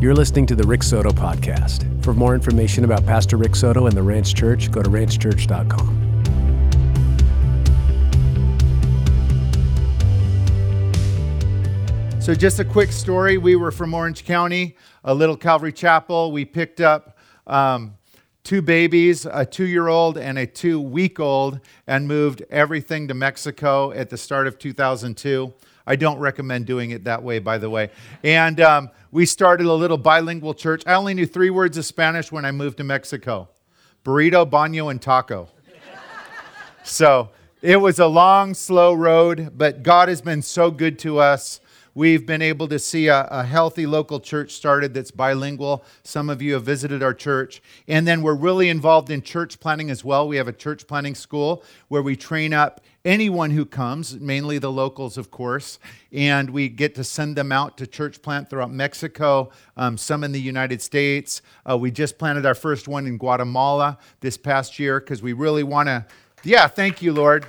You're 0.00 0.14
listening 0.14 0.46
to 0.46 0.56
the 0.56 0.66
Rick 0.66 0.82
Soto 0.82 1.10
Podcast. 1.10 2.02
For 2.02 2.14
more 2.14 2.34
information 2.34 2.84
about 2.84 3.04
Pastor 3.04 3.36
Rick 3.36 3.54
Soto 3.54 3.86
and 3.86 3.94
the 3.94 4.02
Ranch 4.02 4.34
Church, 4.34 4.70
go 4.70 4.82
to 4.82 4.88
ranchchurch.com. 4.88 6.06
So, 12.18 12.34
just 12.34 12.60
a 12.60 12.64
quick 12.64 12.92
story. 12.92 13.36
We 13.36 13.56
were 13.56 13.70
from 13.70 13.92
Orange 13.92 14.24
County, 14.24 14.74
a 15.04 15.12
little 15.12 15.36
Calvary 15.36 15.72
Chapel. 15.72 16.32
We 16.32 16.46
picked 16.46 16.80
up 16.80 17.18
um, 17.46 17.98
two 18.42 18.62
babies, 18.62 19.26
a 19.30 19.44
two 19.44 19.66
year 19.66 19.88
old 19.88 20.16
and 20.16 20.38
a 20.38 20.46
two 20.46 20.80
week 20.80 21.20
old, 21.20 21.60
and 21.86 22.08
moved 22.08 22.42
everything 22.48 23.06
to 23.08 23.12
Mexico 23.12 23.92
at 23.92 24.08
the 24.08 24.16
start 24.16 24.46
of 24.46 24.58
2002. 24.58 25.52
I 25.86 25.96
don't 25.96 26.18
recommend 26.18 26.66
doing 26.66 26.90
it 26.90 27.04
that 27.04 27.22
way, 27.22 27.38
by 27.38 27.58
the 27.58 27.70
way. 27.70 27.90
And 28.22 28.60
um, 28.60 28.90
we 29.10 29.26
started 29.26 29.66
a 29.66 29.74
little 29.74 29.98
bilingual 29.98 30.54
church. 30.54 30.82
I 30.86 30.94
only 30.94 31.14
knew 31.14 31.26
three 31.26 31.50
words 31.50 31.76
of 31.76 31.84
Spanish 31.84 32.30
when 32.30 32.44
I 32.44 32.52
moved 32.52 32.76
to 32.78 32.84
Mexico 32.84 33.48
burrito, 34.04 34.48
baño, 34.48 34.90
and 34.90 35.00
taco. 35.00 35.48
so 36.82 37.28
it 37.62 37.76
was 37.76 37.98
a 37.98 38.06
long, 38.06 38.54
slow 38.54 38.94
road, 38.94 39.52
but 39.56 39.82
God 39.82 40.08
has 40.08 40.22
been 40.22 40.40
so 40.40 40.70
good 40.70 40.98
to 41.00 41.18
us. 41.18 41.60
We've 41.94 42.24
been 42.24 42.40
able 42.40 42.68
to 42.68 42.78
see 42.78 43.08
a, 43.08 43.26
a, 43.30 43.44
healthy 43.44 43.84
local 43.84 44.20
church 44.20 44.52
started 44.52 44.94
that's 44.94 45.10
bilingual. 45.10 45.84
Some 46.04 46.30
of 46.30 46.40
you 46.40 46.54
have 46.54 46.62
visited 46.62 47.02
our 47.02 47.12
church. 47.12 47.60
And 47.88 48.06
then 48.06 48.22
we're 48.22 48.36
really 48.36 48.68
involved 48.68 49.10
in 49.10 49.22
church 49.22 49.58
planting 49.58 49.90
as 49.90 50.04
well. 50.04 50.28
We 50.28 50.36
have 50.36 50.46
a 50.46 50.52
church 50.52 50.86
planting 50.86 51.16
school 51.16 51.64
where 51.88 52.00
we 52.00 52.14
train 52.14 52.54
up 52.54 52.80
anyone 53.04 53.50
who 53.50 53.64
comes, 53.64 54.18
mainly 54.18 54.58
the 54.58 54.70
locals, 54.70 55.16
of 55.16 55.30
course. 55.30 55.78
And 56.12 56.50
we 56.50 56.68
get 56.68 56.94
to 56.96 57.04
send 57.04 57.36
them 57.36 57.52
out 57.52 57.76
to 57.78 57.86
church 57.86 58.22
plant 58.22 58.50
throughout 58.50 58.70
Mexico, 58.70 59.50
um, 59.76 59.96
some 59.96 60.24
in 60.24 60.32
the 60.32 60.40
United 60.40 60.82
States. 60.82 61.42
Uh, 61.68 61.78
we 61.78 61.90
just 61.90 62.18
planted 62.18 62.46
our 62.46 62.54
first 62.54 62.88
one 62.88 63.06
in 63.06 63.18
Guatemala 63.18 63.98
this 64.20 64.36
past 64.36 64.78
year 64.78 65.00
because 65.00 65.22
we 65.22 65.32
really 65.32 65.62
want 65.62 65.88
to. 65.88 66.04
Yeah, 66.42 66.66
thank 66.68 67.02
you, 67.02 67.12
Lord. 67.12 67.46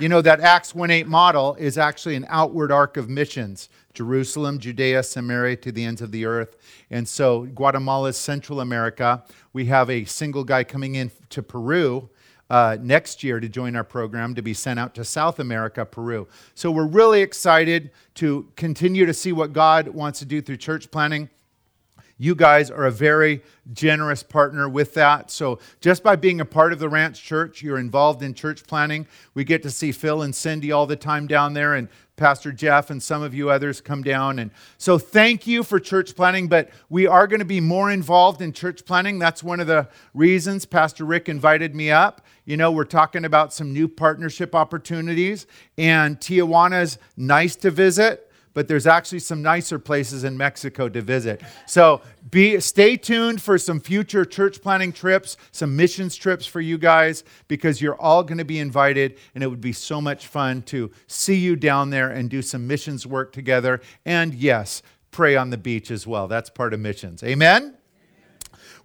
You 0.00 0.08
know, 0.08 0.22
that 0.22 0.40
Acts 0.40 0.74
1 0.74 0.90
8 0.90 1.06
model 1.06 1.54
is 1.56 1.76
actually 1.76 2.16
an 2.16 2.26
outward 2.28 2.72
arc 2.72 2.96
of 2.96 3.08
missions. 3.08 3.68
Jerusalem, 3.94 4.58
Judea, 4.58 5.02
Samaria 5.02 5.56
to 5.56 5.70
the 5.70 5.84
ends 5.84 6.00
of 6.00 6.12
the 6.12 6.24
earth. 6.24 6.56
And 6.90 7.06
so 7.06 7.42
Guatemala 7.42 8.08
is 8.08 8.16
Central 8.16 8.60
America. 8.60 9.22
We 9.52 9.66
have 9.66 9.90
a 9.90 10.06
single 10.06 10.44
guy 10.44 10.64
coming 10.64 10.94
in 10.94 11.10
to 11.28 11.42
Peru 11.42 12.08
uh, 12.52 12.76
next 12.82 13.24
year 13.24 13.40
to 13.40 13.48
join 13.48 13.74
our 13.74 13.82
program 13.82 14.34
to 14.34 14.42
be 14.42 14.52
sent 14.52 14.78
out 14.78 14.94
to 14.94 15.02
South 15.06 15.38
America, 15.38 15.86
Peru. 15.86 16.28
So 16.54 16.70
we're 16.70 16.84
really 16.84 17.22
excited 17.22 17.90
to 18.16 18.46
continue 18.56 19.06
to 19.06 19.14
see 19.14 19.32
what 19.32 19.54
God 19.54 19.88
wants 19.88 20.18
to 20.18 20.26
do 20.26 20.42
through 20.42 20.58
church 20.58 20.90
planting. 20.90 21.30
You 22.18 22.34
guys 22.34 22.70
are 22.70 22.84
a 22.84 22.90
very 22.90 23.42
generous 23.72 24.22
partner 24.22 24.68
with 24.68 24.92
that. 24.94 25.30
So, 25.30 25.58
just 25.80 26.04
by 26.04 26.14
being 26.14 26.40
a 26.40 26.44
part 26.44 26.72
of 26.72 26.78
the 26.78 26.88
Ranch 26.88 27.20
Church, 27.20 27.62
you're 27.62 27.78
involved 27.78 28.22
in 28.22 28.32
church 28.32 28.64
planting. 28.64 29.08
We 29.34 29.42
get 29.42 29.62
to 29.64 29.70
see 29.70 29.90
Phil 29.90 30.22
and 30.22 30.32
Cindy 30.32 30.70
all 30.70 30.86
the 30.86 30.94
time 30.94 31.26
down 31.26 31.54
there, 31.54 31.74
and 31.74 31.88
Pastor 32.16 32.52
Jeff 32.52 32.90
and 32.90 33.02
some 33.02 33.22
of 33.22 33.34
you 33.34 33.50
others 33.50 33.80
come 33.80 34.02
down. 34.02 34.38
And 34.38 34.50
so, 34.78 34.98
thank 34.98 35.46
you 35.46 35.62
for 35.62 35.80
church 35.80 36.14
planting, 36.14 36.48
but 36.48 36.70
we 36.88 37.06
are 37.06 37.26
going 37.26 37.40
to 37.40 37.44
be 37.44 37.60
more 37.60 37.90
involved 37.90 38.42
in 38.42 38.52
church 38.52 38.84
planting. 38.84 39.18
That's 39.18 39.42
one 39.42 39.60
of 39.60 39.66
the 39.66 39.88
reasons 40.14 40.66
Pastor 40.66 41.04
Rick 41.04 41.28
invited 41.28 41.74
me 41.74 41.90
up. 41.90 42.24
You 42.44 42.56
know, 42.56 42.70
we're 42.72 42.84
talking 42.84 43.24
about 43.24 43.52
some 43.52 43.72
new 43.72 43.88
partnership 43.88 44.54
opportunities, 44.54 45.46
and 45.78 46.18
Tijuana 46.20 46.82
is 46.82 46.98
nice 47.16 47.56
to 47.56 47.70
visit 47.70 48.31
but 48.54 48.68
there's 48.68 48.86
actually 48.86 49.18
some 49.18 49.42
nicer 49.42 49.78
places 49.78 50.24
in 50.24 50.36
Mexico 50.36 50.88
to 50.88 51.00
visit. 51.00 51.42
So 51.66 52.02
be 52.30 52.60
stay 52.60 52.96
tuned 52.96 53.40
for 53.40 53.58
some 53.58 53.80
future 53.80 54.24
church 54.24 54.60
planting 54.62 54.92
trips, 54.92 55.36
some 55.50 55.74
missions 55.76 56.16
trips 56.16 56.46
for 56.46 56.60
you 56.60 56.78
guys 56.78 57.24
because 57.48 57.80
you're 57.80 58.00
all 58.00 58.22
going 58.22 58.38
to 58.38 58.44
be 58.44 58.58
invited 58.58 59.18
and 59.34 59.42
it 59.42 59.46
would 59.46 59.60
be 59.60 59.72
so 59.72 60.00
much 60.00 60.26
fun 60.26 60.62
to 60.62 60.90
see 61.06 61.36
you 61.36 61.56
down 61.56 61.90
there 61.90 62.10
and 62.10 62.30
do 62.30 62.42
some 62.42 62.66
missions 62.66 63.06
work 63.06 63.32
together 63.32 63.80
and 64.04 64.34
yes, 64.34 64.82
pray 65.10 65.36
on 65.36 65.50
the 65.50 65.58
beach 65.58 65.90
as 65.90 66.06
well. 66.06 66.28
That's 66.28 66.50
part 66.50 66.74
of 66.74 66.80
missions. 66.80 67.22
Amen. 67.22 67.76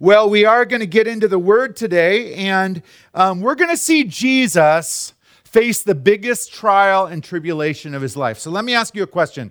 Well, 0.00 0.30
we 0.30 0.44
are 0.44 0.64
going 0.64 0.78
to 0.78 0.86
get 0.86 1.08
into 1.08 1.26
the 1.26 1.40
word 1.40 1.74
today, 1.74 2.34
and 2.34 2.82
um, 3.14 3.40
we're 3.40 3.56
going 3.56 3.70
to 3.70 3.76
see 3.76 4.04
Jesus 4.04 5.12
faced 5.48 5.86
the 5.86 5.94
biggest 5.94 6.52
trial 6.52 7.06
and 7.06 7.24
tribulation 7.24 7.94
of 7.94 8.02
his 8.02 8.16
life. 8.16 8.38
So 8.38 8.50
let 8.50 8.64
me 8.64 8.74
ask 8.74 8.94
you 8.94 9.02
a 9.02 9.06
question. 9.06 9.50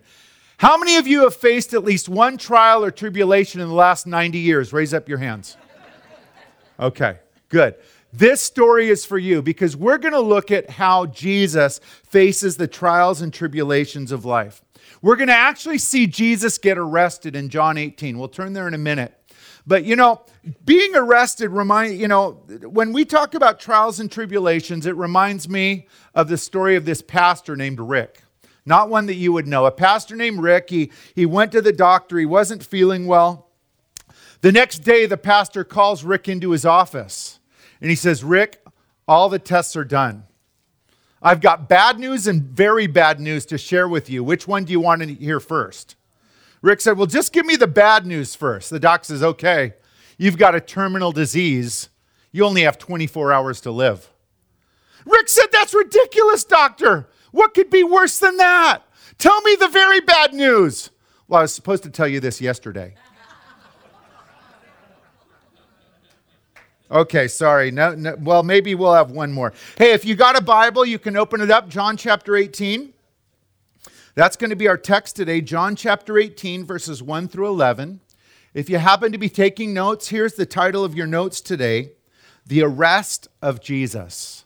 How 0.57 0.77
many 0.77 0.95
of 0.97 1.07
you 1.07 1.23
have 1.23 1.35
faced 1.35 1.73
at 1.73 1.83
least 1.83 2.07
one 2.07 2.37
trial 2.37 2.83
or 2.83 2.91
tribulation 2.91 3.61
in 3.61 3.67
the 3.67 3.73
last 3.73 4.05
90 4.05 4.37
years? 4.37 4.71
Raise 4.71 4.93
up 4.93 5.09
your 5.09 5.17
hands. 5.17 5.57
Okay, 6.79 7.17
good. 7.49 7.75
This 8.13 8.41
story 8.41 8.89
is 8.89 9.05
for 9.05 9.17
you 9.17 9.41
because 9.41 9.75
we're 9.75 9.97
going 9.97 10.13
to 10.13 10.19
look 10.19 10.51
at 10.51 10.69
how 10.69 11.07
Jesus 11.07 11.79
faces 12.03 12.57
the 12.57 12.67
trials 12.67 13.21
and 13.21 13.33
tribulations 13.33 14.11
of 14.11 14.23
life. 14.23 14.63
We're 15.01 15.15
going 15.15 15.27
to 15.27 15.33
actually 15.33 15.79
see 15.79 16.05
Jesus 16.05 16.57
get 16.59 16.77
arrested 16.77 17.35
in 17.35 17.49
John 17.49 17.77
18. 17.77 18.17
We'll 18.17 18.27
turn 18.27 18.53
there 18.53 18.67
in 18.67 18.73
a 18.73 18.79
minute. 18.79 19.13
But 19.67 19.83
you 19.83 19.97
know, 19.97 20.21
being 20.63 20.95
arrested 20.95 21.49
remind 21.49 21.99
you 21.99 22.07
know, 22.07 22.41
when 22.63 22.93
we 22.93 23.03
talk 23.03 23.33
about 23.33 23.59
trials 23.59 23.99
and 23.99 24.09
tribulations, 24.09 24.85
it 24.85 24.95
reminds 24.95 25.49
me 25.49 25.87
of 26.15 26.29
the 26.29 26.37
story 26.37 26.77
of 26.77 26.85
this 26.85 27.01
pastor 27.01 27.57
named 27.57 27.81
Rick. 27.81 28.23
Not 28.65 28.89
one 28.89 29.05
that 29.05 29.15
you 29.15 29.33
would 29.33 29.47
know. 29.47 29.65
A 29.65 29.71
pastor 29.71 30.15
named 30.15 30.41
Rick, 30.41 30.69
he, 30.69 30.91
he 31.15 31.25
went 31.25 31.51
to 31.51 31.61
the 31.61 31.73
doctor, 31.73 32.17
he 32.17 32.25
wasn't 32.25 32.63
feeling 32.63 33.07
well. 33.07 33.49
The 34.41 34.51
next 34.51 34.79
day, 34.79 35.05
the 35.05 35.17
pastor 35.17 35.63
calls 35.63 36.03
Rick 36.03 36.29
into 36.29 36.51
his 36.51 36.65
office 36.65 37.39
and 37.81 37.89
he 37.89 37.95
says, 37.95 38.23
Rick, 38.23 38.63
all 39.07 39.29
the 39.29 39.39
tests 39.39 39.75
are 39.75 39.85
done. 39.85 40.23
I've 41.21 41.41
got 41.41 41.67
bad 41.67 41.99
news 41.99 42.27
and 42.27 42.43
very 42.43 42.87
bad 42.87 43.19
news 43.19 43.45
to 43.47 43.57
share 43.57 43.87
with 43.87 44.09
you. 44.09 44.23
Which 44.23 44.47
one 44.47 44.63
do 44.63 44.71
you 44.71 44.79
want 44.79 45.01
to 45.01 45.13
hear 45.13 45.39
first? 45.39 45.95
Rick 46.61 46.81
said, 46.81 46.97
Well, 46.97 47.07
just 47.07 47.33
give 47.33 47.45
me 47.45 47.55
the 47.55 47.67
bad 47.67 48.05
news 48.05 48.35
first. 48.35 48.69
The 48.69 48.79
doc 48.79 49.05
says, 49.05 49.23
Okay, 49.23 49.73
you've 50.17 50.37
got 50.37 50.55
a 50.55 50.61
terminal 50.61 51.11
disease. 51.11 51.89
You 52.31 52.45
only 52.45 52.63
have 52.63 52.77
24 52.77 53.31
hours 53.31 53.61
to 53.61 53.71
live. 53.71 54.11
Rick 55.05 55.29
said, 55.29 55.47
That's 55.51 55.73
ridiculous, 55.73 56.43
doctor. 56.43 57.09
What 57.31 57.53
could 57.53 57.69
be 57.69 57.83
worse 57.83 58.19
than 58.19 58.37
that? 58.37 58.83
Tell 59.17 59.41
me 59.41 59.55
the 59.55 59.67
very 59.67 60.01
bad 60.01 60.33
news. 60.33 60.89
Well, 61.27 61.39
I 61.39 61.43
was 61.43 61.53
supposed 61.53 61.83
to 61.83 61.89
tell 61.89 62.07
you 62.07 62.19
this 62.19 62.41
yesterday. 62.41 62.95
Okay, 66.89 67.27
sorry. 67.27 67.69
No, 67.69 67.93
no, 67.95 68.15
well, 68.17 68.43
maybe 68.43 68.73
we'll 68.73 68.93
have 68.93 69.11
one 69.11 69.33
more. 69.33 69.51
Hey, 69.77 69.91
if 69.91 70.05
you 70.05 70.15
got 70.15 70.37
a 70.37 70.41
Bible, 70.41 70.85
you 70.85 70.97
can 70.97 71.17
open 71.17 71.41
it 71.41 71.51
up, 71.51 71.67
John 71.67 71.97
chapter 71.97 72.37
18. 72.37 72.93
That's 74.17 74.35
going 74.35 74.49
to 74.49 74.55
be 74.55 74.67
our 74.67 74.77
text 74.77 75.15
today, 75.15 75.41
John 75.41 75.75
chapter 75.75 76.17
18, 76.17 76.65
verses 76.65 77.03
1 77.03 77.27
through 77.27 77.49
11. 77.49 77.99
If 78.55 78.67
you 78.67 78.79
happen 78.79 79.11
to 79.11 79.19
be 79.19 79.29
taking 79.29 79.75
notes, 79.75 80.07
here's 80.07 80.33
the 80.33 80.47
title 80.47 80.83
of 80.83 80.95
your 80.95 81.05
notes 81.05 81.39
today 81.39 81.91
The 82.43 82.63
Arrest 82.63 83.27
of 83.43 83.61
Jesus. 83.61 84.43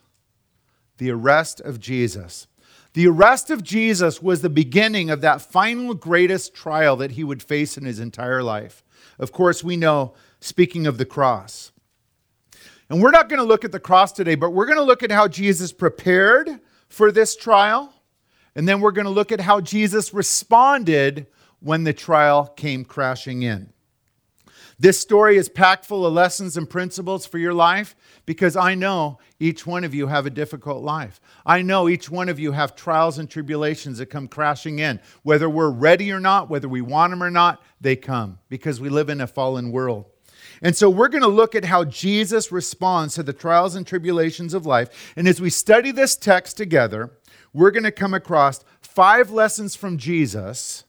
The 0.97 1.09
Arrest 1.09 1.61
of 1.61 1.79
Jesus. 1.79 2.47
The 2.91 3.07
arrest 3.07 3.49
of 3.49 3.63
Jesus 3.63 4.21
was 4.21 4.41
the 4.41 4.49
beginning 4.49 5.09
of 5.09 5.21
that 5.21 5.41
final 5.41 5.93
greatest 5.93 6.53
trial 6.53 6.97
that 6.97 7.11
he 7.11 7.23
would 7.23 7.41
face 7.41 7.77
in 7.77 7.85
his 7.85 8.01
entire 8.01 8.43
life. 8.43 8.83
Of 9.19 9.31
course, 9.31 9.63
we 9.63 9.77
know, 9.77 10.15
speaking 10.41 10.85
of 10.85 10.97
the 10.97 11.05
cross. 11.05 11.71
And 12.89 13.01
we're 13.01 13.11
not 13.11 13.29
going 13.29 13.39
to 13.39 13.47
look 13.47 13.63
at 13.63 13.71
the 13.71 13.79
cross 13.79 14.11
today, 14.11 14.35
but 14.35 14.51
we're 14.51 14.65
going 14.65 14.79
to 14.79 14.83
look 14.83 15.01
at 15.01 15.13
how 15.13 15.29
Jesus 15.29 15.71
prepared 15.71 16.59
for 16.89 17.09
this 17.09 17.37
trial 17.37 17.90
and 18.55 18.67
then 18.67 18.81
we're 18.81 18.91
going 18.91 19.05
to 19.05 19.11
look 19.11 19.31
at 19.31 19.41
how 19.41 19.61
Jesus 19.61 20.13
responded 20.13 21.27
when 21.59 21.83
the 21.83 21.93
trial 21.93 22.47
came 22.47 22.83
crashing 22.83 23.43
in. 23.43 23.71
This 24.81 24.99
story 24.99 25.37
is 25.37 25.47
packed 25.47 25.85
full 25.85 26.07
of 26.07 26.13
lessons 26.13 26.57
and 26.57 26.67
principles 26.67 27.27
for 27.27 27.37
your 27.37 27.53
life 27.53 27.95
because 28.25 28.55
I 28.55 28.73
know 28.73 29.19
each 29.39 29.67
one 29.67 29.83
of 29.83 29.93
you 29.93 30.07
have 30.07 30.25
a 30.25 30.31
difficult 30.31 30.83
life. 30.83 31.21
I 31.45 31.61
know 31.61 31.87
each 31.87 32.09
one 32.09 32.29
of 32.29 32.39
you 32.39 32.51
have 32.53 32.75
trials 32.75 33.19
and 33.19 33.29
tribulations 33.29 33.99
that 33.99 34.07
come 34.07 34.27
crashing 34.27 34.79
in. 34.79 34.99
Whether 35.21 35.47
we're 35.47 35.69
ready 35.69 36.11
or 36.11 36.19
not, 36.19 36.49
whether 36.49 36.67
we 36.67 36.81
want 36.81 37.11
them 37.11 37.21
or 37.21 37.29
not, 37.29 37.61
they 37.79 37.95
come 37.95 38.39
because 38.49 38.81
we 38.81 38.89
live 38.89 39.09
in 39.09 39.21
a 39.21 39.27
fallen 39.27 39.71
world. 39.71 40.05
And 40.63 40.75
so 40.75 40.89
we're 40.89 41.09
going 41.09 41.21
to 41.21 41.27
look 41.27 41.53
at 41.53 41.65
how 41.65 41.83
Jesus 41.83 42.51
responds 42.51 43.13
to 43.15 43.23
the 43.23 43.33
trials 43.33 43.75
and 43.75 43.85
tribulations 43.85 44.55
of 44.55 44.65
life. 44.65 45.13
And 45.15 45.27
as 45.27 45.39
we 45.39 45.51
study 45.51 45.91
this 45.91 46.15
text 46.15 46.57
together, 46.57 47.11
we're 47.53 47.71
going 47.71 47.83
to 47.83 47.91
come 47.91 48.13
across 48.13 48.63
five 48.81 49.31
lessons 49.31 49.75
from 49.75 49.97
Jesus 49.97 50.85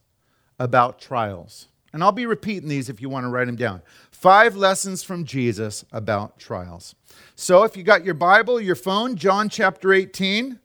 about 0.59 0.99
trials. 0.99 1.67
And 1.91 2.03
I'll 2.03 2.11
be 2.11 2.25
repeating 2.25 2.69
these 2.69 2.89
if 2.89 3.01
you 3.01 3.09
want 3.09 3.25
to 3.25 3.29
write 3.29 3.45
them 3.45 3.55
down. 3.55 3.81
Five 4.11 4.55
lessons 4.55 5.03
from 5.03 5.25
Jesus 5.25 5.85
about 5.91 6.39
trials. 6.39 6.95
So 7.35 7.63
if 7.63 7.77
you 7.77 7.83
got 7.83 8.05
your 8.05 8.13
Bible, 8.15 8.59
your 8.59 8.75
phone, 8.75 9.15
John 9.15 9.49
chapter 9.49 9.93
18. 9.93 10.59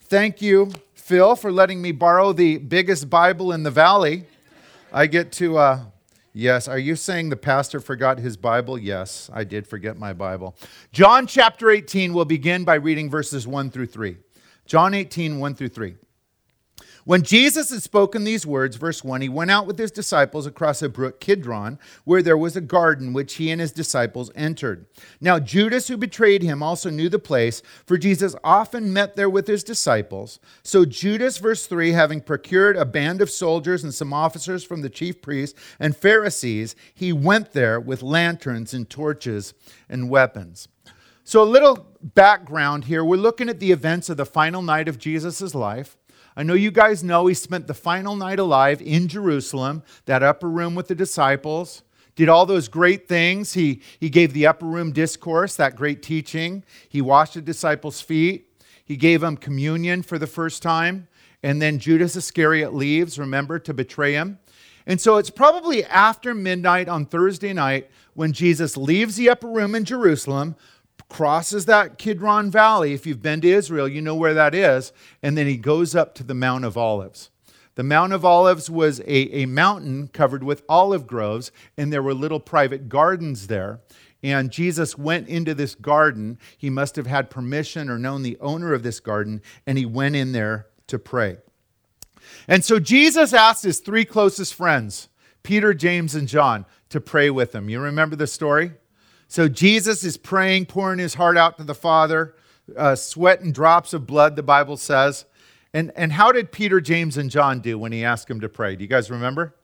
Thank 0.00 0.42
you, 0.42 0.72
Phil, 0.94 1.36
for 1.36 1.50
letting 1.50 1.80
me 1.80 1.92
borrow 1.92 2.32
the 2.32 2.58
biggest 2.58 3.08
Bible 3.08 3.52
in 3.52 3.62
the 3.62 3.70
valley. 3.70 4.24
I 4.92 5.06
get 5.06 5.32
to 5.32 5.56
uh, 5.56 5.84
Yes. 6.36 6.66
Are 6.66 6.78
you 6.78 6.96
saying 6.96 7.28
the 7.28 7.36
pastor 7.36 7.78
forgot 7.78 8.18
his 8.18 8.36
Bible? 8.36 8.76
Yes, 8.76 9.30
I 9.32 9.44
did 9.44 9.68
forget 9.68 9.96
my 9.96 10.12
Bible. 10.12 10.56
John 10.90 11.28
chapter 11.28 11.70
18, 11.70 12.12
we'll 12.12 12.24
begin 12.24 12.64
by 12.64 12.74
reading 12.74 13.08
verses 13.08 13.46
1 13.46 13.70
through 13.70 13.86
3. 13.86 14.16
John 14.66 14.94
18, 14.94 15.38
1 15.38 15.54
through 15.54 15.68
3. 15.68 15.96
When 17.06 17.20
Jesus 17.20 17.68
had 17.68 17.82
spoken 17.82 18.24
these 18.24 18.46
words, 18.46 18.76
verse 18.76 19.04
1, 19.04 19.20
he 19.20 19.28
went 19.28 19.50
out 19.50 19.66
with 19.66 19.78
his 19.78 19.90
disciples 19.90 20.46
across 20.46 20.80
a 20.80 20.88
brook 20.88 21.20
Kidron, 21.20 21.78
where 22.04 22.22
there 22.22 22.36
was 22.36 22.56
a 22.56 22.62
garden 22.62 23.12
which 23.12 23.34
he 23.34 23.50
and 23.50 23.60
his 23.60 23.72
disciples 23.72 24.30
entered. 24.34 24.86
Now, 25.20 25.38
Judas, 25.38 25.88
who 25.88 25.98
betrayed 25.98 26.42
him, 26.42 26.62
also 26.62 26.88
knew 26.88 27.10
the 27.10 27.18
place, 27.18 27.60
for 27.84 27.98
Jesus 27.98 28.34
often 28.42 28.90
met 28.90 29.16
there 29.16 29.28
with 29.28 29.46
his 29.46 29.62
disciples. 29.62 30.40
So, 30.62 30.86
Judas, 30.86 31.36
verse 31.36 31.66
3, 31.66 31.92
having 31.92 32.22
procured 32.22 32.78
a 32.78 32.86
band 32.86 33.20
of 33.20 33.28
soldiers 33.28 33.84
and 33.84 33.92
some 33.92 34.14
officers 34.14 34.64
from 34.64 34.80
the 34.80 34.88
chief 34.88 35.20
priests 35.20 35.60
and 35.78 35.94
Pharisees, 35.94 36.74
he 36.94 37.12
went 37.12 37.52
there 37.52 37.78
with 37.78 38.02
lanterns 38.02 38.72
and 38.72 38.88
torches 38.88 39.52
and 39.90 40.08
weapons. 40.08 40.68
So, 41.26 41.42
a 41.42 41.44
little 41.44 41.86
background 42.02 42.84
here. 42.84 43.02
We're 43.02 43.16
looking 43.16 43.48
at 43.48 43.58
the 43.58 43.72
events 43.72 44.10
of 44.10 44.18
the 44.18 44.26
final 44.26 44.60
night 44.60 44.88
of 44.88 44.98
Jesus' 44.98 45.54
life. 45.54 45.96
I 46.36 46.42
know 46.42 46.52
you 46.52 46.70
guys 46.70 47.02
know 47.02 47.26
he 47.26 47.32
spent 47.32 47.66
the 47.66 47.72
final 47.72 48.14
night 48.14 48.38
alive 48.38 48.82
in 48.82 49.08
Jerusalem, 49.08 49.82
that 50.04 50.22
upper 50.22 50.50
room 50.50 50.74
with 50.74 50.88
the 50.88 50.94
disciples, 50.94 51.82
did 52.14 52.28
all 52.28 52.44
those 52.44 52.68
great 52.68 53.08
things. 53.08 53.54
He, 53.54 53.80
he 53.98 54.10
gave 54.10 54.34
the 54.34 54.46
upper 54.46 54.66
room 54.66 54.92
discourse, 54.92 55.56
that 55.56 55.76
great 55.76 56.02
teaching. 56.02 56.62
He 56.90 57.00
washed 57.00 57.34
the 57.34 57.40
disciples' 57.40 58.02
feet. 58.02 58.62
He 58.84 58.98
gave 58.98 59.22
them 59.22 59.38
communion 59.38 60.02
for 60.02 60.18
the 60.18 60.26
first 60.26 60.62
time. 60.62 61.08
And 61.42 61.60
then 61.60 61.78
Judas 61.78 62.16
Iscariot 62.16 62.74
leaves, 62.74 63.18
remember, 63.18 63.58
to 63.60 63.72
betray 63.72 64.12
him. 64.12 64.40
And 64.86 65.00
so 65.00 65.16
it's 65.16 65.30
probably 65.30 65.84
after 65.86 66.34
midnight 66.34 66.88
on 66.88 67.06
Thursday 67.06 67.54
night 67.54 67.90
when 68.12 68.32
Jesus 68.32 68.76
leaves 68.76 69.16
the 69.16 69.30
upper 69.30 69.48
room 69.48 69.74
in 69.74 69.84
Jerusalem, 69.84 70.56
crosses 71.14 71.66
that 71.66 71.96
Kidron 71.96 72.50
Valley. 72.50 72.92
If 72.92 73.06
you've 73.06 73.22
been 73.22 73.40
to 73.42 73.48
Israel, 73.48 73.86
you 73.86 74.02
know 74.02 74.16
where 74.16 74.34
that 74.34 74.52
is. 74.52 74.92
And 75.22 75.38
then 75.38 75.46
he 75.46 75.56
goes 75.56 75.94
up 75.94 76.12
to 76.16 76.24
the 76.24 76.34
Mount 76.34 76.64
of 76.64 76.76
Olives. 76.76 77.30
The 77.76 77.84
Mount 77.84 78.12
of 78.12 78.24
Olives 78.24 78.68
was 78.68 78.98
a, 78.98 79.32
a 79.32 79.46
mountain 79.46 80.08
covered 80.08 80.42
with 80.42 80.64
olive 80.68 81.06
groves, 81.06 81.52
and 81.78 81.92
there 81.92 82.02
were 82.02 82.14
little 82.14 82.40
private 82.40 82.88
gardens 82.88 83.46
there. 83.46 83.78
And 84.24 84.50
Jesus 84.50 84.98
went 84.98 85.28
into 85.28 85.54
this 85.54 85.76
garden. 85.76 86.36
He 86.58 86.68
must 86.68 86.96
have 86.96 87.06
had 87.06 87.30
permission 87.30 87.88
or 87.88 87.96
known 87.96 88.24
the 88.24 88.36
owner 88.40 88.74
of 88.74 88.82
this 88.82 88.98
garden, 88.98 89.40
and 89.68 89.78
he 89.78 89.86
went 89.86 90.16
in 90.16 90.32
there 90.32 90.66
to 90.88 90.98
pray. 90.98 91.36
And 92.48 92.64
so 92.64 92.80
Jesus 92.80 93.32
asked 93.32 93.62
his 93.62 93.78
three 93.78 94.04
closest 94.04 94.52
friends, 94.52 95.08
Peter, 95.44 95.74
James, 95.74 96.16
and 96.16 96.26
John, 96.26 96.66
to 96.88 97.00
pray 97.00 97.30
with 97.30 97.54
him. 97.54 97.68
You 97.68 97.78
remember 97.78 98.16
the 98.16 98.26
story? 98.26 98.72
So 99.28 99.48
Jesus 99.48 100.04
is 100.04 100.16
praying, 100.16 100.66
pouring 100.66 100.98
his 100.98 101.14
heart 101.14 101.36
out 101.36 101.58
to 101.58 101.64
the 101.64 101.74
Father, 101.74 102.34
uh, 102.76 102.94
sweat 102.94 103.40
and 103.40 103.52
drops 103.52 103.92
of 103.92 104.06
blood, 104.06 104.36
the 104.36 104.42
Bible 104.42 104.76
says. 104.76 105.24
And, 105.72 105.90
and 105.96 106.12
how 106.12 106.30
did 106.30 106.52
Peter, 106.52 106.80
James, 106.80 107.16
and 107.16 107.30
John 107.30 107.60
do 107.60 107.78
when 107.78 107.92
he 107.92 108.04
asked 108.04 108.30
him 108.30 108.40
to 108.40 108.48
pray? 108.48 108.76
Do 108.76 108.82
you 108.84 108.88
guys 108.88 109.10
remember? 109.10 109.54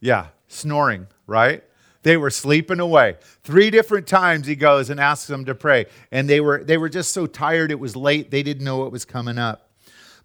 Yeah, 0.00 0.28
snoring, 0.48 1.06
right? 1.26 1.64
They 2.02 2.18
were 2.18 2.30
sleeping 2.30 2.80
away. 2.80 3.16
Three 3.42 3.70
different 3.70 4.06
times 4.06 4.46
he 4.46 4.54
goes 4.54 4.90
and 4.90 5.00
asks 5.00 5.26
them 5.26 5.46
to 5.46 5.54
pray. 5.54 5.86
And 6.12 6.28
they 6.28 6.40
were, 6.40 6.62
they 6.62 6.76
were 6.76 6.90
just 6.90 7.14
so 7.14 7.26
tired, 7.26 7.70
it 7.70 7.80
was 7.80 7.96
late, 7.96 8.30
they 8.30 8.42
didn't 8.42 8.64
know 8.64 8.76
what 8.76 8.92
was 8.92 9.06
coming 9.06 9.38
up. 9.38 9.70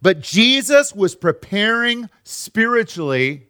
But 0.02 0.20
Jesus 0.20 0.94
was 0.94 1.16
preparing 1.16 2.10
spiritually 2.24 3.48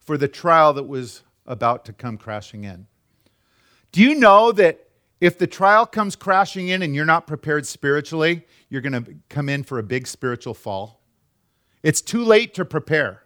for 0.00 0.18
the 0.18 0.28
trial 0.28 0.72
that 0.72 0.88
was 0.88 1.22
about 1.46 1.84
to 1.84 1.92
come 1.92 2.18
crashing 2.18 2.64
in. 2.64 2.86
Do 3.92 4.02
you 4.02 4.14
know 4.14 4.52
that 4.52 4.88
if 5.20 5.38
the 5.38 5.46
trial 5.46 5.86
comes 5.86 6.14
crashing 6.14 6.68
in 6.68 6.82
and 6.82 6.94
you're 6.94 7.04
not 7.04 7.26
prepared 7.26 7.66
spiritually, 7.66 8.46
you're 8.68 8.82
going 8.82 9.04
to 9.04 9.14
come 9.28 9.48
in 9.48 9.62
for 9.62 9.78
a 9.78 9.82
big 9.82 10.06
spiritual 10.06 10.54
fall? 10.54 11.00
It's 11.82 12.00
too 12.00 12.24
late 12.24 12.54
to 12.54 12.64
prepare 12.64 13.22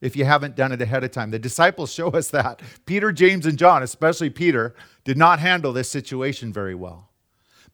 if 0.00 0.16
you 0.16 0.24
haven't 0.24 0.56
done 0.56 0.72
it 0.72 0.82
ahead 0.82 1.04
of 1.04 1.10
time. 1.10 1.30
The 1.30 1.38
disciples 1.38 1.92
show 1.92 2.10
us 2.10 2.30
that. 2.30 2.60
Peter, 2.86 3.12
James, 3.12 3.46
and 3.46 3.58
John, 3.58 3.82
especially 3.82 4.30
Peter, 4.30 4.74
did 5.04 5.16
not 5.16 5.38
handle 5.38 5.72
this 5.72 5.88
situation 5.88 6.52
very 6.52 6.74
well. 6.74 7.10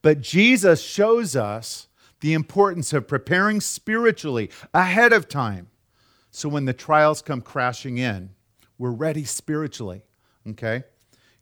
But 0.03 0.21
Jesus 0.21 0.83
shows 0.83 1.37
us 1.37 1.89
the 2.21 2.35
importance 2.35 2.93
of 2.93 3.09
preparing 3.09 3.61
spiritually 3.61 4.51
ahead 4.73 5.13
of 5.13 5.29
time. 5.29 5.69
So 6.31 6.49
when 6.49 6.65
the 6.65 6.73
trials 6.73 7.23
come 7.23 7.41
crashing 7.41 7.99
in, 7.99 8.31
we're 8.79 8.91
ready 8.91 9.25
spiritually. 9.25 10.03
Okay? 10.49 10.85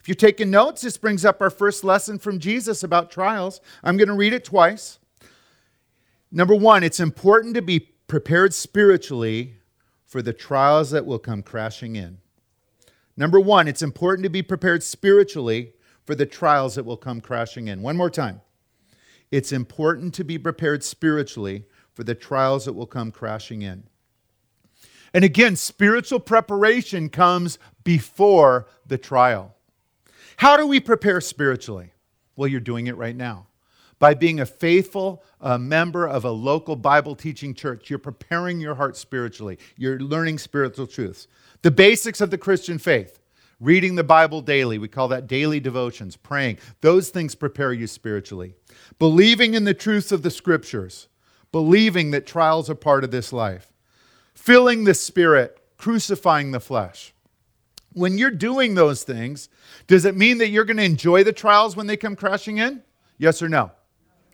If 0.03 0.09
you're 0.09 0.17
taking 0.17 0.51
notes, 0.51 0.83
this 0.83 0.97
brings 0.97 1.25
up 1.25 1.41
our 1.41 1.49
first 1.49 1.85
lesson 1.85 2.19
from 2.19 2.41
Jesus 2.41 2.83
about 2.83 3.09
trials. 3.09 3.61
I'm 3.85 3.97
going 3.97 4.09
to 4.09 4.15
read 4.15 4.33
it 4.33 4.45
twice. 4.45 4.99
Number 6.33 6.57
one, 6.57 6.83
it's 6.83 6.99
important 6.99 7.55
to 7.55 7.63
be 7.63 7.79
prepared 7.79 8.53
spiritually 8.53 9.55
for 10.05 10.21
the 10.21 10.33
trials 10.33 10.91
that 10.91 11.07
will 11.07 11.21
come 11.21 11.41
crashing 11.41 11.95
in. 11.95 12.19
Number 13.17 13.39
one, 13.39 13.69
it's 13.69 13.81
important 13.81 14.25
to 14.25 14.29
be 14.29 14.43
prepared 14.43 14.83
spiritually 14.83 15.75
for 16.05 16.17
the 16.17 16.27
trials 16.27 16.75
that 16.75 16.85
will 16.85 16.97
come 16.97 17.21
crashing 17.21 17.69
in. 17.69 17.81
One 17.81 17.97
more 17.97 18.11
time. 18.11 18.41
It's 19.31 19.53
important 19.53 20.15
to 20.15 20.25
be 20.25 20.37
prepared 20.37 20.83
spiritually 20.83 21.67
for 21.95 22.03
the 22.03 22.17
trials 22.17 22.65
that 22.65 22.73
will 22.73 22.87
come 22.87 23.13
crashing 23.13 23.63
in. 23.63 23.85
And 25.15 25.23
again, 25.23 25.55
spiritual 25.55 26.19
preparation 26.19 27.09
comes 27.09 27.61
before 27.85 28.67
the 28.85 28.99
trial. 28.99 29.55
How 30.37 30.57
do 30.57 30.67
we 30.67 30.81
prepare 30.81 31.21
spiritually? 31.21 31.93
Well, 32.37 32.49
you're 32.49 32.61
doing 32.61 32.87
it 32.87 32.97
right 32.97 33.17
now. 33.17 33.47
By 33.99 34.15
being 34.15 34.41
a 34.41 34.47
faithful 34.47 35.23
uh, 35.41 35.59
member 35.59 36.09
of 36.09 36.25
a 36.25 36.31
local 36.31 36.75
Bible 36.75 37.15
teaching 37.15 37.55
church, 37.55 37.89
you're 37.89 38.01
preparing 38.01 38.61
your 38.61 38.75
heart 38.75 38.97
spiritually. 38.97 39.59
You're 39.77 40.01
learning 40.01 40.39
spiritual 40.39 40.89
truths. 40.89 41.29
The 41.63 41.71
basics 41.71 42.21
of 42.21 42.31
the 42.31 42.39
Christian 42.39 42.79
faith 42.79 43.21
reading 43.63 43.95
the 43.95 44.03
Bible 44.03 44.43
daily, 44.43 44.77
we 44.77 44.89
call 44.89 45.07
that 45.09 45.29
daily 45.29 45.61
devotions, 45.61 46.17
praying, 46.17 46.59
those 46.81 47.11
things 47.11 47.37
prepare 47.37 47.73
you 47.73 47.87
spiritually. 47.87 48.55
Believing 48.99 49.55
in 49.55 49.63
the 49.63 49.73
truths 49.73 50.11
of 50.11 50.23
the 50.23 50.33
scriptures, 50.33 51.07
believing 51.53 52.11
that 52.11 52.27
trials 52.27 52.69
are 52.69 52.75
part 52.75 53.05
of 53.05 53.13
this 53.13 53.33
life, 53.33 53.73
filling 54.35 54.83
the 54.83 54.95
spirit, 54.95 55.61
crucifying 55.79 56.51
the 56.51 56.59
flesh 56.59 57.15
when 57.95 58.19
you're 58.19 58.31
doing 58.31 58.75
those 58.75 59.03
things, 59.05 59.49
does 59.87 60.05
it 60.05 60.17
mean 60.17 60.39
that 60.39 60.49
you're 60.49 60.65
going 60.65 60.77
to 60.77 60.83
enjoy 60.83 61.25
the 61.25 61.33
trials 61.33 61.77
when 61.77 61.87
they 61.87 61.97
come 61.97 62.17
crashing 62.17 62.59
in? 62.59 62.83
Yes 63.19 63.43
or 63.43 63.49
no? 63.49 63.73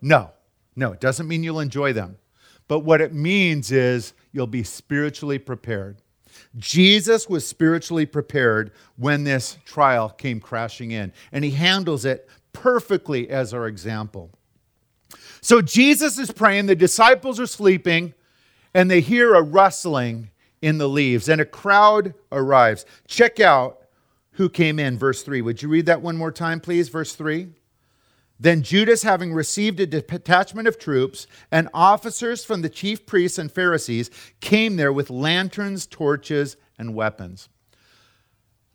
No. 0.01 0.31
No, 0.77 0.93
it 0.93 1.01
doesn't 1.01 1.27
mean 1.27 1.43
you'll 1.43 1.61
enjoy 1.61 1.93
them. 1.93 2.19
But 2.69 2.81
what 2.81 3.01
it 3.01 3.13
means 3.13 3.73
is 3.73 4.13
you'll 4.33 4.47
be 4.47 4.63
spiritually 4.63 5.39
prepared. 5.39 5.97
Jesus 6.57 7.29
was 7.29 7.47
spiritually 7.47 8.07
prepared 8.07 8.71
when 8.97 9.25
this 9.25 9.59
trial 9.65 10.09
came 10.09 10.41
crashing 10.41 10.93
in, 10.93 11.13
and 11.33 11.45
he 11.45 11.51
handles 11.51 12.05
it 12.05 12.29
perfectly 12.53 13.29
as 13.29 13.53
our 13.53 13.67
example. 13.67 14.31
So 15.41 15.63
Jesus 15.63 16.19
is 16.19 16.31
praying, 16.31 16.67
the 16.67 16.77
disciples 16.77 17.41
are 17.41 17.47
sleeping, 17.47 18.15
and 18.75 18.91
they 18.91 19.01
hear 19.01 19.35
a 19.35 19.43
rustling 19.43 20.31
in 20.63 20.79
the 20.79 20.89
leaves, 20.89 21.29
and 21.29 21.41
a 21.41 21.45
crowd 21.45 22.15
arrives. 22.33 22.85
Check 23.07 23.41
out 23.41 23.79
who 24.33 24.49
came 24.49 24.79
in, 24.79 24.99
verse 24.99 25.23
3. 25.23 25.43
Would 25.43 25.63
you 25.63 25.69
read 25.69 25.87
that 25.87 26.03
one 26.03 26.17
more 26.17 26.33
time, 26.33 26.61
please? 26.61 26.89
Verse 26.89 27.15
3. 27.15 27.49
Then 28.41 28.63
Judas, 28.63 29.03
having 29.03 29.35
received 29.35 29.81
a 29.81 29.87
detachment 29.87 30.69
of 30.69 30.79
troops 30.79 31.27
and 31.51 31.69
officers 31.75 32.45
from 32.45 32.63
the 32.63 32.69
chief 32.69 33.05
priests 33.05 33.39
and 33.39 33.51
Pharisees, 33.51 34.11
came 34.41 34.77
there 34.77 34.93
with 34.93 35.11
lanterns, 35.11 35.87
torches, 35.87 36.57
and 36.79 36.95
weapons. 36.95 37.49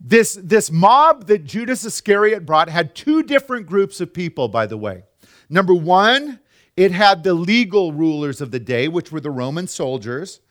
This, 0.01 0.37
this 0.41 0.69
mob 0.69 1.27
that 1.27 1.45
Judas 1.45 1.85
Iscariot 1.85 2.45
brought 2.45 2.67
had 2.67 2.93
two 2.93 3.23
different 3.23 3.65
groups 3.65 4.01
of 4.01 4.13
people, 4.13 4.49
by 4.49 4.65
the 4.65 4.77
way. 4.77 5.03
Number 5.49 5.73
one, 5.73 6.41
it 6.75 6.91
had 6.91 7.23
the 7.23 7.33
legal 7.33 7.93
rulers 7.93 8.41
of 8.41 8.51
the 8.51 8.59
day, 8.59 8.89
which 8.89 9.13
were 9.13 9.21
the 9.21 9.31
Roman 9.31 9.67
soldiers. 9.67 10.41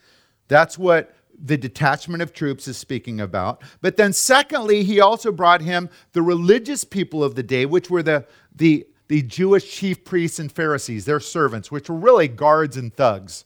That's 0.48 0.78
what 0.78 1.14
the 1.42 1.56
detachment 1.56 2.22
of 2.22 2.32
troops 2.32 2.68
is 2.68 2.78
speaking 2.78 3.20
about. 3.20 3.62
But 3.80 3.96
then, 3.96 4.12
secondly, 4.12 4.84
he 4.84 5.00
also 5.00 5.32
brought 5.32 5.60
him 5.60 5.90
the 6.12 6.22
religious 6.22 6.84
people 6.84 7.24
of 7.24 7.34
the 7.34 7.42
day, 7.42 7.66
which 7.66 7.90
were 7.90 8.02
the, 8.02 8.26
the, 8.54 8.86
the 9.08 9.22
Jewish 9.22 9.70
chief 9.70 10.04
priests 10.04 10.38
and 10.38 10.50
Pharisees, 10.50 11.04
their 11.04 11.20
servants, 11.20 11.70
which 11.70 11.90
were 11.90 11.96
really 11.96 12.28
guards 12.28 12.76
and 12.76 12.94
thugs. 12.94 13.44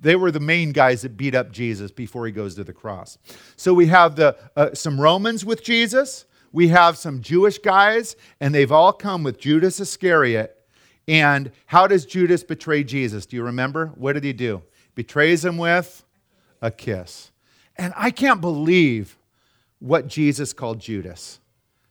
They 0.00 0.16
were 0.16 0.30
the 0.30 0.40
main 0.40 0.72
guys 0.72 1.02
that 1.02 1.16
beat 1.16 1.34
up 1.34 1.52
Jesus 1.52 1.90
before 1.90 2.26
he 2.26 2.32
goes 2.32 2.54
to 2.56 2.64
the 2.64 2.72
cross. 2.72 3.18
So 3.56 3.72
we 3.74 3.86
have 3.86 4.16
the, 4.16 4.36
uh, 4.56 4.74
some 4.74 5.00
Romans 5.00 5.44
with 5.44 5.62
Jesus, 5.62 6.24
we 6.52 6.68
have 6.68 6.96
some 6.96 7.20
Jewish 7.20 7.58
guys, 7.58 8.16
and 8.40 8.54
they've 8.54 8.72
all 8.72 8.92
come 8.92 9.22
with 9.22 9.38
Judas 9.38 9.80
Iscariot. 9.80 10.56
And 11.06 11.50
how 11.66 11.86
does 11.86 12.06
Judas 12.06 12.44
betray 12.44 12.84
Jesus? 12.84 13.26
Do 13.26 13.36
you 13.36 13.42
remember? 13.42 13.88
What 13.96 14.14
did 14.14 14.24
he 14.24 14.32
do? 14.32 14.62
Betrays 14.94 15.44
him 15.44 15.58
with 15.58 16.04
a 16.62 16.70
kiss. 16.70 17.32
And 17.76 17.92
I 17.96 18.10
can't 18.10 18.40
believe 18.40 19.16
what 19.78 20.08
Jesus 20.08 20.52
called 20.52 20.80
Judas. 20.80 21.40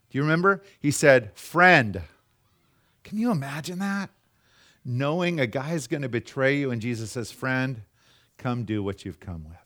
Do 0.09 0.17
you 0.17 0.23
remember? 0.23 0.61
He 0.79 0.91
said, 0.91 1.31
Friend. 1.35 2.01
Can 3.03 3.17
you 3.17 3.31
imagine 3.31 3.79
that? 3.79 4.09
Knowing 4.85 5.39
a 5.39 5.47
guy 5.47 5.73
is 5.73 5.87
going 5.87 6.03
to 6.03 6.09
betray 6.09 6.57
you, 6.57 6.71
and 6.71 6.81
Jesus 6.81 7.11
says, 7.11 7.31
Friend, 7.31 7.81
come 8.37 8.63
do 8.63 8.81
what 8.81 9.05
you've 9.05 9.19
come 9.19 9.43
with. 9.43 9.57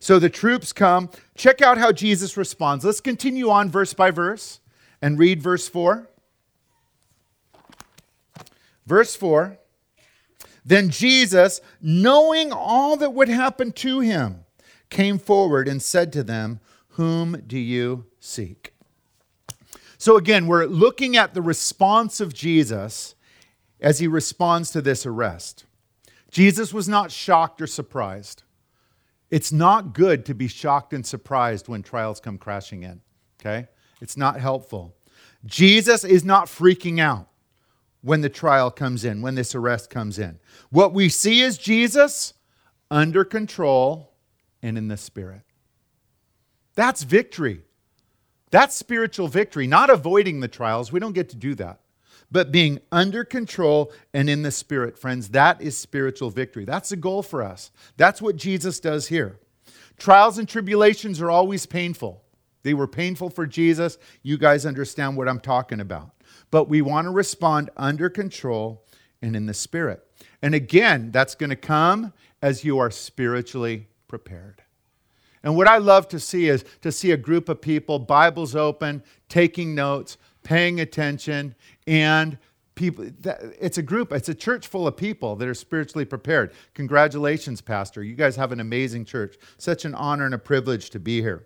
So 0.00 0.18
the 0.18 0.28
troops 0.28 0.72
come. 0.72 1.10
Check 1.34 1.62
out 1.62 1.78
how 1.78 1.92
Jesus 1.92 2.36
responds. 2.36 2.84
Let's 2.84 3.00
continue 3.00 3.50
on 3.50 3.70
verse 3.70 3.94
by 3.94 4.10
verse 4.10 4.60
and 5.00 5.18
read 5.18 5.42
verse 5.42 5.68
4. 5.68 6.08
Verse 8.86 9.16
4 9.16 9.58
Then 10.64 10.90
Jesus, 10.90 11.60
knowing 11.80 12.52
all 12.52 12.96
that 12.96 13.14
would 13.14 13.28
happen 13.28 13.72
to 13.72 14.00
him, 14.00 14.43
came 14.94 15.18
forward 15.18 15.66
and 15.66 15.82
said 15.82 16.12
to 16.12 16.22
them, 16.22 16.60
Whom 16.90 17.42
do 17.46 17.58
you 17.58 18.06
seek? 18.20 18.72
So 19.98 20.16
again, 20.16 20.46
we're 20.46 20.66
looking 20.66 21.16
at 21.16 21.34
the 21.34 21.42
response 21.42 22.20
of 22.20 22.32
Jesus 22.32 23.16
as 23.80 23.98
he 23.98 24.06
responds 24.06 24.70
to 24.70 24.80
this 24.80 25.04
arrest. 25.04 25.66
Jesus 26.30 26.72
was 26.72 26.88
not 26.88 27.10
shocked 27.10 27.60
or 27.60 27.66
surprised. 27.66 28.44
It's 29.30 29.50
not 29.50 29.94
good 29.94 30.24
to 30.26 30.34
be 30.34 30.46
shocked 30.46 30.92
and 30.92 31.04
surprised 31.04 31.68
when 31.68 31.82
trials 31.82 32.20
come 32.20 32.38
crashing 32.38 32.84
in, 32.84 33.00
okay? 33.40 33.66
It's 34.00 34.16
not 34.16 34.38
helpful. 34.38 34.94
Jesus 35.44 36.04
is 36.04 36.24
not 36.24 36.46
freaking 36.46 37.00
out 37.00 37.28
when 38.00 38.20
the 38.20 38.28
trial 38.28 38.70
comes 38.70 39.04
in, 39.04 39.22
when 39.22 39.34
this 39.34 39.54
arrest 39.56 39.90
comes 39.90 40.20
in. 40.20 40.38
What 40.70 40.94
we 40.94 41.08
see 41.08 41.40
is 41.40 41.58
Jesus 41.58 42.34
under 42.90 43.24
control 43.24 44.13
and 44.64 44.78
in 44.78 44.88
the 44.88 44.96
Spirit. 44.96 45.42
That's 46.74 47.02
victory. 47.02 47.60
That's 48.50 48.74
spiritual 48.74 49.28
victory, 49.28 49.66
not 49.66 49.90
avoiding 49.90 50.40
the 50.40 50.48
trials. 50.48 50.90
We 50.90 51.00
don't 51.00 51.12
get 51.12 51.28
to 51.28 51.36
do 51.36 51.54
that. 51.56 51.80
But 52.32 52.50
being 52.50 52.80
under 52.90 53.24
control 53.24 53.92
and 54.14 54.28
in 54.30 54.42
the 54.42 54.50
Spirit, 54.50 54.98
friends, 54.98 55.28
that 55.28 55.60
is 55.60 55.76
spiritual 55.76 56.30
victory. 56.30 56.64
That's 56.64 56.88
the 56.88 56.96
goal 56.96 57.22
for 57.22 57.42
us. 57.42 57.70
That's 57.98 58.22
what 58.22 58.36
Jesus 58.36 58.80
does 58.80 59.08
here. 59.08 59.38
Trials 59.98 60.38
and 60.38 60.48
tribulations 60.48 61.20
are 61.20 61.30
always 61.30 61.66
painful. 61.66 62.24
They 62.62 62.72
were 62.72 62.88
painful 62.88 63.28
for 63.28 63.46
Jesus. 63.46 63.98
You 64.22 64.38
guys 64.38 64.64
understand 64.64 65.18
what 65.18 65.28
I'm 65.28 65.40
talking 65.40 65.80
about. 65.80 66.10
But 66.50 66.70
we 66.70 66.80
want 66.80 67.04
to 67.04 67.10
respond 67.10 67.68
under 67.76 68.08
control 68.08 68.86
and 69.20 69.36
in 69.36 69.44
the 69.44 69.54
Spirit. 69.54 70.02
And 70.40 70.54
again, 70.54 71.10
that's 71.10 71.34
going 71.34 71.50
to 71.50 71.56
come 71.56 72.14
as 72.40 72.64
you 72.64 72.78
are 72.78 72.90
spiritually 72.90 73.88
prepared. 74.14 74.62
And 75.42 75.56
what 75.56 75.66
I 75.66 75.78
love 75.78 76.06
to 76.10 76.20
see 76.20 76.48
is 76.48 76.64
to 76.82 76.92
see 76.92 77.10
a 77.10 77.16
group 77.16 77.48
of 77.48 77.60
people, 77.60 77.98
Bibles 77.98 78.54
open, 78.54 79.02
taking 79.28 79.74
notes, 79.74 80.18
paying 80.44 80.78
attention, 80.78 81.56
and 81.84 82.38
people 82.76 83.08
it's 83.60 83.78
a 83.78 83.82
group 83.82 84.12
it's 84.12 84.28
a 84.28 84.34
church 84.34 84.68
full 84.68 84.86
of 84.86 84.96
people 84.96 85.34
that 85.34 85.48
are 85.48 85.54
spiritually 85.54 86.04
prepared. 86.04 86.52
Congratulations 86.74 87.60
pastor. 87.60 88.04
You 88.04 88.14
guys 88.14 88.36
have 88.36 88.52
an 88.52 88.60
amazing 88.60 89.04
church. 89.04 89.34
Such 89.58 89.84
an 89.84 89.96
honor 89.96 90.26
and 90.26 90.34
a 90.34 90.38
privilege 90.38 90.90
to 90.90 91.00
be 91.00 91.20
here. 91.20 91.42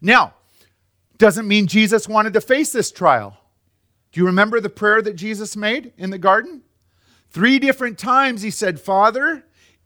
Now 0.00 0.34
doesn't 1.18 1.48
mean 1.48 1.66
jesus 1.66 2.08
wanted 2.08 2.32
to 2.34 2.40
face 2.40 2.70
this 2.70 2.92
trial. 2.92 3.36
Do 4.12 4.20
you 4.20 4.26
remember 4.26 4.60
the 4.60 4.70
prayer 4.70 5.02
that 5.02 5.16
jesus 5.16 5.56
made 5.56 5.92
in 5.98 6.10
the 6.10 6.18
garden? 6.18 6.62
Three 7.28 7.58
different 7.58 7.98
times 7.98 8.42
he 8.42 8.52
said 8.52 8.78
father 8.78 9.44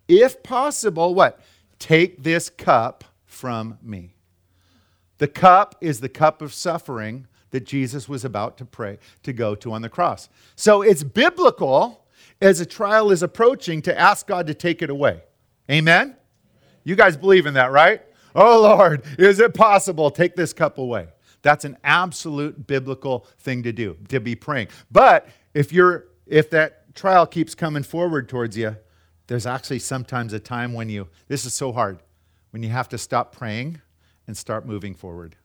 if 0.08 0.42
possible 0.42 1.14
what 1.14 1.40
take 1.78 2.22
this 2.22 2.50
cup 2.50 3.04
from 3.26 3.78
me 3.82 4.14
the 5.18 5.28
cup 5.28 5.76
is 5.80 6.00
the 6.00 6.08
cup 6.08 6.42
of 6.42 6.52
suffering 6.52 7.26
that 7.50 7.64
Jesus 7.64 8.08
was 8.08 8.24
about 8.24 8.58
to 8.58 8.64
pray 8.64 8.98
to 9.22 9.32
go 9.32 9.54
to 9.54 9.72
on 9.72 9.82
the 9.82 9.88
cross. 9.88 10.28
So 10.56 10.82
it's 10.82 11.04
biblical 11.04 12.04
as 12.40 12.60
a 12.60 12.66
trial 12.66 13.10
is 13.10 13.22
approaching 13.22 13.80
to 13.82 13.98
ask 13.98 14.26
God 14.26 14.46
to 14.48 14.54
take 14.54 14.82
it 14.82 14.90
away. 14.90 15.22
Amen? 15.70 16.16
You 16.82 16.96
guys 16.96 17.16
believe 17.16 17.46
in 17.46 17.54
that, 17.54 17.70
right? 17.70 18.02
Oh 18.34 18.62
Lord, 18.62 19.04
is 19.18 19.38
it 19.38 19.54
possible? 19.54 20.10
Take 20.10 20.34
this 20.34 20.52
cup 20.52 20.78
away. 20.78 21.08
That's 21.42 21.64
an 21.64 21.76
absolute 21.84 22.66
biblical 22.66 23.26
thing 23.38 23.62
to 23.62 23.72
do, 23.72 23.96
to 24.08 24.18
be 24.18 24.34
praying. 24.34 24.68
But 24.90 25.28
if 25.54 25.72
you're 25.72 26.06
if 26.26 26.50
that 26.50 26.94
trial 26.94 27.26
keeps 27.26 27.54
coming 27.54 27.82
forward 27.82 28.28
towards 28.28 28.56
you, 28.56 28.76
there's 29.26 29.46
actually 29.46 29.78
sometimes 29.78 30.32
a 30.32 30.40
time 30.40 30.72
when 30.72 30.88
you 30.88 31.08
this 31.28 31.44
is 31.44 31.54
so 31.54 31.72
hard, 31.72 31.98
when 32.50 32.62
you 32.62 32.68
have 32.68 32.88
to 32.90 32.98
stop 32.98 33.34
praying 33.34 33.80
and 34.26 34.36
start 34.36 34.66
moving 34.66 34.94
forward. 34.94 35.36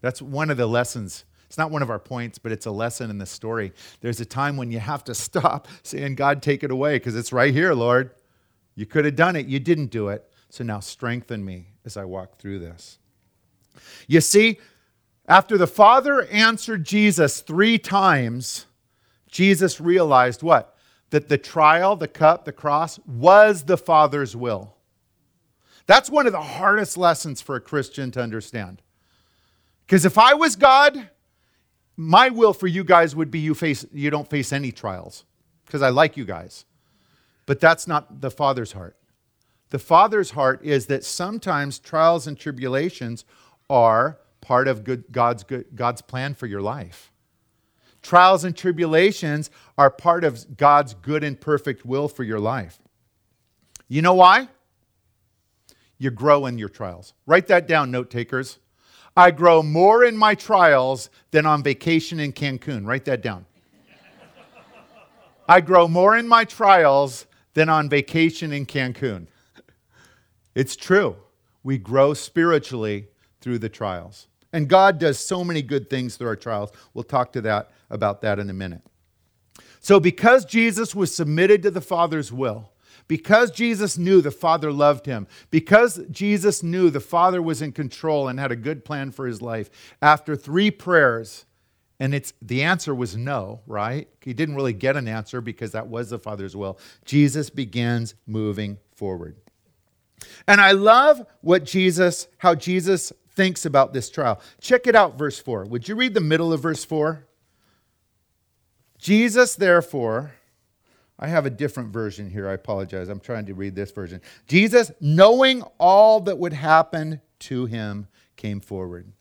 That's 0.00 0.22
one 0.22 0.50
of 0.50 0.56
the 0.56 0.66
lessons. 0.66 1.24
It's 1.46 1.58
not 1.58 1.70
one 1.70 1.82
of 1.82 1.90
our 1.90 1.98
points, 1.98 2.38
but 2.38 2.52
it's 2.52 2.66
a 2.66 2.70
lesson 2.70 3.08
in 3.08 3.18
the 3.18 3.26
story. 3.26 3.72
There's 4.00 4.20
a 4.20 4.26
time 4.26 4.56
when 4.56 4.70
you 4.70 4.78
have 4.78 5.02
to 5.04 5.14
stop 5.14 5.66
saying, 5.82 6.14
God, 6.14 6.42
take 6.42 6.62
it 6.62 6.70
away, 6.70 6.96
because 6.96 7.16
it's 7.16 7.32
right 7.32 7.54
here, 7.54 7.72
Lord. 7.72 8.10
You 8.74 8.86
could 8.86 9.06
have 9.06 9.16
done 9.16 9.34
it, 9.34 9.46
you 9.46 9.58
didn't 9.58 9.86
do 9.86 10.08
it. 10.08 10.30
So 10.50 10.62
now 10.62 10.80
strengthen 10.80 11.44
me 11.44 11.68
as 11.84 11.96
I 11.96 12.04
walk 12.04 12.38
through 12.38 12.58
this. 12.60 12.98
You 14.06 14.20
see, 14.20 14.58
after 15.26 15.58
the 15.58 15.66
Father 15.66 16.24
answered 16.26 16.84
Jesus 16.84 17.40
three 17.40 17.78
times, 17.78 18.66
Jesus 19.30 19.80
realized 19.80 20.42
what? 20.42 20.76
That 21.10 21.28
the 21.28 21.38
trial, 21.38 21.96
the 21.96 22.08
cup, 22.08 22.44
the 22.44 22.52
cross 22.52 22.98
was 23.06 23.64
the 23.64 23.78
Father's 23.78 24.36
will. 24.36 24.74
That's 25.86 26.10
one 26.10 26.26
of 26.26 26.32
the 26.32 26.42
hardest 26.42 26.98
lessons 26.98 27.40
for 27.40 27.56
a 27.56 27.60
Christian 27.60 28.10
to 28.10 28.22
understand. 28.22 28.82
Because 29.86 30.04
if 30.04 30.18
I 30.18 30.34
was 30.34 30.54
God, 30.54 31.08
my 31.96 32.28
will 32.28 32.52
for 32.52 32.66
you 32.66 32.84
guys 32.84 33.16
would 33.16 33.30
be 33.30 33.38
you 33.38 33.54
face 33.54 33.86
you 33.92 34.10
don't 34.10 34.28
face 34.28 34.52
any 34.52 34.70
trials 34.70 35.24
because 35.64 35.80
I 35.80 35.88
like 35.88 36.16
you 36.16 36.24
guys. 36.24 36.66
But 37.46 37.60
that's 37.60 37.88
not 37.88 38.20
the 38.20 38.30
Father's 38.30 38.72
heart. 38.72 38.98
The 39.70 39.78
Father's 39.78 40.30
heart 40.30 40.62
is 40.64 40.86
that 40.86 41.04
sometimes 41.04 41.78
trials 41.78 42.26
and 42.26 42.38
tribulations 42.38 43.24
are 43.68 44.18
part 44.40 44.68
of 44.68 44.84
good, 44.84 45.04
God's, 45.10 45.44
good, 45.44 45.66
God's 45.74 46.00
plan 46.02 46.34
for 46.34 46.46
your 46.46 46.62
life. 46.62 47.10
Trials 48.02 48.44
and 48.44 48.56
tribulations 48.56 49.50
are 49.76 49.90
part 49.90 50.24
of 50.24 50.56
God's 50.56 50.94
good 50.94 51.24
and 51.24 51.40
perfect 51.40 51.84
will 51.84 52.08
for 52.08 52.22
your 52.22 52.40
life. 52.40 52.78
You 53.88 54.02
know 54.02 54.14
why? 54.14 54.48
You 55.98 56.10
grow 56.10 56.46
in 56.46 56.58
your 56.58 56.68
trials. 56.68 57.14
Write 57.26 57.48
that 57.48 57.66
down, 57.66 57.90
note 57.90 58.10
takers. 58.10 58.58
I 59.16 59.32
grow 59.32 59.62
more 59.62 60.04
in 60.04 60.16
my 60.16 60.36
trials 60.36 61.10
than 61.32 61.44
on 61.44 61.62
vacation 61.62 62.20
in 62.20 62.32
Cancun. 62.32 62.86
Write 62.86 63.04
that 63.06 63.20
down. 63.20 63.46
I 65.48 65.60
grow 65.60 65.88
more 65.88 66.16
in 66.16 66.28
my 66.28 66.44
trials 66.44 67.26
than 67.54 67.68
on 67.68 67.88
vacation 67.88 68.52
in 68.52 68.66
Cancun. 68.66 69.26
It's 70.54 70.76
true. 70.76 71.16
We 71.64 71.78
grow 71.78 72.14
spiritually 72.14 73.08
through 73.40 73.58
the 73.58 73.68
trials. 73.68 74.28
And 74.52 74.68
God 74.68 74.98
does 74.98 75.18
so 75.18 75.42
many 75.42 75.62
good 75.62 75.90
things 75.90 76.16
through 76.16 76.28
our 76.28 76.36
trials. 76.36 76.70
We'll 76.94 77.04
talk 77.04 77.32
to 77.32 77.40
that 77.42 77.70
about 77.90 78.20
that 78.22 78.38
in 78.38 78.50
a 78.50 78.54
minute. 78.54 78.82
So 79.80 80.00
because 80.00 80.44
Jesus 80.44 80.94
was 80.94 81.14
submitted 81.14 81.62
to 81.62 81.70
the 81.70 81.80
Father's 81.80 82.32
will, 82.32 82.72
because 83.06 83.50
Jesus 83.50 83.96
knew 83.96 84.20
the 84.20 84.30
Father 84.30 84.70
loved 84.70 85.06
him, 85.06 85.26
because 85.50 86.00
Jesus 86.10 86.62
knew 86.62 86.90
the 86.90 87.00
Father 87.00 87.40
was 87.40 87.62
in 87.62 87.72
control 87.72 88.28
and 88.28 88.38
had 88.38 88.52
a 88.52 88.56
good 88.56 88.84
plan 88.84 89.10
for 89.10 89.26
his 89.26 89.40
life, 89.40 89.70
after 90.02 90.36
three 90.36 90.70
prayers, 90.70 91.46
and 92.00 92.14
it's 92.14 92.32
the 92.42 92.62
answer 92.62 92.94
was 92.94 93.16
no, 93.16 93.60
right? 93.66 94.08
He 94.20 94.34
didn't 94.34 94.56
really 94.56 94.72
get 94.72 94.96
an 94.96 95.08
answer 95.08 95.40
because 95.40 95.72
that 95.72 95.88
was 95.88 96.10
the 96.10 96.18
Father's 96.18 96.54
will. 96.54 96.78
Jesus 97.04 97.50
begins 97.50 98.14
moving 98.26 98.78
forward. 98.94 99.36
And 100.46 100.60
I 100.60 100.72
love 100.72 101.24
what 101.40 101.64
Jesus, 101.64 102.28
how 102.38 102.54
Jesus 102.54 103.12
thinks 103.30 103.64
about 103.64 103.92
this 103.92 104.10
trial. 104.10 104.40
Check 104.60 104.86
it 104.86 104.94
out, 104.94 105.16
verse 105.16 105.38
4. 105.38 105.64
Would 105.66 105.88
you 105.88 105.94
read 105.94 106.14
the 106.14 106.20
middle 106.20 106.52
of 106.52 106.60
verse 106.60 106.84
4? 106.84 107.27
Jesus, 108.98 109.54
therefore, 109.54 110.32
I 111.18 111.28
have 111.28 111.46
a 111.46 111.50
different 111.50 111.90
version 111.90 112.30
here. 112.30 112.48
I 112.48 112.54
apologize. 112.54 113.08
I'm 113.08 113.20
trying 113.20 113.46
to 113.46 113.54
read 113.54 113.74
this 113.74 113.90
version. 113.90 114.20
Jesus, 114.46 114.90
knowing 115.00 115.62
all 115.78 116.20
that 116.20 116.38
would 116.38 116.52
happen 116.52 117.20
to 117.40 117.66
him, 117.66 118.08
came 118.36 118.60
forward. 118.60 119.12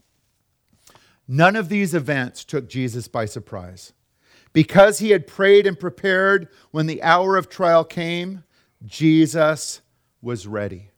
None 1.28 1.56
of 1.56 1.70
these 1.70 1.94
events 1.94 2.44
took 2.44 2.70
Jesus 2.70 3.08
by 3.08 3.26
surprise. 3.26 3.94
Because 4.54 5.00
he 5.00 5.12
had 5.12 5.28
prayed 5.28 5.68
and 5.68 5.80
prepared 5.80 6.48
when 6.72 6.88
the 6.88 7.04
hour 7.04 7.36
of 7.36 7.50
trial 7.50 7.84
came, 7.84 8.44
Jesus 8.86 9.82
was 10.22 10.48
ready. 10.48 10.92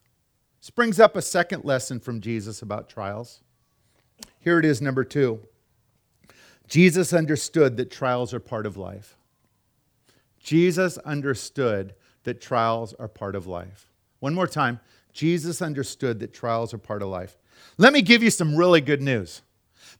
This 0.61 0.69
brings 0.69 0.99
up 0.99 1.15
a 1.15 1.21
second 1.21 1.65
lesson 1.65 1.99
from 1.99 2.21
Jesus 2.21 2.61
about 2.61 2.89
trials. 2.89 3.41
Here 4.39 4.59
it 4.59 4.65
is, 4.65 4.81
number 4.81 5.03
two. 5.03 5.41
Jesus 6.69 7.11
understood 7.11 7.77
that 7.77 7.91
trials 7.91 8.33
are 8.33 8.39
part 8.39 8.65
of 8.65 8.77
life. 8.77 9.17
Jesus 10.39 10.97
understood 10.99 11.95
that 12.23 12.39
trials 12.39 12.93
are 12.93 13.07
part 13.07 13.35
of 13.35 13.47
life. 13.47 13.87
One 14.19 14.33
more 14.33 14.47
time. 14.47 14.79
Jesus 15.11 15.61
understood 15.61 16.19
that 16.19 16.33
trials 16.33 16.73
are 16.73 16.77
part 16.77 17.01
of 17.01 17.09
life. 17.09 17.35
Let 17.77 17.91
me 17.91 18.01
give 18.01 18.21
you 18.21 18.29
some 18.29 18.55
really 18.55 18.81
good 18.81 19.01
news. 19.01 19.41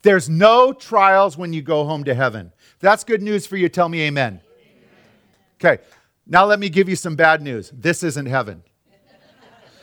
There's 0.03 0.29
no 0.29 0.71
trials 0.71 1.37
when 1.37 1.51
you 1.51 1.61
go 1.61 1.83
home 1.83 2.03
to 2.05 2.13
heaven. 2.13 2.51
If 2.75 2.79
that's 2.79 3.03
good 3.03 3.21
news 3.21 3.45
for 3.45 3.57
you. 3.57 3.67
Tell 3.67 3.89
me 3.89 4.03
amen. 4.03 4.39
Okay, 5.55 5.81
now 6.25 6.45
let 6.45 6.59
me 6.59 6.69
give 6.69 6.87
you 6.87 6.95
some 6.95 7.15
bad 7.15 7.41
news. 7.41 7.71
This 7.73 8.03
isn't 8.03 8.27
heaven. 8.27 8.63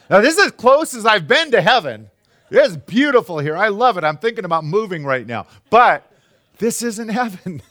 Now, 0.08 0.20
this 0.20 0.38
is 0.38 0.46
as 0.46 0.52
close 0.52 0.94
as 0.94 1.04
I've 1.04 1.26
been 1.26 1.50
to 1.50 1.60
heaven. 1.60 2.08
It's 2.50 2.76
beautiful 2.76 3.40
here. 3.40 3.56
I 3.56 3.68
love 3.68 3.98
it. 3.98 4.04
I'm 4.04 4.18
thinking 4.18 4.44
about 4.44 4.64
moving 4.64 5.04
right 5.04 5.26
now. 5.26 5.48
But 5.68 6.10
this 6.58 6.82
isn't 6.82 7.08
heaven. 7.10 7.62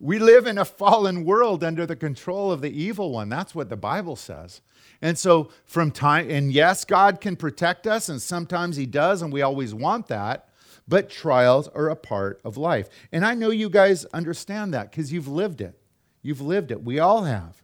we 0.00 0.18
live 0.18 0.46
in 0.46 0.58
a 0.58 0.64
fallen 0.64 1.24
world 1.24 1.62
under 1.62 1.86
the 1.86 1.96
control 1.96 2.50
of 2.50 2.60
the 2.60 2.70
evil 2.70 3.12
one. 3.12 3.28
That's 3.28 3.54
what 3.54 3.68
the 3.68 3.76
Bible 3.76 4.16
says. 4.16 4.60
And 5.00 5.18
so, 5.18 5.50
from 5.64 5.90
time, 5.90 6.30
and 6.30 6.52
yes, 6.52 6.84
God 6.84 7.20
can 7.20 7.34
protect 7.34 7.86
us, 7.88 8.08
and 8.08 8.22
sometimes 8.22 8.76
He 8.76 8.86
does, 8.86 9.20
and 9.20 9.32
we 9.32 9.42
always 9.42 9.74
want 9.74 10.06
that, 10.08 10.48
but 10.86 11.10
trials 11.10 11.68
are 11.68 11.88
a 11.88 11.96
part 11.96 12.40
of 12.44 12.56
life. 12.56 12.88
And 13.10 13.24
I 13.24 13.34
know 13.34 13.50
you 13.50 13.68
guys 13.68 14.04
understand 14.06 14.72
that 14.74 14.90
because 14.90 15.12
you've 15.12 15.28
lived 15.28 15.60
it. 15.60 15.78
You've 16.22 16.40
lived 16.40 16.70
it. 16.70 16.84
We 16.84 17.00
all 17.00 17.24
have. 17.24 17.62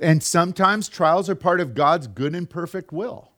And 0.00 0.22
sometimes 0.22 0.88
trials 0.88 1.28
are 1.28 1.34
part 1.34 1.60
of 1.60 1.74
God's 1.74 2.06
good 2.06 2.34
and 2.34 2.48
perfect 2.48 2.92
will. 2.92 3.32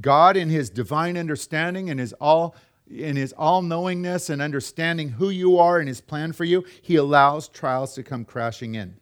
God, 0.00 0.36
in 0.36 0.50
his 0.50 0.70
divine 0.70 1.16
understanding 1.16 1.90
and 1.90 1.98
his 1.98 2.12
all 2.14 2.54
in 2.90 3.16
his 3.16 3.32
all-knowingness 3.32 4.30
and 4.30 4.40
understanding 4.40 5.08
who 5.08 5.30
you 5.30 5.58
are 5.58 5.78
and 5.78 5.88
his 5.88 6.00
plan 6.00 6.32
for 6.32 6.44
you, 6.44 6.64
he 6.82 6.96
allows 6.96 7.48
trials 7.48 7.94
to 7.94 8.02
come 8.02 8.24
crashing 8.24 8.74
in. 8.74 8.96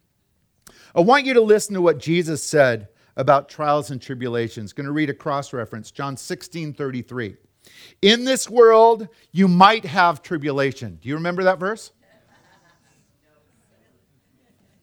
I 0.95 1.01
want 1.01 1.27
you 1.27 1.35
to 1.35 1.41
listen 1.41 1.75
to 1.75 1.83
what 1.83 1.99
Jesus 1.99 2.43
said 2.43 2.89
about 3.17 3.49
trials 3.49 3.91
and 3.91 4.01
tribulations. 4.01 4.73
Going 4.73 4.87
to 4.87 4.93
read 4.93 5.11
a 5.11 5.15
cross 5.15 5.53
reference, 5.53 5.91
John 5.91 6.17
16, 6.17 6.73
33. 6.73 7.37
In 8.03 8.25
this 8.25 8.49
world, 8.49 9.09
you 9.33 9.49
might 9.49 9.85
have 9.85 10.23
tribulation. 10.23 10.99
Do 11.01 11.09
you 11.09 11.15
remember 11.15 11.45
that 11.45 11.59
verse? 11.59 11.93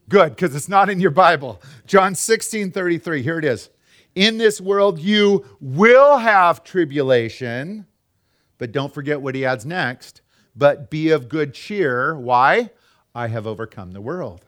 Good, 0.09 0.35
because 0.35 0.53
it's 0.55 0.67
not 0.67 0.89
in 0.89 0.99
your 0.99 1.11
Bible. 1.11 1.61
John 1.85 2.15
16, 2.15 2.71
33. 2.71 3.21
Here 3.21 3.39
it 3.39 3.45
is. 3.45 3.69
In 4.13 4.37
this 4.37 4.59
world, 4.59 4.99
you 4.99 5.45
will 5.61 6.17
have 6.17 6.65
tribulation, 6.65 7.85
but 8.61 8.71
don't 8.71 8.93
forget 8.93 9.23
what 9.23 9.33
he 9.33 9.43
adds 9.43 9.65
next. 9.65 10.21
But 10.55 10.91
be 10.91 11.09
of 11.09 11.29
good 11.29 11.55
cheer. 11.55 12.15
Why? 12.15 12.69
I 13.15 13.25
have 13.25 13.47
overcome 13.47 13.93
the 13.93 14.01
world. 14.01 14.45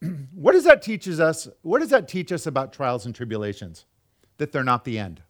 what 0.32 0.52
does 0.52 0.62
that 0.62 0.82
teaches 0.82 1.18
us? 1.18 1.48
What 1.62 1.80
does 1.80 1.90
that 1.90 2.06
teach 2.06 2.30
us 2.30 2.46
about 2.46 2.72
trials 2.72 3.04
and 3.04 3.12
tribulations? 3.12 3.86
That 4.38 4.52
they're 4.52 4.62
not 4.62 4.84
the 4.84 5.00
end. 5.00 5.20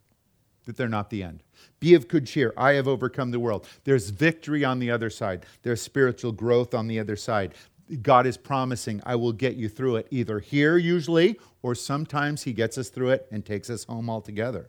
That 0.67 0.77
they're 0.77 0.87
not 0.87 1.09
the 1.09 1.23
end. 1.23 1.43
Be 1.81 1.95
of 1.95 2.09
good 2.09 2.27
cheer. 2.27 2.53
I 2.59 2.73
have 2.73 2.87
overcome 2.87 3.31
the 3.31 3.41
world. 3.41 3.67
There's 3.85 4.11
victory 4.11 4.63
on 4.63 4.79
the 4.79 4.91
other 4.91 5.09
side. 5.09 5.47
There's 5.63 5.81
spiritual 5.81 6.33
growth 6.33 6.75
on 6.75 6.89
the 6.89 7.01
other 7.01 7.17
side. 7.17 7.55
God 8.03 8.27
is 8.27 8.37
promising, 8.37 9.01
I 9.07 9.15
will 9.15 9.33
get 9.33 9.57
you 9.57 9.71
through 9.71 9.97
it, 9.97 10.09
either 10.11 10.41
here 10.41 10.77
usually, 10.77 11.41
or 11.63 11.75
sometimes 11.75 12.43
He 12.43 12.53
gets 12.53 12.77
us 12.77 12.91
through 12.91 13.13
it 13.13 13.27
and 13.33 13.47
takes 13.47 13.71
us 13.71 13.85
home 13.85 14.11
altogether. 14.11 14.69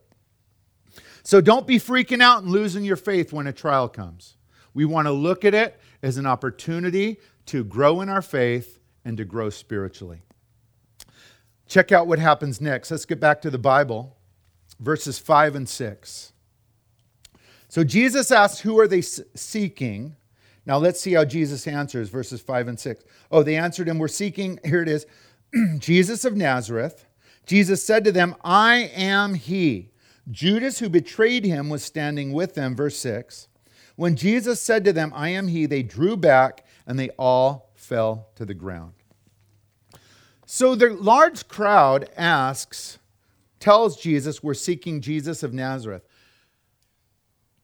So 1.28 1.42
don't 1.42 1.68
be 1.68 1.78
freaking 1.78 2.22
out 2.22 2.44
and 2.44 2.50
losing 2.54 2.86
your 2.86 2.96
faith 2.96 3.34
when 3.34 3.48
a 3.48 3.52
trial 3.52 3.90
comes. 3.90 4.38
We 4.74 4.86
want 4.86 5.08
to 5.08 5.12
look 5.12 5.44
at 5.44 5.54
it 5.54 5.78
as 6.02 6.16
an 6.16 6.26
opportunity 6.26 7.18
to 7.48 7.66
grow 7.66 8.00
in 8.00 8.08
our 8.08 8.22
faith 8.22 8.80
and 9.04 9.18
to 9.18 9.26
grow 9.26 9.50
spiritually. 9.50 10.22
Check 11.68 11.92
out 11.92 12.08
what 12.08 12.20
happens 12.20 12.62
next. 12.62 12.92
Let's 12.92 13.04
get 13.04 13.20
back 13.20 13.42
to 13.42 13.50
the 13.50 13.58
Bible, 13.58 14.16
verses 14.80 15.20
5 15.20 15.56
and 15.58 15.68
6. 15.68 16.32
So 17.68 17.84
Jesus 17.84 18.32
asks, 18.32 18.62
Who 18.62 18.80
are 18.80 18.88
they 18.88 19.02
seeking? 19.02 20.16
Now 20.66 20.78
let's 20.78 21.02
see 21.02 21.12
how 21.12 21.26
Jesus 21.26 21.68
answers, 21.68 22.08
verses 22.08 22.40
5 22.40 22.70
and 22.70 22.80
6. 22.80 23.04
Oh, 23.32 23.44
they 23.44 23.58
answered 23.58 23.90
him, 23.90 24.00
We're 24.00 24.08
seeking, 24.08 24.62
here 24.64 24.82
it 24.82 24.88
is, 24.88 25.06
Jesus 25.80 26.24
of 26.24 26.38
Nazareth. 26.38 27.06
Jesus 27.46 27.84
said 27.84 28.06
to 28.06 28.14
them, 28.14 28.34
I 28.46 28.90
am 28.96 29.34
he. 29.34 29.92
Judas, 30.30 30.80
who 30.80 30.90
betrayed 30.90 31.46
him, 31.46 31.70
was 31.70 31.84
standing 31.84 32.34
with 32.34 32.56
them, 32.56 32.76
verse 32.76 32.98
6. 32.98 33.48
When 33.96 34.16
Jesus 34.16 34.62
said 34.62 34.84
to 34.86 34.94
them, 34.94 35.12
I 35.16 35.30
am 35.30 35.48
he, 35.48 35.66
they 35.66 35.84
drew 35.84 36.18
back 36.18 36.66
and 36.86 37.00
they 37.00 37.10
all 37.12 37.72
fell 37.76 38.28
to 38.36 38.46
the 38.46 38.54
ground. 38.54 38.94
So 40.46 40.76
the 40.76 40.90
large 40.90 41.48
crowd 41.48 42.10
asks, 42.16 43.00
tells 43.60 44.00
Jesus, 44.00 44.44
We're 44.44 44.54
seeking 44.54 45.02
Jesus 45.02 45.44
of 45.44 45.54
Nazareth. 45.54 46.04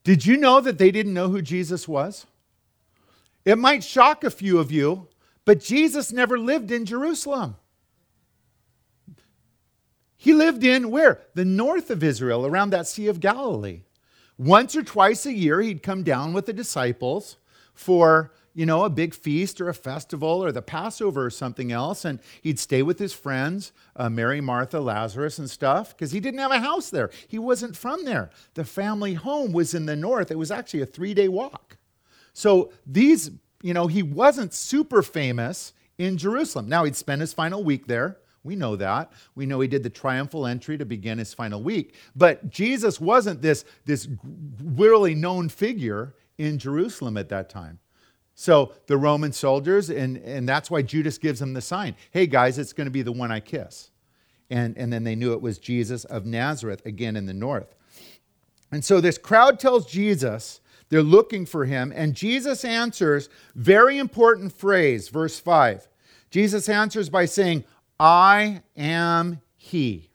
Did 0.02 0.26
you 0.26 0.36
know 0.36 0.60
that 0.60 0.78
they 0.78 0.90
didn't 0.90 1.14
know 1.14 1.28
who 1.28 1.40
Jesus 1.40 1.88
was? 1.88 2.26
It 3.44 3.58
might 3.58 3.84
shock 3.84 4.24
a 4.24 4.30
few 4.30 4.58
of 4.58 4.70
you, 4.70 5.08
but 5.44 5.60
Jesus 5.60 6.12
never 6.12 6.38
lived 6.38 6.70
in 6.70 6.84
Jerusalem. 6.84 7.56
He 10.24 10.32
lived 10.32 10.64
in 10.64 10.90
where? 10.90 11.20
The 11.34 11.44
north 11.44 11.90
of 11.90 12.02
Israel, 12.02 12.46
around 12.46 12.70
that 12.70 12.86
Sea 12.86 13.08
of 13.08 13.20
Galilee. 13.20 13.82
Once 14.38 14.74
or 14.74 14.82
twice 14.82 15.26
a 15.26 15.34
year, 15.34 15.60
he'd 15.60 15.82
come 15.82 16.02
down 16.02 16.32
with 16.32 16.46
the 16.46 16.52
disciples 16.54 17.36
for, 17.74 18.32
you 18.54 18.64
know, 18.64 18.84
a 18.84 18.88
big 18.88 19.12
feast 19.12 19.60
or 19.60 19.68
a 19.68 19.74
festival 19.74 20.42
or 20.42 20.50
the 20.50 20.62
Passover 20.62 21.26
or 21.26 21.28
something 21.28 21.72
else. 21.72 22.06
And 22.06 22.20
he'd 22.40 22.58
stay 22.58 22.80
with 22.80 22.98
his 22.98 23.12
friends, 23.12 23.72
uh, 23.96 24.08
Mary, 24.08 24.40
Martha, 24.40 24.80
Lazarus, 24.80 25.38
and 25.38 25.50
stuff, 25.50 25.94
because 25.94 26.12
he 26.12 26.20
didn't 26.20 26.40
have 26.40 26.52
a 26.52 26.60
house 26.60 26.88
there. 26.88 27.10
He 27.28 27.38
wasn't 27.38 27.76
from 27.76 28.06
there. 28.06 28.30
The 28.54 28.64
family 28.64 29.12
home 29.12 29.52
was 29.52 29.74
in 29.74 29.84
the 29.84 29.94
north. 29.94 30.30
It 30.30 30.38
was 30.38 30.50
actually 30.50 30.80
a 30.80 30.86
three 30.86 31.12
day 31.12 31.28
walk. 31.28 31.76
So 32.32 32.72
these, 32.86 33.30
you 33.60 33.74
know, 33.74 33.88
he 33.88 34.02
wasn't 34.02 34.54
super 34.54 35.02
famous 35.02 35.74
in 35.98 36.16
Jerusalem. 36.16 36.66
Now 36.66 36.84
he'd 36.84 36.96
spend 36.96 37.20
his 37.20 37.34
final 37.34 37.62
week 37.62 37.88
there. 37.88 38.16
We 38.44 38.56
know 38.56 38.76
that. 38.76 39.10
We 39.34 39.46
know 39.46 39.60
he 39.60 39.68
did 39.68 39.82
the 39.82 39.90
triumphal 39.90 40.46
entry 40.46 40.78
to 40.78 40.84
begin 40.84 41.18
his 41.18 41.34
final 41.34 41.62
week. 41.62 41.94
But 42.14 42.50
Jesus 42.50 43.00
wasn't 43.00 43.42
this, 43.42 43.64
this 43.86 44.06
really 44.62 45.14
known 45.14 45.48
figure 45.48 46.14
in 46.38 46.58
Jerusalem 46.58 47.16
at 47.16 47.30
that 47.30 47.48
time. 47.48 47.78
So 48.34 48.72
the 48.86 48.96
Roman 48.96 49.32
soldiers, 49.32 49.90
and, 49.90 50.18
and 50.18 50.48
that's 50.48 50.70
why 50.70 50.82
Judas 50.82 51.18
gives 51.18 51.40
them 51.40 51.54
the 51.54 51.62
sign 51.62 51.94
hey, 52.10 52.26
guys, 52.26 52.58
it's 52.58 52.72
going 52.72 52.86
to 52.86 52.90
be 52.90 53.02
the 53.02 53.12
one 53.12 53.32
I 53.32 53.40
kiss. 53.40 53.90
And, 54.50 54.76
and 54.76 54.92
then 54.92 55.04
they 55.04 55.14
knew 55.14 55.32
it 55.32 55.40
was 55.40 55.58
Jesus 55.58 56.04
of 56.04 56.26
Nazareth, 56.26 56.84
again 56.84 57.16
in 57.16 57.26
the 57.26 57.32
north. 57.32 57.74
And 58.70 58.84
so 58.84 59.00
this 59.00 59.18
crowd 59.18 59.58
tells 59.58 59.86
Jesus 59.86 60.60
they're 60.90 61.02
looking 61.02 61.46
for 61.46 61.64
him. 61.64 61.92
And 61.94 62.14
Jesus 62.14 62.64
answers, 62.64 63.28
very 63.54 63.98
important 63.98 64.52
phrase, 64.52 65.08
verse 65.08 65.40
5. 65.40 65.88
Jesus 66.30 66.68
answers 66.68 67.08
by 67.08 67.24
saying, 67.24 67.64
I 67.98 68.62
am 68.76 69.40
he. 69.56 70.10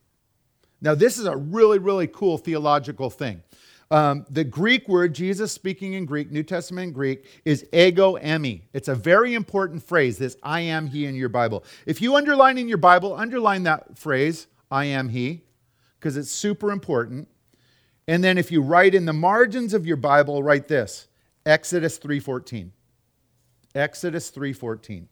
Now, 0.81 0.95
this 0.95 1.17
is 1.17 1.25
a 1.25 1.35
really, 1.35 1.79
really 1.79 2.07
cool 2.07 2.37
theological 2.37 3.09
thing. 3.09 3.43
Um, 3.91 4.25
the 4.29 4.43
Greek 4.43 4.87
word, 4.87 5.15
Jesus 5.15 5.51
speaking 5.51 5.93
in 5.93 6.05
Greek, 6.05 6.31
New 6.31 6.43
Testament 6.43 6.93
Greek, 6.93 7.25
is 7.43 7.65
ego 7.73 8.17
eimi. 8.17 8.61
It's 8.71 8.87
a 8.87 8.95
very 8.95 9.33
important 9.33 9.81
phrase, 9.81 10.17
this 10.17 10.37
I 10.43 10.61
am 10.61 10.87
he 10.87 11.05
in 11.05 11.15
your 11.15 11.29
Bible. 11.29 11.63
If 11.87 12.01
you 12.01 12.15
underline 12.15 12.59
in 12.59 12.67
your 12.67 12.77
Bible, 12.77 13.15
underline 13.15 13.63
that 13.63 13.97
phrase, 13.97 14.47
I 14.69 14.85
am 14.85 15.09
he, 15.09 15.41
because 15.99 16.17
it's 16.17 16.29
super 16.29 16.71
important. 16.71 17.27
And 18.07 18.23
then 18.23 18.37
if 18.37 18.51
you 18.51 18.61
write 18.61 18.93
in 18.93 19.05
the 19.05 19.13
margins 19.13 19.73
of 19.73 19.87
your 19.87 19.97
Bible, 19.97 20.43
write 20.43 20.67
this 20.67 21.07
Exodus 21.45 21.97
3:14. 21.97 22.71
Exodus 23.73 24.29
3:14. 24.29 25.07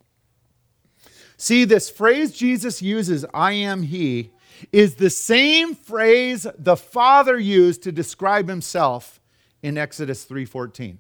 See, 1.38 1.66
this 1.66 1.90
phrase 1.90 2.32
Jesus 2.32 2.82
uses, 2.82 3.24
I 3.34 3.54
am 3.54 3.84
he, 3.84 4.32
is 4.72 4.96
the 4.96 5.12
same 5.12 5.76
phrase 5.76 6.48
the 6.58 6.76
Father 6.76 7.40
used 7.40 7.84
to 7.84 7.92
describe 7.92 8.50
himself 8.50 9.20
in 9.62 9.78
Exodus 9.78 10.26
3:14. 10.26 10.98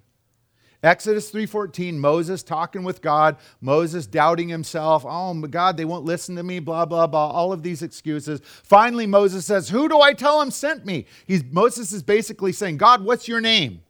Exodus 0.83 1.31
3:14, 1.31 1.97
Moses 1.97 2.43
talking 2.43 2.83
with 2.83 3.01
God, 3.01 3.37
Moses 3.61 4.05
doubting 4.05 4.47
himself, 4.49 5.03
"Oh, 5.07 5.33
God, 5.33 5.75
they 5.75 5.85
won't 5.85 6.05
listen 6.05 6.35
to 6.35 6.43
me, 6.43 6.59
blah 6.59 6.85
blah 6.85 7.07
blah, 7.07 7.31
all 7.31 7.51
of 7.51 7.63
these 7.63 7.81
excuses." 7.81 8.41
Finally, 8.63 9.07
Moses 9.07 9.43
says, 9.43 9.69
"Who 9.69 9.89
do 9.89 10.01
I 10.01 10.13
tell 10.13 10.39
him 10.39 10.51
sent 10.51 10.85
me?" 10.85 11.07
He's 11.25 11.43
Moses 11.43 11.91
is 11.91 12.03
basically 12.03 12.51
saying, 12.51 12.77
"God, 12.77 13.03
what's 13.03 13.27
your 13.27 13.41
name?" 13.41 13.81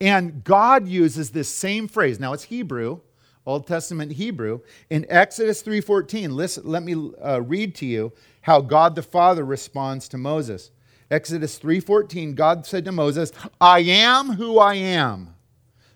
And 0.00 0.42
God 0.42 0.88
uses 0.88 1.30
this 1.30 1.48
same 1.48 1.86
phrase. 1.86 2.18
Now 2.18 2.32
it's 2.32 2.44
Hebrew, 2.44 2.98
Old 3.44 3.66
Testament 3.66 4.12
Hebrew. 4.12 4.60
In 4.90 5.06
Exodus 5.08 5.62
3:14, 5.62 6.32
listen, 6.32 6.64
let 6.66 6.82
me 6.82 7.10
uh, 7.20 7.40
read 7.42 7.74
to 7.76 7.86
you 7.86 8.12
how 8.42 8.60
God 8.60 8.94
the 8.94 9.02
Father 9.02 9.44
responds 9.44 10.08
to 10.08 10.18
Moses. 10.18 10.70
Exodus 11.10 11.58
3:14, 11.58 12.34
God 12.34 12.66
said 12.66 12.84
to 12.84 12.92
Moses, 12.92 13.32
"I 13.60 13.80
am 13.80 14.34
who 14.34 14.58
I 14.58 14.74
am." 14.74 15.34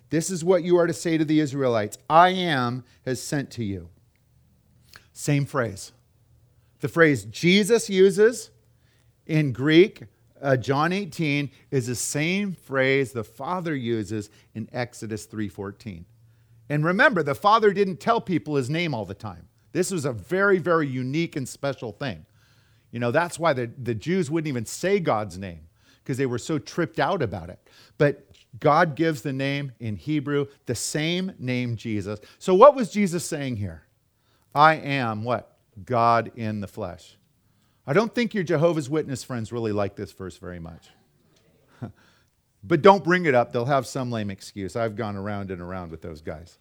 This 0.09 0.29
is 0.29 0.43
what 0.43 0.63
you 0.63 0.77
are 0.77 0.87
to 0.87 0.93
say 0.93 1.17
to 1.17 1.25
the 1.25 1.39
Israelites 1.39 1.97
I 2.09 2.29
am 2.29 2.83
has 3.05 3.21
sent 3.21 3.51
to 3.51 3.63
you. 3.63 3.89
Same 5.13 5.45
phrase. 5.45 5.91
The 6.79 6.87
phrase 6.87 7.25
Jesus 7.25 7.89
uses 7.89 8.51
in 9.25 9.51
Greek, 9.51 10.03
uh, 10.41 10.55
John 10.57 10.93
18 10.93 11.49
is 11.71 11.87
the 11.87 11.95
same 11.95 12.53
phrase 12.53 13.11
the 13.11 13.23
Father 13.23 13.75
uses 13.75 14.29
in 14.53 14.69
Exodus 14.71 15.25
3:14. 15.25 16.05
And 16.69 16.83
remember, 16.83 17.23
the 17.23 17.35
Father 17.35 17.71
didn't 17.71 17.99
tell 17.99 18.19
people 18.19 18.55
his 18.55 18.69
name 18.69 18.93
all 18.93 19.05
the 19.05 19.13
time. 19.13 19.47
This 19.71 19.91
was 19.91 20.05
a 20.05 20.11
very, 20.11 20.57
very 20.57 20.87
unique 20.87 21.35
and 21.35 21.47
special 21.47 21.91
thing. 21.91 22.25
You 22.91 22.99
know, 22.99 23.11
that's 23.11 23.37
why 23.37 23.53
the, 23.53 23.71
the 23.81 23.95
Jews 23.95 24.31
wouldn't 24.31 24.47
even 24.47 24.65
say 24.65 24.99
God's 24.99 25.37
name 25.37 25.61
because 26.03 26.17
they 26.17 26.25
were 26.25 26.39
so 26.39 26.57
tripped 26.57 26.99
out 26.99 27.21
about 27.21 27.49
it. 27.49 27.59
But 27.97 28.25
God 28.59 28.95
gives 28.95 29.21
the 29.21 29.33
name 29.33 29.73
in 29.79 29.95
Hebrew, 29.97 30.47
the 30.65 30.75
same 30.75 31.33
name 31.37 31.75
Jesus. 31.75 32.19
So, 32.39 32.53
what 32.53 32.75
was 32.75 32.89
Jesus 32.89 33.25
saying 33.25 33.57
here? 33.57 33.83
I 34.55 34.75
am 34.75 35.23
what? 35.23 35.57
God 35.85 36.31
in 36.35 36.61
the 36.61 36.67
flesh. 36.67 37.17
I 37.85 37.93
don't 37.93 38.13
think 38.13 38.33
your 38.33 38.43
Jehovah's 38.43 38.89
Witness 38.89 39.23
friends 39.23 39.51
really 39.51 39.71
like 39.71 39.95
this 39.95 40.11
verse 40.11 40.37
very 40.37 40.59
much. 40.59 40.89
But 42.63 42.81
don't 42.81 43.03
bring 43.03 43.25
it 43.25 43.35
up. 43.35 43.51
They'll 43.51 43.65
have 43.65 43.87
some 43.87 44.11
lame 44.11 44.29
excuse. 44.29 44.75
I've 44.75 44.95
gone 44.95 45.15
around 45.15 45.51
and 45.51 45.61
around 45.61 45.91
with 45.91 46.01
those 46.01 46.21
guys. 46.21 46.57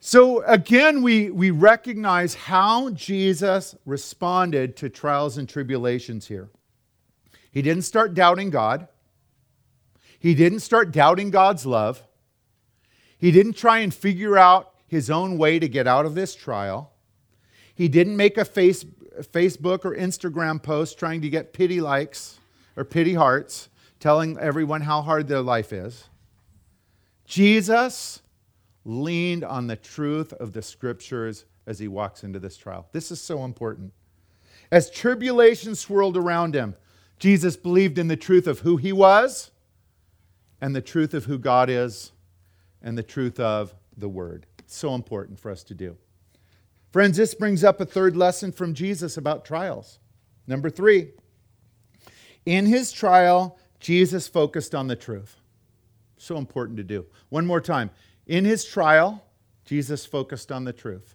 So 0.00 0.42
again, 0.44 1.02
we, 1.02 1.30
we 1.30 1.50
recognize 1.50 2.34
how 2.34 2.90
Jesus 2.90 3.74
responded 3.84 4.76
to 4.76 4.88
trials 4.88 5.36
and 5.36 5.48
tribulations 5.48 6.28
here. 6.28 6.48
He 7.50 7.62
didn't 7.62 7.82
start 7.82 8.14
doubting 8.14 8.50
God. 8.50 8.88
He 10.18 10.34
didn't 10.34 10.60
start 10.60 10.92
doubting 10.92 11.30
God's 11.30 11.66
love. 11.66 12.02
He 13.18 13.30
didn't 13.30 13.54
try 13.54 13.80
and 13.80 13.92
figure 13.92 14.38
out 14.38 14.72
his 14.86 15.10
own 15.10 15.38
way 15.38 15.58
to 15.58 15.68
get 15.68 15.86
out 15.86 16.06
of 16.06 16.14
this 16.14 16.34
trial. 16.34 16.92
He 17.74 17.88
didn't 17.88 18.16
make 18.16 18.38
a 18.38 18.44
face, 18.44 18.84
Facebook 19.20 19.84
or 19.84 19.94
Instagram 19.94 20.62
post 20.62 20.98
trying 20.98 21.20
to 21.22 21.28
get 21.28 21.52
pity 21.52 21.80
likes 21.80 22.38
or 22.76 22.84
pity 22.84 23.14
hearts, 23.14 23.68
telling 24.00 24.38
everyone 24.38 24.82
how 24.82 25.02
hard 25.02 25.28
their 25.28 25.42
life 25.42 25.72
is. 25.72 26.08
Jesus 27.24 28.22
leaned 28.84 29.44
on 29.44 29.66
the 29.66 29.76
truth 29.76 30.32
of 30.34 30.52
the 30.52 30.62
scriptures 30.62 31.44
as 31.66 31.78
he 31.78 31.88
walks 31.88 32.24
into 32.24 32.38
this 32.38 32.56
trial. 32.56 32.86
This 32.92 33.10
is 33.10 33.20
so 33.20 33.44
important. 33.44 33.92
As 34.70 34.90
tribulation 34.90 35.74
swirled 35.74 36.16
around 36.16 36.54
him, 36.54 36.74
Jesus 37.18 37.56
believed 37.56 37.98
in 37.98 38.08
the 38.08 38.16
truth 38.16 38.46
of 38.46 38.60
who 38.60 38.76
he 38.76 38.92
was 38.92 39.50
and 40.60 40.74
the 40.74 40.80
truth 40.80 41.14
of 41.14 41.24
who 41.24 41.38
God 41.38 41.68
is 41.68 42.12
and 42.82 42.96
the 42.96 43.02
truth 43.02 43.40
of 43.40 43.74
the 43.96 44.08
word. 44.08 44.46
It's 44.58 44.76
so 44.76 44.94
important 44.94 45.38
for 45.38 45.50
us 45.50 45.62
to 45.64 45.74
do. 45.74 45.96
Friends, 46.90 47.16
this 47.16 47.34
brings 47.34 47.64
up 47.64 47.80
a 47.80 47.84
third 47.84 48.16
lesson 48.16 48.52
from 48.52 48.72
Jesus 48.72 49.16
about 49.16 49.44
trials. 49.44 49.98
Number 50.46 50.70
three, 50.70 51.10
in 52.46 52.64
his 52.64 52.92
trial, 52.92 53.58
Jesus 53.80 54.28
focused 54.28 54.74
on 54.74 54.86
the 54.86 54.96
truth. 54.96 55.36
So 56.16 56.36
important 56.36 56.76
to 56.78 56.84
do. 56.84 57.06
One 57.28 57.46
more 57.46 57.60
time. 57.60 57.90
In 58.26 58.44
his 58.44 58.64
trial, 58.64 59.24
Jesus 59.64 60.04
focused 60.04 60.50
on 60.50 60.64
the 60.64 60.72
truth. 60.72 61.14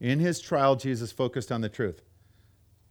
In 0.00 0.18
his 0.18 0.40
trial, 0.40 0.76
Jesus 0.76 1.12
focused 1.12 1.50
on 1.50 1.60
the 1.60 1.68
truth. 1.68 2.02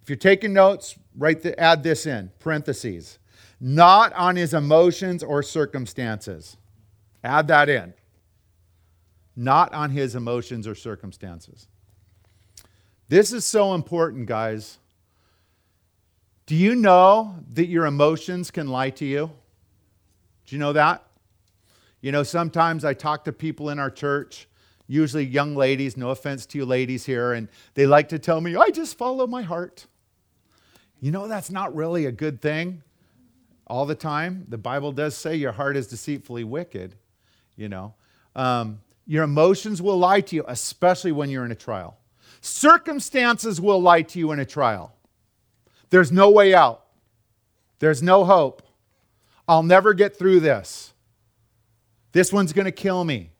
If 0.02 0.10
you're 0.10 0.17
taking 0.17 0.54
notes, 0.54 0.96
write 1.17 1.41
the, 1.41 1.60
add 1.60 1.84
this 1.84 2.06
in 2.06 2.32
parentheses. 2.39 3.20
Not 3.60 4.13
on 4.13 4.36
his 4.36 4.54
emotions 4.54 5.24
or 5.24 5.43
circumstances. 5.43 6.58
Add 7.24 7.48
that 7.48 7.70
in. 7.70 7.93
Not 9.36 9.74
on 9.74 9.91
his 9.91 10.15
emotions 10.15 10.67
or 10.67 10.76
circumstances. 10.76 11.67
This 13.10 13.32
is 13.32 13.46
so 13.46 13.74
important, 13.74 14.28
guys. 14.28 14.78
Do 16.47 16.55
you 16.55 16.75
know 16.75 17.36
that 17.55 17.67
your 17.67 17.86
emotions 17.86 18.51
can 18.51 18.67
lie 18.67 18.89
to 18.91 19.05
you? 19.05 19.29
Do 20.45 20.55
you 20.55 20.60
know 20.60 20.71
that? 20.71 21.03
You 21.99 22.13
know, 22.13 22.23
sometimes 22.23 22.86
I 22.86 22.93
talk 22.93 23.25
to 23.25 23.33
people 23.33 23.69
in 23.69 23.79
our 23.79 23.91
church, 23.91 24.47
usually 24.88 25.25
young 25.25 25.57
ladies, 25.57 25.97
no 25.97 26.12
offense 26.12 26.45
to 26.47 26.57
you 26.57 26.65
ladies 26.65 27.05
here, 27.05 27.33
and 27.33 27.49
they 27.73 27.86
like 27.86 28.07
to 28.10 28.19
tell 28.19 28.39
me, 28.39 28.55
I 28.55 28.69
just 28.69 28.97
follow 28.97 29.27
my 29.27 29.41
heart. 29.41 29.88
You 31.01 31.12
know, 31.12 31.27
that's 31.27 31.51
not 31.51 31.75
really 31.75 32.05
a 32.05 32.13
good 32.13 32.41
thing 32.41 32.81
all 33.67 33.86
the 33.86 33.93
time. 33.93 34.45
The 34.47 34.57
Bible 34.57 34.93
does 34.93 35.17
say 35.17 35.36
your 35.36 35.51
heart 35.51 35.75
is 35.75 35.88
deceitfully 35.88 36.45
wicked, 36.45 36.95
you 37.57 37.67
know. 37.67 37.93
Um, 38.38 38.79
your 39.05 39.25
emotions 39.25 39.81
will 39.81 39.97
lie 39.97 40.21
to 40.21 40.36
you, 40.38 40.45
especially 40.47 41.12
when 41.12 41.29
you're 41.29 41.43
in 41.43 41.51
a 41.51 41.55
trial. 41.55 41.97
Circumstances 42.39 43.60
will 43.60 43.81
lie 43.81 44.03
to 44.03 44.17
you 44.19 44.31
in 44.31 44.39
a 44.39 44.45
trial. 44.45 44.93
There's 45.89 46.12
no 46.12 46.30
way 46.30 46.54
out, 46.54 46.86
there's 47.80 48.04
no 48.04 48.26
hope. 48.26 48.63
I'll 49.47 49.63
never 49.63 49.93
get 49.93 50.17
through 50.17 50.41
this. 50.41 50.93
This 52.12 52.34
one's 52.34 52.52
going 52.52 52.65
to 52.65 52.71
kill 52.71 53.06
me. 53.06 53.32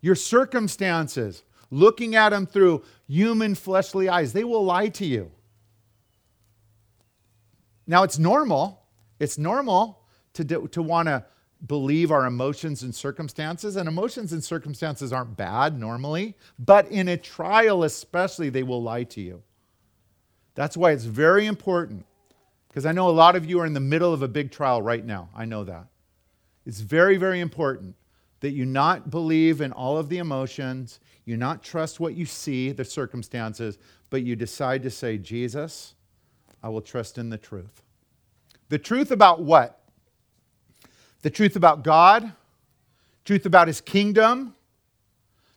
Your 0.00 0.14
circumstances, 0.14 1.42
looking 1.70 2.14
at 2.14 2.28
them 2.30 2.46
through 2.46 2.84
human 3.08 3.56
fleshly 3.56 4.08
eyes, 4.08 4.32
they 4.32 4.44
will 4.44 4.64
lie 4.64 4.88
to 4.88 5.04
you. 5.04 5.32
Now, 7.86 8.04
it's 8.04 8.18
normal. 8.18 8.84
It's 9.18 9.38
normal 9.38 10.04
to, 10.34 10.44
to 10.44 10.82
want 10.82 11.08
to 11.08 11.24
believe 11.66 12.10
our 12.10 12.26
emotions 12.26 12.82
and 12.82 12.94
circumstances, 12.94 13.76
and 13.76 13.88
emotions 13.88 14.32
and 14.32 14.42
circumstances 14.42 15.12
aren't 15.12 15.36
bad 15.36 15.78
normally, 15.78 16.36
but 16.58 16.88
in 16.88 17.08
a 17.08 17.16
trial, 17.16 17.84
especially, 17.84 18.48
they 18.48 18.62
will 18.62 18.82
lie 18.82 19.04
to 19.04 19.20
you. 19.20 19.42
That's 20.60 20.76
why 20.76 20.90
it's 20.90 21.06
very 21.06 21.46
important, 21.46 22.04
because 22.68 22.84
I 22.84 22.92
know 22.92 23.08
a 23.08 23.12
lot 23.12 23.34
of 23.34 23.46
you 23.46 23.60
are 23.60 23.64
in 23.64 23.72
the 23.72 23.80
middle 23.80 24.12
of 24.12 24.20
a 24.20 24.28
big 24.28 24.50
trial 24.50 24.82
right 24.82 25.02
now. 25.02 25.30
I 25.34 25.46
know 25.46 25.64
that. 25.64 25.86
It's 26.66 26.80
very, 26.80 27.16
very 27.16 27.40
important 27.40 27.96
that 28.40 28.50
you 28.50 28.66
not 28.66 29.10
believe 29.10 29.62
in 29.62 29.72
all 29.72 29.96
of 29.96 30.10
the 30.10 30.18
emotions, 30.18 31.00
you 31.24 31.38
not 31.38 31.62
trust 31.62 31.98
what 31.98 32.14
you 32.14 32.26
see, 32.26 32.72
the 32.72 32.84
circumstances, 32.84 33.78
but 34.10 34.22
you 34.22 34.36
decide 34.36 34.82
to 34.82 34.90
say, 34.90 35.16
Jesus, 35.16 35.94
I 36.62 36.68
will 36.68 36.82
trust 36.82 37.16
in 37.16 37.30
the 37.30 37.38
truth. 37.38 37.82
The 38.68 38.78
truth 38.78 39.10
about 39.10 39.40
what? 39.40 39.80
The 41.22 41.30
truth 41.30 41.56
about 41.56 41.84
God, 41.84 42.32
truth 43.24 43.46
about 43.46 43.66
his 43.66 43.80
kingdom, 43.80 44.54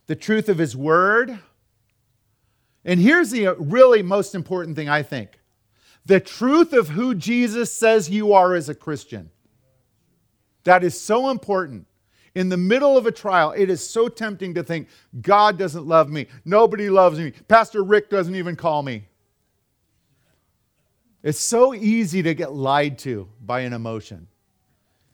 the 0.06 0.16
truth 0.16 0.48
of 0.48 0.56
his 0.56 0.74
word. 0.74 1.40
And 2.84 3.00
here's 3.00 3.30
the 3.30 3.48
uh, 3.48 3.54
really 3.54 4.02
most 4.02 4.34
important 4.34 4.76
thing 4.76 4.88
I 4.88 5.02
think 5.02 5.30
the 6.06 6.20
truth 6.20 6.72
of 6.74 6.88
who 6.88 7.14
Jesus 7.14 7.72
says 7.72 8.10
you 8.10 8.34
are 8.34 8.54
as 8.54 8.68
a 8.68 8.74
Christian. 8.74 9.30
That 10.64 10.84
is 10.84 11.00
so 11.00 11.30
important 11.30 11.86
in 12.34 12.48
the 12.48 12.56
middle 12.56 12.98
of 12.98 13.06
a 13.06 13.12
trial, 13.12 13.52
it 13.56 13.70
is 13.70 13.88
so 13.88 14.08
tempting 14.08 14.54
to 14.54 14.62
think, 14.64 14.88
God 15.20 15.56
doesn't 15.56 15.86
love 15.86 16.10
me. 16.10 16.26
Nobody 16.44 16.90
loves 16.90 17.18
me. 17.18 17.32
Pastor 17.46 17.84
Rick 17.84 18.10
doesn't 18.10 18.34
even 18.34 18.56
call 18.56 18.82
me. 18.82 19.06
It's 21.22 21.38
so 21.38 21.74
easy 21.74 22.22
to 22.22 22.34
get 22.34 22.52
lied 22.52 22.98
to 23.00 23.28
by 23.40 23.60
an 23.60 23.72
emotion. 23.72 24.26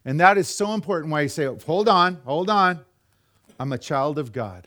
And 0.04 0.18
that 0.18 0.38
is 0.38 0.48
so 0.48 0.72
important 0.72 1.12
why 1.12 1.20
you 1.20 1.28
say, 1.28 1.44
hold 1.44 1.88
on, 1.88 2.20
hold 2.24 2.48
on. 2.48 2.80
I'm 3.58 3.72
a 3.72 3.78
child 3.78 4.18
of 4.18 4.32
God. 4.32 4.66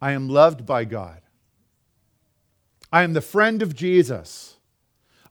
I 0.00 0.12
am 0.12 0.30
loved 0.30 0.64
by 0.64 0.86
God. 0.86 1.20
I 2.94 3.02
am 3.02 3.12
the 3.12 3.20
friend 3.20 3.60
of 3.60 3.74
Jesus. 3.74 4.56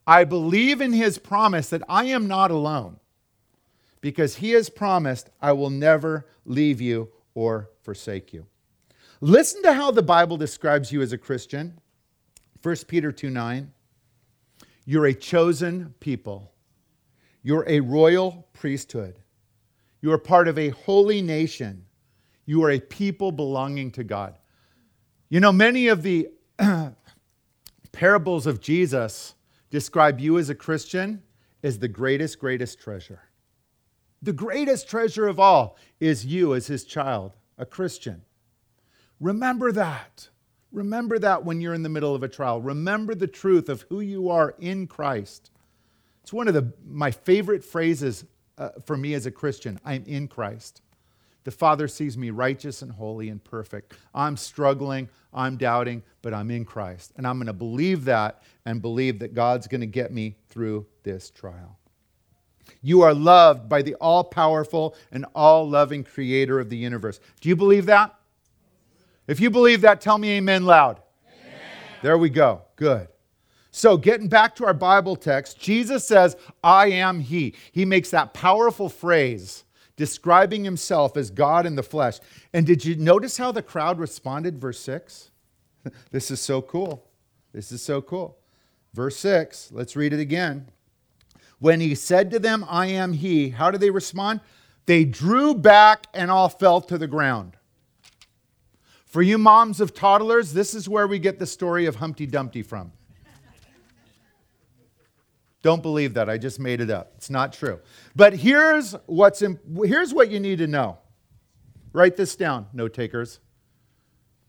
I 0.05 0.25
believe 0.25 0.81
in 0.81 0.91
his 0.91 1.17
promise 1.17 1.69
that 1.69 1.81
I 1.87 2.03
am 2.07 2.27
not 2.27 2.51
alone 2.51 2.99
because 4.01 4.35
he 4.35 4.49
has 4.49 4.69
promised, 4.69 5.29
I 5.41 5.53
will 5.53 5.69
never 5.69 6.27
leave 6.45 6.81
you 6.81 7.07
or 7.33 7.69
forsake 7.81 8.33
you. 8.33 8.47
Listen 9.21 9.63
to 9.63 9.71
how 9.71 9.91
the 9.91 10.01
Bible 10.01 10.35
describes 10.35 10.91
you 10.91 11.01
as 11.01 11.13
a 11.13 11.17
Christian. 11.17 11.79
1 12.61 12.75
Peter 12.85 13.13
2 13.13 13.29
9. 13.29 13.71
You're 14.83 15.05
a 15.05 15.13
chosen 15.13 15.93
people. 16.01 16.51
You're 17.43 17.63
a 17.65 17.79
royal 17.79 18.45
priesthood. 18.51 19.19
You 20.01 20.11
are 20.11 20.17
part 20.17 20.49
of 20.49 20.59
a 20.59 20.67
holy 20.67 21.21
nation. 21.21 21.85
You 22.45 22.61
are 22.65 22.71
a 22.71 22.81
people 22.81 23.31
belonging 23.31 23.91
to 23.91 24.03
God. 24.03 24.37
You 25.29 25.39
know, 25.39 25.53
many 25.53 25.87
of 25.87 26.03
the 26.03 26.27
parables 28.03 28.45
of 28.45 28.59
Jesus 28.59 29.33
describe 29.69 30.19
you 30.19 30.37
as 30.37 30.49
a 30.49 30.55
Christian 30.55 31.23
as 31.63 31.79
the 31.79 31.87
greatest, 31.87 32.37
greatest 32.37 32.77
treasure. 32.77 33.21
The 34.21 34.33
greatest 34.33 34.89
treasure 34.89 35.25
of 35.25 35.39
all 35.39 35.77
is 36.01 36.25
you 36.25 36.53
as 36.53 36.67
his 36.67 36.83
child, 36.83 37.37
a 37.57 37.65
Christian. 37.65 38.23
Remember 39.21 39.71
that. 39.71 40.27
Remember 40.73 41.17
that 41.17 41.45
when 41.45 41.61
you're 41.61 41.73
in 41.73 41.83
the 41.83 41.87
middle 41.87 42.13
of 42.13 42.23
a 42.23 42.27
trial. 42.27 42.61
Remember 42.61 43.15
the 43.15 43.25
truth 43.25 43.69
of 43.69 43.85
who 43.87 44.01
you 44.01 44.29
are 44.29 44.53
in 44.59 44.85
Christ. 44.85 45.49
It's 46.23 46.33
one 46.33 46.49
of 46.49 46.53
the, 46.53 46.73
my 46.85 47.09
favorite 47.09 47.63
phrases 47.63 48.25
uh, 48.57 48.71
for 48.85 48.97
me 48.97 49.13
as 49.13 49.27
a 49.27 49.31
Christian. 49.31 49.79
I'm 49.85 50.03
in 50.07 50.27
Christ. 50.27 50.81
The 51.43 51.51
Father 51.51 51.87
sees 51.87 52.17
me 52.17 52.29
righteous 52.29 52.81
and 52.81 52.91
holy 52.91 53.29
and 53.29 53.43
perfect. 53.43 53.93
I'm 54.13 54.37
struggling, 54.37 55.09
I'm 55.33 55.57
doubting, 55.57 56.03
but 56.21 56.33
I'm 56.33 56.51
in 56.51 56.65
Christ. 56.65 57.11
And 57.17 57.27
I'm 57.27 57.37
going 57.37 57.47
to 57.47 57.53
believe 57.53 58.05
that 58.05 58.43
and 58.65 58.81
believe 58.81 59.19
that 59.19 59.33
God's 59.33 59.67
going 59.67 59.81
to 59.81 59.87
get 59.87 60.11
me 60.11 60.37
through 60.49 60.85
this 61.03 61.29
trial. 61.29 61.77
You 62.81 63.01
are 63.01 63.13
loved 63.13 63.67
by 63.67 63.81
the 63.81 63.95
all 63.95 64.23
powerful 64.23 64.95
and 65.11 65.25
all 65.35 65.69
loving 65.69 66.03
creator 66.03 66.59
of 66.59 66.69
the 66.69 66.77
universe. 66.77 67.19
Do 67.41 67.49
you 67.49 67.55
believe 67.55 67.85
that? 67.87 68.15
If 69.27 69.39
you 69.39 69.49
believe 69.49 69.81
that, 69.81 70.01
tell 70.01 70.17
me 70.17 70.31
amen 70.31 70.65
loud. 70.65 71.01
Amen. 71.27 71.59
There 72.01 72.17
we 72.17 72.29
go. 72.29 72.61
Good. 72.75 73.07
So, 73.71 73.97
getting 73.97 74.27
back 74.27 74.55
to 74.57 74.65
our 74.65 74.73
Bible 74.73 75.15
text, 75.15 75.59
Jesus 75.59 76.07
says, 76.07 76.37
I 76.63 76.91
am 76.91 77.19
He. 77.19 77.55
He 77.71 77.85
makes 77.85 78.11
that 78.11 78.33
powerful 78.33 78.87
phrase 78.87 79.63
describing 79.95 80.63
Himself 80.63 81.17
as 81.17 81.29
God 81.29 81.65
in 81.65 81.75
the 81.75 81.83
flesh. 81.83 82.19
And 82.53 82.65
did 82.65 82.85
you 82.85 82.95
notice 82.95 83.37
how 83.37 83.51
the 83.51 83.61
crowd 83.61 83.99
responded? 83.99 84.59
Verse 84.59 84.79
6. 84.79 85.31
this 86.11 86.31
is 86.31 86.39
so 86.39 86.61
cool. 86.61 87.07
This 87.53 87.71
is 87.71 87.81
so 87.81 88.01
cool. 88.01 88.37
Verse 88.93 89.17
6, 89.17 89.71
let's 89.71 89.95
read 89.95 90.13
it 90.13 90.19
again. 90.19 90.69
When 91.59 91.79
he 91.79 91.95
said 91.95 92.29
to 92.31 92.39
them, 92.39 92.65
I 92.67 92.87
am 92.87 93.13
he, 93.13 93.49
how 93.49 93.71
did 93.71 93.81
they 93.81 93.89
respond? 93.89 94.41
They 94.85 95.05
drew 95.05 95.55
back 95.55 96.07
and 96.13 96.29
all 96.29 96.49
fell 96.49 96.81
to 96.81 96.97
the 96.97 97.07
ground. 97.07 97.57
For 99.05 99.21
you 99.21 99.37
moms 99.37 99.79
of 99.79 99.93
toddlers, 99.93 100.53
this 100.53 100.73
is 100.73 100.89
where 100.89 101.07
we 101.07 101.19
get 101.19 101.39
the 101.39 101.45
story 101.45 101.85
of 101.85 101.97
Humpty 101.97 102.25
Dumpty 102.25 102.63
from. 102.63 102.91
Don't 105.63 105.81
believe 105.81 106.13
that. 106.13 106.29
I 106.29 106.37
just 106.37 106.59
made 106.59 106.81
it 106.81 106.91
up. 106.91 107.13
It's 107.15 107.29
not 107.29 107.53
true. 107.53 107.79
But 108.15 108.33
here's 108.33 108.91
what's 109.07 109.41
here's 109.83 110.13
what 110.13 110.29
you 110.29 110.39
need 110.39 110.59
to 110.59 110.67
know. 110.67 110.99
Write 111.93 112.17
this 112.17 112.35
down, 112.35 112.67
note 112.73 112.93
takers. 112.93 113.39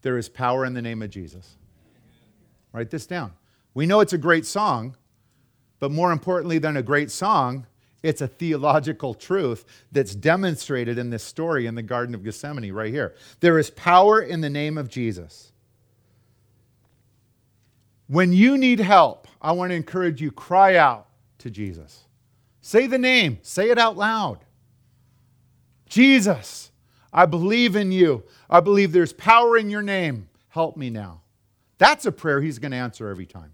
There 0.03 0.19
is 0.19 0.29
power 0.29 0.67
in 0.67 0.75
the 0.75 0.83
name 0.83 1.01
of 1.01 1.11
Jesus. 1.11 1.57
Write 2.73 2.91
this 2.91 3.07
down. 3.07 3.33
We 3.73 3.87
know 3.87 4.01
it's 4.01 4.13
a 4.13 4.19
great 4.19 4.45
song, 4.45 4.97
but 5.79 5.91
more 5.91 6.13
importantly 6.13 6.59
than 6.59 6.77
a 6.77 6.83
great 6.83 7.11
song, 7.11 7.67
it's 8.03 8.21
a 8.21 8.29
theological 8.29 9.15
truth 9.15 9.65
that's 9.93 10.15
demonstrated 10.15 10.99
in 10.99 11.11
this 11.11 11.23
story 11.23 11.67
in 11.67 11.75
the 11.75 11.83
Garden 11.83 12.15
of 12.15 12.23
Gethsemane 12.23 12.73
right 12.73 12.93
here. 12.93 13.15
There 13.41 13.59
is 13.59 13.71
power 13.71 14.21
in 14.21 14.41
the 14.41 14.51
name 14.51 14.77
of 14.77 14.89
Jesus. 14.89 15.53
When 18.07 18.33
you 18.33 18.59
need 18.59 18.81
help, 18.81 19.29
I 19.41 19.53
want 19.53 19.71
to 19.71 19.77
encourage 19.77 20.21
you 20.21 20.31
cry 20.31 20.77
out 20.77 21.07
to 21.39 21.51
Jesus. 21.51 22.05
Say 22.61 22.87
the 22.87 22.99
name, 22.99 23.39
say 23.43 23.71
it 23.71 23.79
out 23.79 23.97
loud. 23.97 24.39
Jesus, 25.89 26.71
I 27.13 27.27
believe 27.27 27.77
in 27.77 27.93
you. 27.93 28.25
I 28.51 28.61
believe 28.61 28.93
there's 28.93 29.13
power 29.13 29.57
in 29.57 29.71
your 29.71 29.83
name. 29.83 30.29
Help 30.49 30.77
me 30.77 30.91
now. 30.91 31.21
That's 31.79 32.07
a 32.07 32.13
prayer 32.13 32.41
he's 32.41 32.59
going 32.59 32.73
to 32.73 32.79
answer 32.79 33.09
every 33.09 33.27
time. 33.27 33.53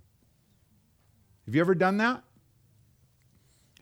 Have 1.46 1.54
you 1.54 1.60
ever 1.60 1.74
done 1.74 1.96
that? 1.98 2.22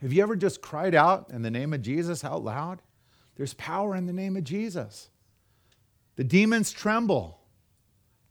Have 0.01 0.13
you 0.13 0.23
ever 0.23 0.35
just 0.35 0.61
cried 0.61 0.95
out 0.95 1.29
in 1.31 1.41
the 1.41 1.51
name 1.51 1.73
of 1.73 1.81
Jesus 1.81 2.23
out 2.23 2.43
loud? 2.43 2.81
There's 3.35 3.53
power 3.53 3.95
in 3.95 4.05
the 4.05 4.13
name 4.13 4.35
of 4.37 4.43
Jesus. 4.43 5.09
The 6.15 6.23
demons 6.23 6.71
tremble, 6.71 7.39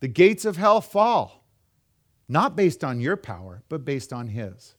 the 0.01 0.09
gates 0.09 0.45
of 0.45 0.57
hell 0.57 0.81
fall, 0.81 1.38
not 2.29 2.57
based 2.57 2.85
on 2.85 3.01
your 3.01 3.17
power, 3.17 3.63
but 3.69 3.85
based 3.85 4.13
on 4.13 4.29
His. 4.29 4.75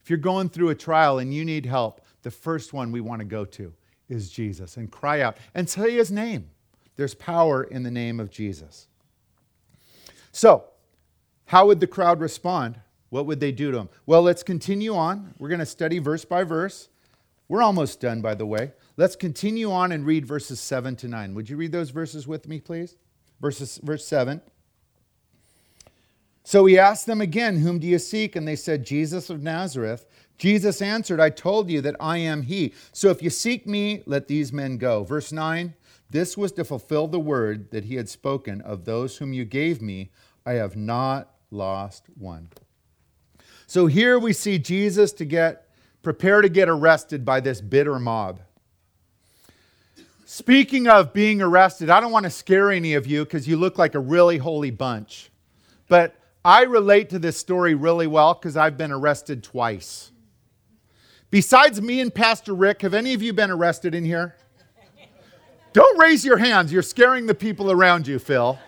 If 0.00 0.10
you're 0.10 0.18
going 0.18 0.48
through 0.48 0.70
a 0.70 0.74
trial 0.74 1.18
and 1.18 1.34
you 1.34 1.44
need 1.44 1.66
help, 1.66 2.00
the 2.22 2.30
first 2.30 2.72
one 2.72 2.92
we 2.92 3.00
want 3.00 3.20
to 3.20 3.26
go 3.26 3.44
to 3.44 3.72
is 4.08 4.30
Jesus 4.30 4.76
and 4.76 4.90
cry 4.90 5.20
out 5.20 5.36
and 5.54 5.68
say 5.68 5.92
His 5.92 6.10
name. 6.10 6.50
There's 6.96 7.14
power 7.14 7.62
in 7.62 7.82
the 7.82 7.90
name 7.90 8.20
of 8.20 8.30
Jesus. 8.30 8.88
So, 10.32 10.64
how 11.46 11.66
would 11.66 11.80
the 11.80 11.86
crowd 11.86 12.20
respond? 12.20 12.80
What 13.10 13.26
would 13.26 13.40
they 13.40 13.52
do 13.52 13.70
to 13.70 13.78
him? 13.78 13.88
Well, 14.04 14.22
let's 14.22 14.42
continue 14.42 14.94
on. 14.94 15.34
We're 15.38 15.48
going 15.48 15.60
to 15.60 15.66
study 15.66 15.98
verse 15.98 16.24
by 16.24 16.44
verse. 16.44 16.88
We're 17.48 17.62
almost 17.62 18.00
done, 18.00 18.20
by 18.20 18.34
the 18.34 18.46
way. 18.46 18.72
Let's 18.96 19.14
continue 19.14 19.70
on 19.70 19.92
and 19.92 20.04
read 20.04 20.26
verses 20.26 20.58
7 20.58 20.96
to 20.96 21.08
9. 21.08 21.34
Would 21.34 21.48
you 21.48 21.56
read 21.56 21.72
those 21.72 21.90
verses 21.90 22.26
with 22.26 22.48
me, 22.48 22.60
please? 22.60 22.96
Verses, 23.40 23.78
verse 23.82 24.04
7. 24.04 24.40
So 26.46 26.64
he 26.64 26.78
asked 26.78 27.06
them 27.06 27.20
again, 27.20 27.56
Whom 27.56 27.80
do 27.80 27.88
you 27.88 27.98
seek? 27.98 28.36
And 28.36 28.46
they 28.46 28.54
said, 28.54 28.86
Jesus 28.86 29.30
of 29.30 29.42
Nazareth. 29.42 30.06
Jesus 30.38 30.80
answered, 30.80 31.18
I 31.18 31.28
told 31.28 31.68
you 31.68 31.80
that 31.80 31.96
I 31.98 32.18
am 32.18 32.42
he. 32.42 32.72
So 32.92 33.10
if 33.10 33.20
you 33.20 33.30
seek 33.30 33.66
me, 33.66 34.04
let 34.06 34.28
these 34.28 34.52
men 34.52 34.76
go. 34.76 35.02
Verse 35.02 35.32
9 35.32 35.74
This 36.08 36.36
was 36.36 36.52
to 36.52 36.64
fulfill 36.64 37.08
the 37.08 37.18
word 37.18 37.72
that 37.72 37.86
he 37.86 37.96
had 37.96 38.08
spoken 38.08 38.60
of 38.60 38.84
those 38.84 39.16
whom 39.16 39.32
you 39.32 39.44
gave 39.44 39.82
me. 39.82 40.12
I 40.46 40.52
have 40.52 40.76
not 40.76 41.32
lost 41.50 42.04
one. 42.16 42.50
So 43.66 43.86
here 43.86 44.16
we 44.16 44.32
see 44.32 44.60
Jesus 44.60 45.12
to 45.14 45.24
get 45.24 45.66
prepare 46.04 46.42
to 46.42 46.48
get 46.48 46.68
arrested 46.68 47.24
by 47.24 47.40
this 47.40 47.60
bitter 47.60 47.98
mob. 47.98 48.38
Speaking 50.26 50.86
of 50.86 51.12
being 51.12 51.42
arrested, 51.42 51.90
I 51.90 51.98
don't 51.98 52.12
want 52.12 52.22
to 52.22 52.30
scare 52.30 52.70
any 52.70 52.94
of 52.94 53.04
you 53.04 53.24
because 53.24 53.48
you 53.48 53.56
look 53.56 53.78
like 53.78 53.96
a 53.96 53.98
really 53.98 54.38
holy 54.38 54.70
bunch. 54.70 55.32
But 55.88 56.15
I 56.46 56.62
relate 56.62 57.10
to 57.10 57.18
this 57.18 57.36
story 57.36 57.74
really 57.74 58.06
well 58.06 58.32
because 58.34 58.56
I've 58.56 58.78
been 58.78 58.92
arrested 58.92 59.42
twice. 59.42 60.12
Besides 61.28 61.82
me 61.82 62.00
and 62.00 62.14
Pastor 62.14 62.54
Rick, 62.54 62.82
have 62.82 62.94
any 62.94 63.14
of 63.14 63.20
you 63.20 63.32
been 63.32 63.50
arrested 63.50 63.96
in 63.96 64.04
here? 64.04 64.36
Don't 65.72 65.98
raise 65.98 66.24
your 66.24 66.36
hands. 66.36 66.72
You're 66.72 66.82
scaring 66.82 67.26
the 67.26 67.34
people 67.34 67.72
around 67.72 68.06
you, 68.06 68.20
Phil. 68.20 68.60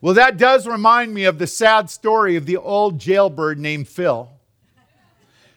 Well, 0.00 0.14
that 0.14 0.36
does 0.36 0.64
remind 0.68 1.12
me 1.12 1.24
of 1.24 1.40
the 1.40 1.48
sad 1.48 1.90
story 1.90 2.36
of 2.36 2.46
the 2.46 2.56
old 2.56 3.00
jailbird 3.00 3.58
named 3.58 3.88
Phil. 3.88 4.30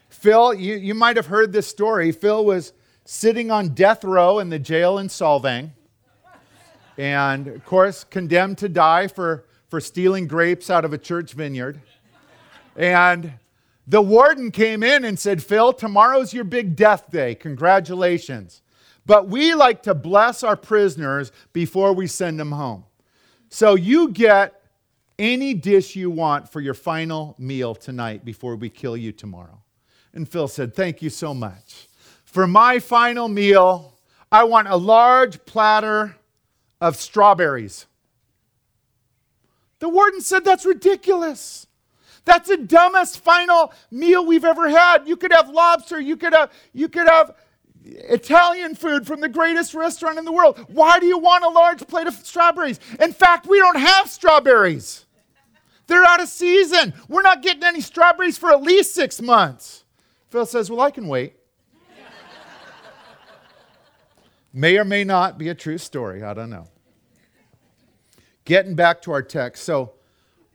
Phil, 0.08 0.52
you, 0.52 0.74
you 0.74 0.94
might 0.94 1.14
have 1.16 1.26
heard 1.26 1.52
this 1.52 1.68
story. 1.68 2.10
Phil 2.10 2.44
was 2.44 2.72
sitting 3.04 3.52
on 3.52 3.68
death 3.68 4.02
row 4.02 4.40
in 4.40 4.48
the 4.48 4.58
jail 4.58 4.98
in 4.98 5.06
Solvang, 5.06 5.70
and 6.98 7.46
of 7.46 7.64
course, 7.64 8.02
condemned 8.02 8.58
to 8.58 8.68
die 8.68 9.06
for, 9.06 9.44
for 9.70 9.80
stealing 9.80 10.26
grapes 10.26 10.68
out 10.68 10.84
of 10.84 10.92
a 10.92 10.98
church 10.98 11.32
vineyard. 11.32 11.80
And 12.76 13.34
the 13.86 14.02
warden 14.02 14.50
came 14.50 14.82
in 14.82 15.04
and 15.04 15.18
said, 15.18 15.42
Phil, 15.42 15.72
tomorrow's 15.72 16.34
your 16.34 16.44
big 16.44 16.76
death 16.76 17.10
day. 17.10 17.34
Congratulations. 17.36 18.62
But 19.06 19.28
we 19.28 19.54
like 19.54 19.82
to 19.84 19.94
bless 19.94 20.42
our 20.42 20.56
prisoners 20.56 21.32
before 21.52 21.92
we 21.92 22.06
send 22.06 22.38
them 22.38 22.52
home. 22.52 22.84
So 23.48 23.76
you 23.76 24.10
get 24.10 24.60
any 25.18 25.54
dish 25.54 25.96
you 25.96 26.10
want 26.10 26.48
for 26.48 26.60
your 26.60 26.74
final 26.74 27.34
meal 27.38 27.74
tonight 27.74 28.24
before 28.24 28.56
we 28.56 28.70
kill 28.70 28.96
you 28.96 29.12
tomorrow. 29.12 29.60
And 30.12 30.28
Phil 30.28 30.48
said, 30.48 30.74
Thank 30.74 31.02
you 31.02 31.10
so 31.10 31.32
much. 31.32 31.88
For 32.24 32.46
my 32.46 32.78
final 32.78 33.28
meal, 33.28 33.98
I 34.32 34.44
want 34.44 34.68
a 34.68 34.76
large 34.76 35.44
platter 35.44 36.16
of 36.80 36.96
strawberries. 36.96 37.86
The 39.80 39.88
warden 39.88 40.20
said, 40.20 40.44
That's 40.44 40.64
ridiculous. 40.64 41.66
That's 42.24 42.48
the 42.48 42.58
dumbest 42.58 43.24
final 43.24 43.72
meal 43.90 44.24
we've 44.24 44.44
ever 44.44 44.68
had. 44.68 45.08
You 45.08 45.16
could 45.16 45.32
have 45.32 45.48
lobster, 45.48 45.98
you 45.98 46.16
could 46.16 46.34
have, 46.34 46.52
you 46.72 46.88
could 46.88 47.08
have 47.08 47.34
Italian 47.84 48.74
food 48.74 49.06
from 49.06 49.20
the 49.20 49.28
greatest 49.28 49.74
restaurant 49.74 50.18
in 50.18 50.24
the 50.24 50.32
world. 50.32 50.58
Why 50.68 51.00
do 51.00 51.06
you 51.06 51.18
want 51.18 51.44
a 51.44 51.48
large 51.48 51.86
plate 51.86 52.06
of 52.06 52.14
strawberries? 52.14 52.78
In 53.00 53.12
fact, 53.12 53.46
we 53.46 53.58
don't 53.58 53.78
have 53.78 54.08
strawberries. 54.08 55.06
They're 55.86 56.04
out 56.04 56.20
of 56.20 56.28
season. 56.28 56.92
We're 57.08 57.22
not 57.22 57.42
getting 57.42 57.64
any 57.64 57.80
strawberries 57.80 58.38
for 58.38 58.52
at 58.52 58.62
least 58.62 58.94
six 58.94 59.20
months. 59.20 59.84
Phil 60.28 60.46
says, 60.46 60.70
Well, 60.70 60.80
I 60.80 60.90
can 60.90 61.08
wait. 61.08 61.34
may 64.52 64.78
or 64.78 64.84
may 64.84 65.04
not 65.04 65.36
be 65.36 65.48
a 65.48 65.54
true 65.54 65.78
story. 65.78 66.22
I 66.22 66.34
don't 66.34 66.50
know. 66.50 66.68
Getting 68.50 68.74
back 68.74 69.00
to 69.02 69.12
our 69.12 69.22
text. 69.22 69.62
So 69.62 69.92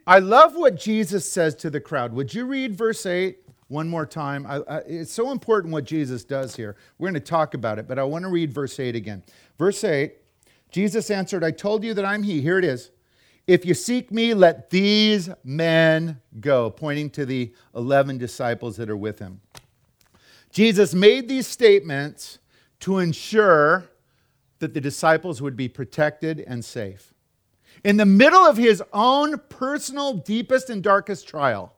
I 0.05 0.19
love 0.19 0.53
what 0.53 0.75
Jesus 0.75 1.31
says 1.31 1.55
to 1.55 1.69
the 1.69 1.79
crowd. 1.79 2.11
Would 2.11 2.33
you 2.33 2.45
read 2.45 2.75
verse 2.75 3.05
8? 3.05 3.37
one 3.69 3.87
more 3.87 4.05
time. 4.05 4.45
I, 4.45 4.57
I, 4.67 4.77
it's 4.79 5.13
so 5.13 5.31
important 5.31 5.71
what 5.71 5.85
Jesus 5.85 6.25
does 6.25 6.57
here. 6.57 6.75
We're 6.99 7.05
going 7.07 7.13
to 7.13 7.31
talk 7.31 7.53
about 7.53 7.79
it, 7.79 7.87
but 7.87 7.97
I 7.97 8.03
want 8.03 8.23
to 8.23 8.29
read 8.29 8.53
verse 8.53 8.77
8 8.79 8.97
again. 8.97 9.23
Verse 9.57 9.81
8 9.81 10.13
Jesus 10.71 11.09
answered, 11.09 11.41
I 11.41 11.51
told 11.51 11.85
you 11.85 11.93
that 11.93 12.03
I'm 12.03 12.21
He. 12.21 12.41
Here 12.41 12.59
it 12.59 12.65
is. 12.65 12.91
If 13.47 13.65
you 13.65 13.73
seek 13.73 14.11
me, 14.11 14.33
let 14.33 14.69
these 14.69 15.29
men 15.45 16.19
go, 16.41 16.69
pointing 16.69 17.09
to 17.11 17.25
the 17.25 17.53
11 17.75 18.17
disciples 18.17 18.75
that 18.75 18.89
are 18.89 18.97
with 18.97 19.19
him. 19.19 19.39
Jesus 20.51 20.93
made 20.93 21.29
these 21.29 21.47
statements 21.47 22.39
to 22.81 22.99
ensure 22.99 23.85
that 24.59 24.73
the 24.73 24.81
disciples 24.81 25.41
would 25.41 25.55
be 25.55 25.69
protected 25.69 26.43
and 26.45 26.65
safe. 26.65 27.14
In 27.85 27.97
the 27.97 28.05
middle 28.05 28.41
of 28.41 28.57
his 28.57 28.83
own 28.91 29.39
personal, 29.47 30.15
deepest, 30.15 30.69
and 30.69 30.83
darkest 30.83 31.27
trial, 31.27 31.73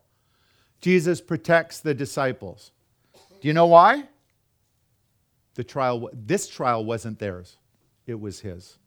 Jesus 0.81 1.21
protects 1.21 1.79
the 1.79 1.93
disciples. 1.93 2.71
Do 3.13 3.47
you 3.47 3.53
know 3.53 3.67
why? 3.67 4.05
the 5.57 5.63
trial, 5.63 6.07
this 6.13 6.47
trial 6.47 6.85
wasn't 6.85 7.17
theirs, 7.17 7.57
it 8.05 8.19
was 8.19 8.39
his. 8.39 8.77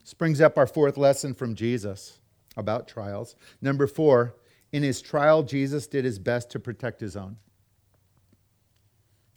This 0.00 0.14
brings 0.14 0.40
up 0.40 0.56
our 0.56 0.66
fourth 0.66 0.96
lesson 0.96 1.34
from 1.34 1.54
Jesus 1.54 2.20
about 2.56 2.88
trials. 2.88 3.36
Number 3.60 3.86
four, 3.86 4.34
in 4.72 4.82
his 4.82 5.02
trial, 5.02 5.42
Jesus 5.42 5.86
did 5.86 6.06
his 6.06 6.18
best 6.18 6.50
to 6.52 6.58
protect 6.58 7.00
his 7.00 7.16
own. 7.16 7.36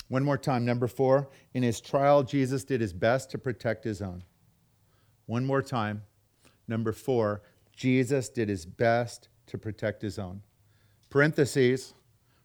One 0.08 0.24
more 0.24 0.38
time. 0.38 0.64
Number 0.64 0.88
four, 0.88 1.30
in 1.54 1.64
his 1.64 1.82
trial, 1.82 2.24
Jesus 2.24 2.64
did 2.64 2.80
his 2.80 2.94
best 2.94 3.30
to 3.32 3.38
protect 3.38 3.84
his 3.84 4.02
own. 4.02 4.24
One 5.26 5.46
more 5.46 5.62
time. 5.62 6.04
Number 6.68 6.92
four, 6.92 7.42
Jesus 7.76 8.30
did 8.30 8.50
his 8.50 8.66
best 8.66 9.30
to 9.48 9.58
protect 9.58 10.02
his 10.02 10.20
own. 10.20 10.42
Parentheses 11.10 11.94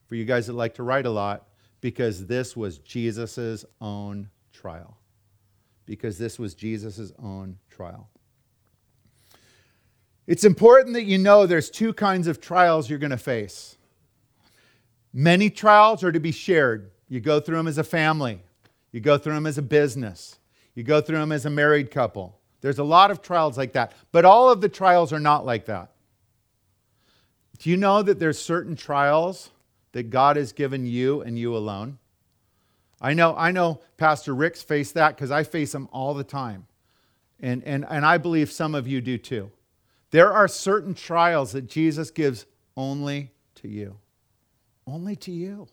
for 0.06 0.14
you 0.14 0.24
guys 0.24 0.46
that 0.46 0.52
like 0.52 0.74
to 0.74 0.82
write 0.82 1.06
a 1.06 1.10
lot, 1.10 1.48
because 1.80 2.26
this 2.26 2.56
was 2.56 2.78
Jesus' 2.78 3.64
own 3.80 4.28
trial. 4.52 4.98
Because 5.86 6.18
this 6.18 6.38
was 6.38 6.54
Jesus' 6.54 7.12
own 7.18 7.58
trial. 7.70 8.08
It's 10.26 10.44
important 10.44 10.94
that 10.94 11.04
you 11.04 11.18
know 11.18 11.46
there's 11.46 11.70
two 11.70 11.92
kinds 11.92 12.26
of 12.26 12.40
trials 12.40 12.88
you're 12.88 12.98
going 12.98 13.10
to 13.10 13.16
face. 13.16 13.76
Many 15.12 15.50
trials 15.50 16.04
are 16.04 16.12
to 16.12 16.20
be 16.20 16.30
shared. 16.30 16.90
You 17.08 17.20
go 17.20 17.40
through 17.40 17.56
them 17.56 17.66
as 17.66 17.78
a 17.78 17.84
family, 17.84 18.42
you 18.92 19.00
go 19.00 19.18
through 19.18 19.34
them 19.34 19.46
as 19.46 19.58
a 19.58 19.62
business, 19.62 20.38
you 20.74 20.82
go 20.82 21.00
through 21.00 21.18
them 21.18 21.32
as 21.32 21.44
a 21.44 21.50
married 21.50 21.90
couple. 21.90 22.38
There's 22.62 22.78
a 22.78 22.84
lot 22.84 23.10
of 23.10 23.20
trials 23.20 23.58
like 23.58 23.72
that, 23.74 23.92
but 24.12 24.24
all 24.24 24.48
of 24.48 24.60
the 24.62 24.68
trials 24.68 25.12
are 25.12 25.20
not 25.20 25.44
like 25.44 25.66
that. 25.66 25.90
Do 27.58 27.70
you 27.70 27.76
know 27.76 28.02
that 28.02 28.18
there's 28.18 28.38
certain 28.38 28.74
trials 28.74 29.50
that 29.92 30.10
God 30.10 30.36
has 30.36 30.52
given 30.52 30.86
you 30.86 31.20
and 31.20 31.38
you 31.38 31.54
alone? 31.56 31.98
I 33.00 33.14
know, 33.14 33.34
I 33.36 33.50
know 33.50 33.80
Pastor 33.96 34.34
Rick's 34.34 34.62
faced 34.62 34.94
that 34.94 35.16
because 35.16 35.30
I 35.30 35.42
face 35.42 35.72
them 35.72 35.88
all 35.92 36.14
the 36.14 36.24
time. 36.24 36.66
And, 37.40 37.64
and, 37.64 37.84
and 37.88 38.06
I 38.06 38.16
believe 38.18 38.50
some 38.50 38.76
of 38.76 38.86
you 38.86 39.00
do 39.00 39.18
too. 39.18 39.50
There 40.12 40.32
are 40.32 40.46
certain 40.46 40.94
trials 40.94 41.52
that 41.52 41.68
Jesus 41.68 42.12
gives 42.12 42.46
only 42.76 43.32
to 43.56 43.68
you. 43.68 43.96
Only 44.86 45.16
to 45.16 45.32
you. 45.32 45.66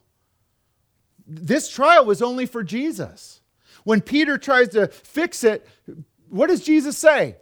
This 1.27 1.69
trial 1.69 2.05
was 2.05 2.23
only 2.23 2.47
for 2.47 2.63
Jesus. 2.63 3.41
When 3.83 4.01
Peter 4.01 4.37
tries 4.37 4.69
to 4.69 4.87
fix 4.87 5.43
it, 5.43 5.67
what 6.29 6.47
does 6.47 6.63
Jesus 6.63 6.97
say? 6.97 7.37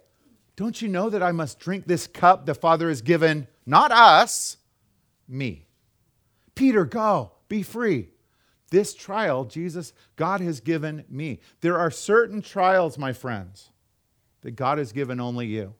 Don't 0.56 0.82
you 0.82 0.88
know 0.88 1.08
that 1.10 1.22
I 1.22 1.32
must 1.32 1.60
drink 1.60 1.86
this 1.86 2.06
cup 2.06 2.46
the 2.46 2.54
Father 2.54 2.88
has 2.88 3.02
given 3.02 3.46
not 3.64 3.92
us, 3.92 4.56
me. 5.28 5.66
Peter, 6.54 6.84
go, 6.84 7.32
be 7.48 7.62
free. 7.62 8.08
This 8.70 8.94
trial, 8.94 9.44
Jesus, 9.44 9.92
God 10.16 10.40
has 10.40 10.60
given 10.60 11.04
me. 11.08 11.40
There 11.60 11.78
are 11.78 11.90
certain 11.90 12.42
trials, 12.42 12.98
my 12.98 13.12
friends, 13.12 13.70
that 14.40 14.52
God 14.52 14.78
has 14.78 14.92
given 14.92 15.20
only 15.20 15.46
you. 15.46 15.74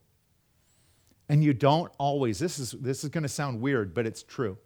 And 1.28 1.44
you 1.44 1.52
don't 1.52 1.92
always, 1.98 2.38
this 2.38 2.58
is, 2.58 2.70
this 2.72 3.04
is 3.04 3.10
going 3.10 3.22
to 3.22 3.28
sound 3.28 3.60
weird, 3.60 3.92
but 3.92 4.06
it's 4.06 4.22
true. 4.22 4.56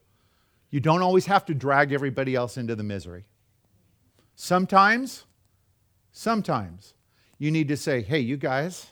You 0.71 0.81
don't 0.81 1.03
always 1.03 1.27
have 1.27 1.45
to 1.47 1.55
drag 1.55 1.93
everybody 1.93 2.35
else 2.35 2.57
into 2.57 2.77
the 2.77 2.85
misery. 2.85 3.25
Sometimes, 4.37 5.25
sometimes, 6.13 6.95
you 7.43 7.51
need 7.51 7.69
to 7.69 7.77
say, 7.77 8.03
hey, 8.03 8.21
you 8.21 8.37
guys, 8.37 8.87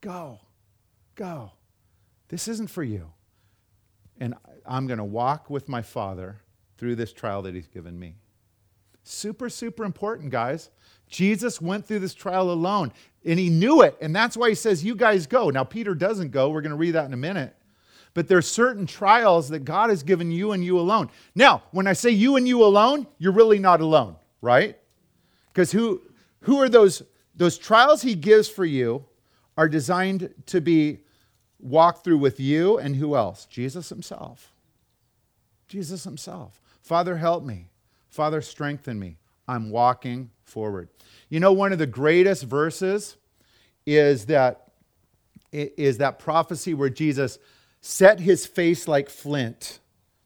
go, 0.00 0.40
go. 1.14 1.52
This 2.28 2.48
isn't 2.48 2.70
for 2.70 2.82
you 2.82 3.10
and 4.22 4.34
I'm 4.64 4.86
going 4.86 4.98
to 4.98 5.04
walk 5.04 5.50
with 5.50 5.68
my 5.68 5.82
Father 5.82 6.36
through 6.78 6.94
this 6.94 7.12
trial 7.12 7.42
that 7.42 7.56
He's 7.56 7.66
given 7.66 7.98
me. 7.98 8.14
Super, 9.02 9.48
super 9.48 9.84
important, 9.84 10.30
guys. 10.30 10.70
Jesus 11.08 11.60
went 11.60 11.84
through 11.84 11.98
this 11.98 12.14
trial 12.14 12.52
alone 12.52 12.92
and 13.24 13.38
he 13.38 13.50
knew 13.50 13.82
it. 13.82 13.96
And 14.00 14.14
that's 14.14 14.36
why 14.36 14.48
he 14.48 14.54
says, 14.54 14.84
You 14.84 14.94
guys 14.94 15.26
go. 15.26 15.50
Now, 15.50 15.64
Peter 15.64 15.94
doesn't 15.94 16.30
go. 16.30 16.50
We're 16.50 16.60
going 16.60 16.70
to 16.70 16.76
read 16.76 16.92
that 16.92 17.04
in 17.06 17.12
a 17.12 17.16
minute. 17.18 17.54
But 18.14 18.28
there's 18.28 18.46
certain 18.46 18.86
trials 18.86 19.48
that 19.48 19.64
God 19.64 19.90
has 19.90 20.04
given 20.04 20.30
you 20.30 20.52
and 20.52 20.64
you 20.64 20.78
alone. 20.78 21.10
Now, 21.34 21.64
when 21.72 21.88
I 21.88 21.94
say 21.94 22.10
you 22.10 22.36
and 22.36 22.46
you 22.46 22.62
alone, 22.64 23.08
you're 23.18 23.32
really 23.32 23.58
not 23.58 23.80
alone, 23.80 24.16
right? 24.40 24.78
Because 25.48 25.72
who, 25.72 26.00
who 26.42 26.60
are 26.60 26.68
those, 26.68 27.02
those 27.34 27.58
trials 27.58 28.02
he 28.02 28.14
gives 28.14 28.48
for 28.48 28.64
you 28.64 29.04
are 29.56 29.68
designed 29.68 30.32
to 30.46 30.60
be 30.60 31.00
walk 31.58 32.04
through 32.04 32.18
with 32.18 32.40
you 32.40 32.78
and 32.78 32.96
who 32.96 33.16
else? 33.16 33.46
Jesus 33.46 33.88
himself. 33.88 34.52
Jesus 35.68 36.04
himself. 36.04 36.60
Father, 36.82 37.16
help 37.16 37.44
me. 37.44 37.70
Father, 38.08 38.40
strengthen 38.40 38.98
me. 38.98 39.16
I'm 39.48 39.70
walking 39.70 40.30
forward. 40.44 40.88
You 41.28 41.40
know, 41.40 41.52
one 41.52 41.72
of 41.72 41.78
the 41.78 41.86
greatest 41.86 42.44
verses 42.44 43.16
is 43.86 44.26
that 44.26 44.68
is 45.50 45.98
that 45.98 46.18
prophecy 46.18 46.72
where 46.72 46.88
Jesus 46.88 47.38
set 47.82 48.20
his 48.20 48.46
face 48.46 48.88
like 48.88 49.10
flint 49.10 49.80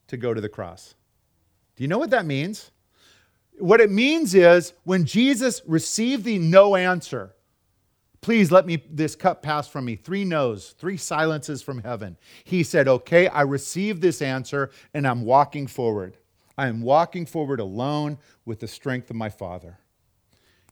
to 0.06 0.16
go 0.16 0.32
to 0.32 0.40
the 0.40 0.48
cross. 0.48 0.94
Do 1.74 1.82
you 1.82 1.88
know 1.88 1.98
what 1.98 2.10
that 2.10 2.26
means? 2.26 2.70
What 3.58 3.80
it 3.80 3.90
means 3.90 4.34
is 4.34 4.72
when 4.84 5.04
Jesus 5.04 5.62
received 5.66 6.24
the 6.24 6.38
no 6.38 6.76
answer, 6.76 7.36
Please 8.26 8.50
let 8.50 8.66
me 8.66 8.82
this 8.90 9.14
cup 9.14 9.40
pass 9.40 9.68
from 9.68 9.84
me. 9.84 9.94
Three 9.94 10.24
no's, 10.24 10.74
three 10.78 10.96
silences 10.96 11.62
from 11.62 11.84
heaven. 11.84 12.16
He 12.42 12.64
said, 12.64 12.88
"Okay, 12.88 13.28
I 13.28 13.42
received 13.42 14.02
this 14.02 14.20
answer 14.20 14.72
and 14.92 15.06
I'm 15.06 15.22
walking 15.22 15.68
forward. 15.68 16.16
I 16.58 16.66
am 16.66 16.80
walking 16.82 17.24
forward 17.24 17.60
alone 17.60 18.18
with 18.44 18.58
the 18.58 18.66
strength 18.66 19.10
of 19.10 19.16
my 19.16 19.28
Father." 19.28 19.78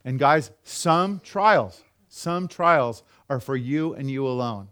And 0.04 0.18
guys, 0.18 0.50
some 0.64 1.20
trials, 1.20 1.84
some 2.08 2.48
trials 2.48 3.04
are 3.30 3.38
for 3.38 3.56
you 3.56 3.94
and 3.94 4.10
you 4.10 4.26
alone. 4.26 4.70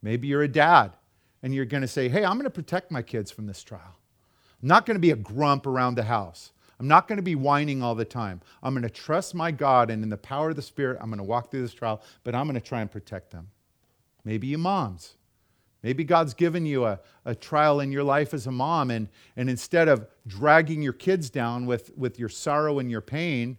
Maybe 0.00 0.26
you're 0.26 0.42
a 0.42 0.48
dad 0.48 0.96
and 1.42 1.54
you're 1.54 1.66
going 1.66 1.82
to 1.82 1.86
say, 1.86 2.08
"Hey, 2.08 2.24
I'm 2.24 2.38
going 2.38 2.44
to 2.44 2.50
protect 2.50 2.90
my 2.90 3.02
kids 3.02 3.30
from 3.30 3.46
this 3.46 3.62
trial. 3.62 3.98
I'm 4.62 4.68
not 4.68 4.86
going 4.86 4.94
to 4.94 5.00
be 5.00 5.10
a 5.10 5.16
grump 5.16 5.66
around 5.66 5.96
the 5.96 6.04
house. 6.04 6.52
I'm 6.80 6.88
not 6.88 7.08
going 7.08 7.16
to 7.16 7.22
be 7.22 7.34
whining 7.34 7.82
all 7.82 7.94
the 7.94 8.04
time. 8.04 8.40
I'm 8.62 8.74
going 8.74 8.82
to 8.82 8.90
trust 8.90 9.34
my 9.34 9.50
God, 9.50 9.90
and 9.90 10.02
in 10.02 10.08
the 10.08 10.16
power 10.16 10.50
of 10.50 10.56
the 10.56 10.62
Spirit, 10.62 10.98
I'm 11.00 11.08
going 11.08 11.18
to 11.18 11.24
walk 11.24 11.50
through 11.50 11.62
this 11.62 11.74
trial, 11.74 12.02
but 12.24 12.34
I'm 12.34 12.46
going 12.46 12.60
to 12.60 12.66
try 12.66 12.80
and 12.80 12.90
protect 12.90 13.30
them. 13.30 13.48
Maybe 14.24 14.46
you 14.46 14.58
moms. 14.58 15.14
Maybe 15.82 16.02
God's 16.02 16.32
given 16.32 16.64
you 16.64 16.86
a, 16.86 16.98
a 17.26 17.34
trial 17.34 17.80
in 17.80 17.92
your 17.92 18.04
life 18.04 18.32
as 18.32 18.46
a 18.46 18.50
mom, 18.50 18.90
and, 18.90 19.08
and 19.36 19.50
instead 19.50 19.86
of 19.86 20.06
dragging 20.26 20.80
your 20.82 20.94
kids 20.94 21.28
down 21.28 21.66
with, 21.66 21.96
with 21.96 22.18
your 22.18 22.30
sorrow 22.30 22.78
and 22.78 22.90
your 22.90 23.02
pain 23.02 23.58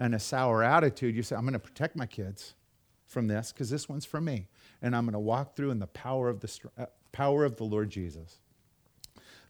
and 0.00 0.14
a 0.14 0.18
sour 0.18 0.62
attitude, 0.62 1.14
you 1.14 1.22
say, 1.22 1.36
I'm 1.36 1.42
going 1.42 1.52
to 1.52 1.58
protect 1.58 1.94
my 1.94 2.06
kids 2.06 2.54
from 3.06 3.26
this 3.26 3.52
because 3.52 3.68
this 3.68 3.88
one's 3.88 4.06
for 4.06 4.20
me. 4.20 4.48
And 4.80 4.96
I'm 4.96 5.04
going 5.04 5.12
to 5.12 5.18
walk 5.18 5.56
through 5.56 5.70
in 5.70 5.78
the 5.78 5.88
power 5.88 6.28
of 6.28 6.40
the, 6.40 6.58
uh, 6.78 6.86
power 7.12 7.44
of 7.44 7.56
the 7.56 7.64
Lord 7.64 7.90
Jesus. 7.90 8.38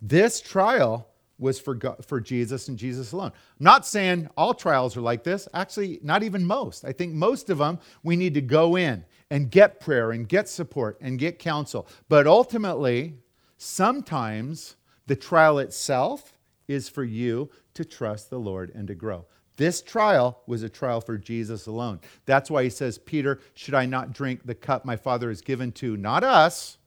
This 0.00 0.40
trial 0.40 1.08
was 1.38 1.60
for, 1.60 1.74
God, 1.74 2.04
for 2.04 2.20
Jesus 2.20 2.68
and 2.68 2.76
Jesus 2.76 3.12
alone. 3.12 3.32
I'm 3.58 3.64
not 3.64 3.86
saying 3.86 4.28
all 4.36 4.54
trials 4.54 4.96
are 4.96 5.00
like 5.00 5.22
this. 5.22 5.48
Actually, 5.54 6.00
not 6.02 6.22
even 6.22 6.44
most. 6.44 6.84
I 6.84 6.92
think 6.92 7.14
most 7.14 7.48
of 7.50 7.58
them 7.58 7.78
we 8.02 8.16
need 8.16 8.34
to 8.34 8.40
go 8.40 8.76
in 8.76 9.04
and 9.30 9.50
get 9.50 9.80
prayer 9.80 10.10
and 10.10 10.28
get 10.28 10.48
support 10.48 10.98
and 11.00 11.18
get 11.18 11.38
counsel. 11.38 11.86
But 12.08 12.26
ultimately, 12.26 13.14
sometimes 13.56 14.76
the 15.06 15.16
trial 15.16 15.58
itself 15.58 16.38
is 16.66 16.88
for 16.88 17.04
you 17.04 17.50
to 17.74 17.84
trust 17.84 18.30
the 18.30 18.38
Lord 18.38 18.72
and 18.74 18.88
to 18.88 18.94
grow. 18.94 19.26
This 19.56 19.82
trial 19.82 20.40
was 20.46 20.62
a 20.62 20.68
trial 20.68 21.00
for 21.00 21.18
Jesus 21.18 21.66
alone. 21.66 22.00
That's 22.26 22.50
why 22.50 22.62
he 22.62 22.70
says, 22.70 22.96
Peter, 22.96 23.40
should 23.54 23.74
I 23.74 23.86
not 23.86 24.12
drink 24.12 24.42
the 24.44 24.54
cup 24.54 24.84
my 24.84 24.96
Father 24.96 25.28
has 25.30 25.40
given 25.40 25.72
to, 25.72 25.96
not 25.96 26.22
us, 26.22 26.78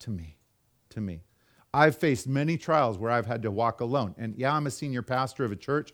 to 0.00 0.10
me, 0.10 0.36
to 0.90 1.00
me. 1.00 1.22
I've 1.72 1.96
faced 1.96 2.26
many 2.26 2.56
trials 2.56 2.98
where 2.98 3.10
I've 3.10 3.26
had 3.26 3.42
to 3.42 3.50
walk 3.50 3.80
alone. 3.80 4.14
And 4.18 4.34
yeah, 4.36 4.52
I'm 4.54 4.66
a 4.66 4.70
senior 4.70 5.02
pastor 5.02 5.44
of 5.44 5.52
a 5.52 5.56
church, 5.56 5.92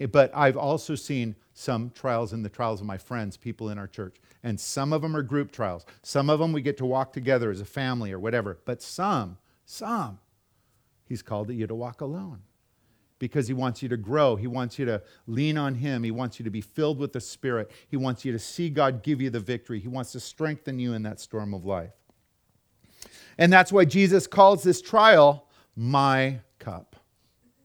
eh, 0.00 0.06
but 0.06 0.30
I've 0.34 0.56
also 0.56 0.94
seen 0.94 1.36
some 1.52 1.90
trials 1.90 2.32
in 2.32 2.42
the 2.42 2.48
trials 2.48 2.80
of 2.80 2.86
my 2.86 2.96
friends, 2.96 3.36
people 3.36 3.68
in 3.68 3.78
our 3.78 3.86
church. 3.86 4.16
And 4.42 4.58
some 4.58 4.92
of 4.92 5.02
them 5.02 5.14
are 5.14 5.22
group 5.22 5.52
trials. 5.52 5.84
Some 6.02 6.30
of 6.30 6.38
them 6.38 6.52
we 6.52 6.62
get 6.62 6.78
to 6.78 6.86
walk 6.86 7.12
together 7.12 7.50
as 7.50 7.60
a 7.60 7.66
family 7.66 8.12
or 8.12 8.18
whatever. 8.18 8.58
But 8.64 8.80
some, 8.82 9.36
some, 9.66 10.18
He's 11.04 11.22
called 11.22 11.50
you 11.50 11.66
to 11.66 11.74
walk 11.74 12.00
alone 12.00 12.42
because 13.18 13.48
He 13.48 13.52
wants 13.52 13.82
you 13.82 13.88
to 13.90 13.98
grow. 13.98 14.36
He 14.36 14.46
wants 14.46 14.78
you 14.78 14.86
to 14.86 15.02
lean 15.26 15.58
on 15.58 15.74
Him. 15.74 16.04
He 16.04 16.10
wants 16.12 16.38
you 16.38 16.44
to 16.44 16.50
be 16.50 16.62
filled 16.62 16.98
with 16.98 17.12
the 17.12 17.20
Spirit. 17.20 17.70
He 17.88 17.96
wants 17.96 18.24
you 18.24 18.32
to 18.32 18.38
see 18.38 18.70
God 18.70 19.02
give 19.02 19.20
you 19.20 19.28
the 19.28 19.40
victory. 19.40 19.80
He 19.80 19.88
wants 19.88 20.12
to 20.12 20.20
strengthen 20.20 20.78
you 20.78 20.94
in 20.94 21.02
that 21.02 21.20
storm 21.20 21.52
of 21.52 21.66
life. 21.66 21.92
And 23.40 23.50
that's 23.50 23.72
why 23.72 23.86
Jesus 23.86 24.26
calls 24.26 24.62
this 24.62 24.82
trial 24.82 25.48
my 25.74 26.40
cup. 26.58 26.94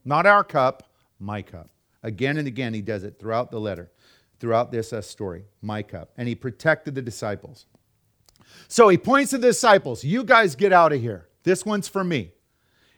Not 0.05 0.26
our 0.26 0.43
cup, 0.43 0.89
my 1.19 1.41
cup. 1.41 1.69
Again 2.01 2.38
and 2.38 2.47
again, 2.47 2.73
he 2.73 2.82
does 2.82 3.03
it 3.03 3.19
throughout 3.19 3.51
the 3.51 3.59
letter, 3.59 3.91
throughout 4.39 4.71
this 4.71 4.93
uh, 4.93 5.01
story, 5.01 5.43
my 5.61 5.84
cup. 5.84 6.11
And 6.17 6.30
he 6.30 6.36
protected 6.36 6.95
the 6.95 7.01
disciples. 7.01 7.65
So 8.69 8.88
he 8.88 8.97
points 8.97 9.32
to 9.32 9.38
the 9.38 9.47
disciples, 9.47 10.03
you 10.05 10.23
guys 10.23 10.55
get 10.55 10.71
out 10.71 10.93
of 10.93 11.01
here. 11.01 11.28
This 11.43 11.65
one's 11.65 11.89
for 11.89 12.05
me. 12.05 12.32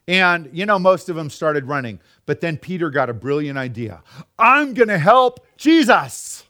And, 0.07 0.47
you 0.53 0.67
know, 0.67 0.77
most 0.77 1.09
of 1.09 1.15
them 1.15 1.31
started 1.31 1.65
running. 1.65 1.99
But 2.27 2.41
then 2.41 2.57
Peter 2.57 2.91
got 2.91 3.09
a 3.09 3.13
brilliant 3.13 3.57
idea 3.57 4.03
I'm 4.37 4.75
going 4.75 4.89
to 4.89 4.99
help 4.99 5.45
Jesus. 5.57 6.43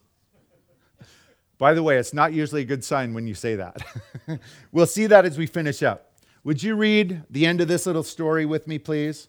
By 1.57 1.73
the 1.73 1.81
way, 1.81 1.97
it's 1.97 2.13
not 2.13 2.33
usually 2.33 2.61
a 2.61 2.65
good 2.65 2.83
sign 2.83 3.13
when 3.13 3.27
you 3.27 3.33
say 3.33 3.55
that. 3.55 3.81
we'll 4.73 4.85
see 4.85 5.07
that 5.07 5.25
as 5.25 5.37
we 5.37 5.47
finish 5.47 5.81
up. 5.81 6.06
Would 6.47 6.63
you 6.63 6.77
read 6.77 7.23
the 7.29 7.45
end 7.45 7.59
of 7.59 7.67
this 7.67 7.85
little 7.85 8.03
story 8.03 8.45
with 8.45 8.67
me, 8.67 8.79
please? 8.79 9.27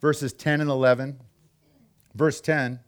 Verses 0.00 0.32
10 0.32 0.60
and 0.60 0.68
11. 0.68 1.20
Verse 2.16 2.40
10 2.40 2.80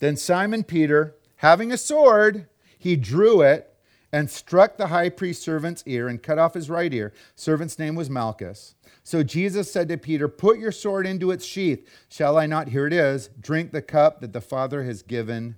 Then 0.00 0.16
Simon 0.16 0.64
Peter, 0.64 1.14
having 1.36 1.70
a 1.70 1.78
sword, 1.78 2.48
he 2.76 2.96
drew 2.96 3.40
it 3.40 3.72
and 4.10 4.28
struck 4.28 4.76
the 4.76 4.88
high 4.88 5.10
priest's 5.10 5.44
servant's 5.44 5.84
ear 5.86 6.08
and 6.08 6.20
cut 6.20 6.40
off 6.40 6.54
his 6.54 6.68
right 6.68 6.92
ear. 6.92 7.12
Servant's 7.36 7.78
name 7.78 7.94
was 7.94 8.10
Malchus. 8.10 8.74
So 9.04 9.22
Jesus 9.22 9.70
said 9.70 9.88
to 9.90 9.96
Peter, 9.96 10.26
Put 10.26 10.58
your 10.58 10.72
sword 10.72 11.06
into 11.06 11.30
its 11.30 11.44
sheath. 11.44 11.88
Shall 12.08 12.36
I 12.36 12.46
not, 12.46 12.70
here 12.70 12.88
it 12.88 12.92
is, 12.92 13.30
drink 13.40 13.70
the 13.70 13.80
cup 13.80 14.20
that 14.22 14.32
the 14.32 14.40
Father 14.40 14.82
has 14.82 15.02
given 15.02 15.54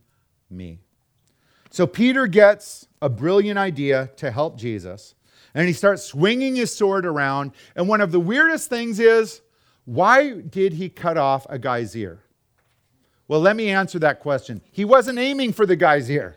me? 0.51 0.81
So 1.71 1.87
Peter 1.87 2.27
gets 2.27 2.87
a 3.01 3.09
brilliant 3.09 3.59
idea 3.59 4.11
to 4.17 4.31
help 4.31 4.59
Jesus, 4.59 5.15
and 5.55 5.67
he 5.67 5.73
starts 5.73 6.05
swinging 6.05 6.57
his 6.57 6.75
sword 6.75 7.07
around. 7.07 7.53
And 7.75 7.89
one 7.89 8.01
of 8.01 8.13
the 8.13 8.21
weirdest 8.21 8.69
things 8.69 8.99
is, 9.01 9.41
why 9.85 10.35
did 10.41 10.75
he 10.75 10.89
cut 10.89 11.17
off 11.17 11.47
a 11.49 11.59
guy's 11.59 11.97
ear? 11.97 12.21
Well, 13.29 13.41
let 13.41 13.57
me 13.57 13.71
answer 13.71 13.99
that 14.01 14.21
question. 14.21 14.61
He 14.73 14.85
wasn't 14.85 15.19
aiming 15.19 15.53
for 15.53 15.67
the 15.67 15.77
guy's 15.77 16.11
ear, 16.11 16.37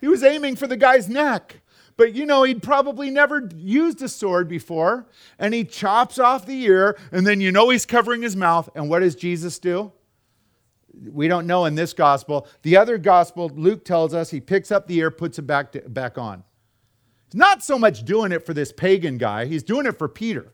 he 0.00 0.08
was 0.08 0.22
aiming 0.22 0.56
for 0.56 0.66
the 0.66 0.76
guy's 0.76 1.08
neck. 1.08 1.58
But 1.96 2.14
you 2.14 2.24
know, 2.24 2.42
he'd 2.42 2.62
probably 2.62 3.10
never 3.10 3.48
used 3.54 4.00
a 4.02 4.08
sword 4.08 4.48
before, 4.48 5.06
and 5.38 5.52
he 5.52 5.62
chops 5.62 6.18
off 6.18 6.46
the 6.46 6.62
ear, 6.64 6.98
and 7.12 7.26
then 7.26 7.40
you 7.40 7.52
know 7.52 7.68
he's 7.68 7.84
covering 7.84 8.22
his 8.22 8.34
mouth. 8.34 8.68
And 8.74 8.88
what 8.88 9.00
does 9.00 9.14
Jesus 9.14 9.58
do? 9.58 9.92
We 11.10 11.28
don't 11.28 11.46
know 11.46 11.64
in 11.66 11.74
this 11.74 11.92
gospel. 11.92 12.46
The 12.62 12.76
other 12.76 12.98
gospel, 12.98 13.50
Luke 13.54 13.84
tells 13.84 14.14
us 14.14 14.30
he 14.30 14.40
picks 14.40 14.72
up 14.72 14.86
the 14.86 14.96
ear, 14.96 15.10
puts 15.10 15.38
it 15.38 15.42
back, 15.42 15.72
to, 15.72 15.80
back 15.80 16.18
on. 16.18 16.44
He's 17.32 17.38
not 17.38 17.64
so 17.64 17.78
much 17.78 18.04
doing 18.04 18.30
it 18.30 18.44
for 18.44 18.52
this 18.52 18.72
pagan 18.72 19.16
guy, 19.16 19.46
he's 19.46 19.62
doing 19.62 19.86
it 19.86 19.96
for 19.96 20.06
Peter. 20.06 20.52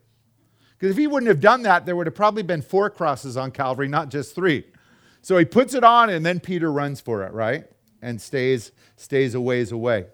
Because 0.78 0.92
if 0.92 0.96
he 0.96 1.08
wouldn't 1.08 1.26
have 1.26 1.40
done 1.40 1.62
that, 1.64 1.86
there 1.86 1.96
would 1.96 2.06
have 2.06 2.14
probably 2.14 2.44
been 2.44 2.62
four 2.62 2.88
crosses 2.88 3.36
on 3.36 3.50
Calvary, 3.50 3.88
not 3.88 4.10
just 4.10 4.32
three. 4.32 4.64
So 5.20 5.36
he 5.36 5.44
puts 5.44 5.74
it 5.74 5.82
on, 5.82 6.08
and 6.08 6.24
then 6.24 6.38
Peter 6.38 6.70
runs 6.70 7.00
for 7.00 7.24
it, 7.24 7.32
right? 7.32 7.64
And 8.00 8.22
stays, 8.22 8.70
stays 8.94 9.34
a 9.34 9.40
ways 9.40 9.72
away. 9.72 10.06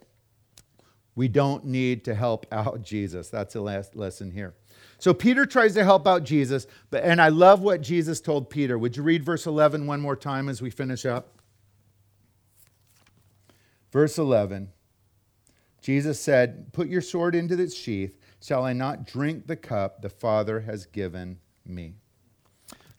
We 1.15 1.29
don't 1.29 1.67
need 1.67 2.03
to 2.07 2.15
help 2.15 2.47
out 2.53 2.81
Jesus. 2.81 3.29
That's 3.29 3.53
the 3.53 3.61
last 3.61 3.95
lesson 3.95 4.31
here. 4.31 4.55
So 4.97 5.12
Peter 5.12 5.45
tries 5.45 5.75
to 5.75 5.85
help 5.85 6.09
out 6.09 6.25
Jesus, 6.25 6.67
but 6.89 7.05
and 7.05 7.21
I 7.21 7.29
love 7.29 7.61
what 7.61 7.83
Jesus 7.83 8.23
told 8.23 8.49
Peter. 8.49 8.79
Would 8.79 8.97
you 8.97 9.03
read 9.03 9.23
verse 9.23 9.45
11 9.45 9.87
one 9.87 10.01
more 10.01 10.17
time 10.17 10.49
as 10.49 10.62
we 10.62 10.71
finish 10.71 11.05
up? 11.05 11.43
Verse 13.93 14.17
11. 14.17 14.71
Jesus 15.85 16.18
said, 16.18 16.72
"Put 16.72 16.89
your 16.89 17.03
sword 17.03 17.35
into 17.35 17.61
its 17.61 17.74
sheath. 17.74 18.16
Shall 18.41 18.64
I 18.64 18.72
not 18.72 19.07
drink 19.07 19.47
the 19.47 19.55
cup 19.55 20.01
the 20.01 20.09
Father 20.09 20.61
has 20.61 20.87
given 20.87 21.41
me?" 21.66 21.97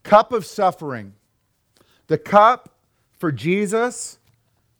Cup 0.04 0.32
of 0.32 0.46
suffering. 0.46 1.16
The 2.06 2.20
cup 2.20 2.78
for 3.10 3.32
Jesus 3.32 4.20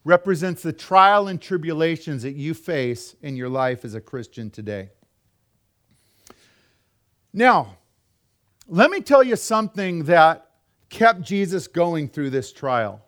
represents 0.04 0.62
the 0.62 0.72
trial 0.72 1.28
and 1.28 1.42
tribulations 1.42 2.22
that 2.22 2.36
you 2.36 2.54
face 2.54 3.16
in 3.24 3.36
your 3.36 3.50
life 3.50 3.84
as 3.84 3.96
a 3.96 4.02
Christian 4.02 4.52
today. 4.52 4.92
Now, 7.34 7.80
let 8.68 8.92
me 8.92 9.02
tell 9.02 9.24
you 9.24 9.36
something 9.36 10.04
that 10.04 10.52
kept 10.90 11.24
Jesus 11.24 11.68
going 11.68 12.08
through 12.08 12.30
this 12.30 12.54
trial 12.54 13.02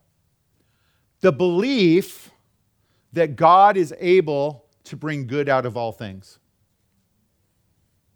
the 1.20 1.32
belief 1.32 2.32
that 3.14 3.36
God 3.36 3.78
is 3.78 3.94
able 4.00 4.67
to 4.90 4.98
bring 4.98 5.28
good 5.28 5.50
out 5.50 5.66
of 5.66 5.78
all 5.78 5.92
things. 5.92 6.40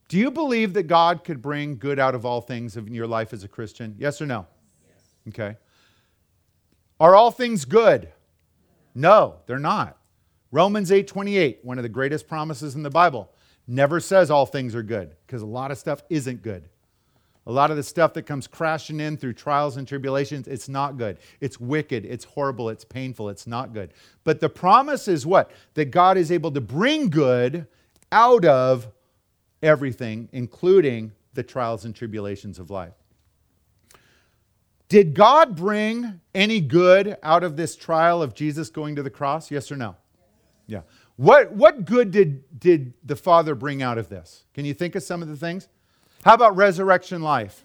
Do 0.07 0.17
you 0.17 0.30
believe 0.30 0.74
that 0.74 0.84
God 0.84 1.24
could 1.24 1.41
bring 1.41 1.78
good 1.78 1.97
out 1.97 2.15
of 2.15 2.26
all 2.26 2.41
things 2.41 2.76
in 2.76 2.93
your 2.93 3.07
life 3.07 3.32
as 3.32 3.43
a 3.43 3.47
Christian? 3.47 3.95
Yes 3.97 4.22
or 4.22 4.26
no? 4.26 4.45
Yes. 4.86 5.05
Okay. 5.30 5.57
Are 6.99 7.15
all 7.15 7.32
things 7.32 7.63
good? 7.63 8.09
No, 8.93 9.38
they're 9.45 9.57
not. 9.57 9.97
Romans 10.51 10.91
8:28, 10.91 11.63
one 11.63 11.80
of 11.80 11.84
the 11.84 11.89
greatest 11.89 12.28
promises 12.28 12.76
in 12.76 12.84
the 12.84 12.89
Bible, 12.89 13.32
never 13.67 13.99
says 13.99 14.30
all 14.30 14.45
things 14.45 14.76
are 14.76 14.84
good 14.84 15.15
because 15.26 15.41
a 15.41 15.45
lot 15.45 15.72
of 15.72 15.78
stuff 15.78 16.03
isn't 16.09 16.41
good. 16.41 16.67
A 17.47 17.51
lot 17.51 17.71
of 17.71 17.77
the 17.77 17.83
stuff 17.83 18.13
that 18.13 18.23
comes 18.23 18.45
crashing 18.45 18.99
in 18.99 19.17
through 19.17 19.33
trials 19.33 19.77
and 19.77 19.87
tribulations, 19.87 20.47
it's 20.47 20.69
not 20.69 20.97
good. 20.97 21.17
It's 21.39 21.59
wicked, 21.59 22.05
it's 22.05 22.23
horrible, 22.23 22.69
it's 22.69 22.85
painful, 22.85 23.29
it's 23.29 23.47
not 23.47 23.73
good. 23.73 23.93
But 24.23 24.39
the 24.39 24.49
promise 24.49 25.07
is 25.07 25.25
what? 25.25 25.51
That 25.73 25.85
God 25.85 26.17
is 26.17 26.31
able 26.31 26.51
to 26.51 26.61
bring 26.61 27.09
good 27.09 27.65
out 28.11 28.45
of 28.45 28.87
everything, 29.63 30.29
including 30.31 31.13
the 31.33 31.41
trials 31.41 31.85
and 31.85 31.95
tribulations 31.95 32.59
of 32.59 32.69
life. 32.69 32.93
Did 34.87 35.13
God 35.13 35.55
bring 35.55 36.19
any 36.35 36.59
good 36.59 37.17
out 37.23 37.43
of 37.43 37.55
this 37.55 37.75
trial 37.75 38.21
of 38.21 38.35
Jesus 38.35 38.69
going 38.69 38.97
to 38.97 39.03
the 39.03 39.09
cross? 39.09 39.49
Yes 39.49 39.71
or 39.71 39.77
no? 39.77 39.95
Yeah. 40.67 40.81
What, 41.15 41.53
what 41.53 41.85
good 41.85 42.11
did, 42.11 42.59
did 42.59 42.93
the 43.03 43.15
Father 43.15 43.55
bring 43.55 43.81
out 43.81 43.97
of 43.97 44.09
this? 44.09 44.43
Can 44.53 44.65
you 44.65 44.73
think 44.73 44.95
of 44.95 45.01
some 45.01 45.21
of 45.21 45.27
the 45.27 45.37
things? 45.37 45.69
How 46.24 46.34
about 46.34 46.55
resurrection 46.55 47.22
life? 47.22 47.63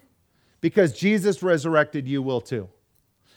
Because 0.61 0.91
Jesus 0.93 1.43
resurrected, 1.43 2.07
you 2.07 2.21
will 2.21 2.41
too. 2.41 2.69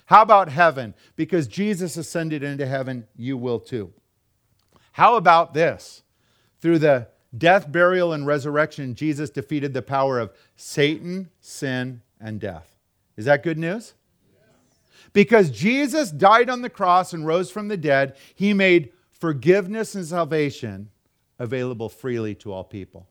How 0.06 0.22
about 0.22 0.48
heaven? 0.48 0.94
Because 1.14 1.46
Jesus 1.46 1.96
ascended 1.96 2.42
into 2.42 2.66
heaven, 2.66 3.06
you 3.16 3.36
will 3.36 3.60
too. 3.60 3.92
How 4.92 5.16
about 5.16 5.54
this? 5.54 6.02
Through 6.60 6.80
the 6.80 7.08
death, 7.36 7.70
burial, 7.70 8.12
and 8.12 8.26
resurrection, 8.26 8.94
Jesus 8.94 9.30
defeated 9.30 9.72
the 9.72 9.82
power 9.82 10.18
of 10.18 10.32
Satan, 10.56 11.30
sin, 11.40 12.02
and 12.20 12.40
death. 12.40 12.76
Is 13.16 13.26
that 13.26 13.42
good 13.42 13.58
news? 13.58 13.94
Because 15.12 15.50
Jesus 15.50 16.10
died 16.10 16.50
on 16.50 16.62
the 16.62 16.70
cross 16.70 17.12
and 17.12 17.26
rose 17.26 17.50
from 17.50 17.68
the 17.68 17.76
dead, 17.76 18.16
he 18.34 18.52
made 18.52 18.92
forgiveness 19.10 19.94
and 19.94 20.06
salvation 20.06 20.90
available 21.38 21.88
freely 21.88 22.34
to 22.36 22.52
all 22.52 22.64
people. 22.64 23.06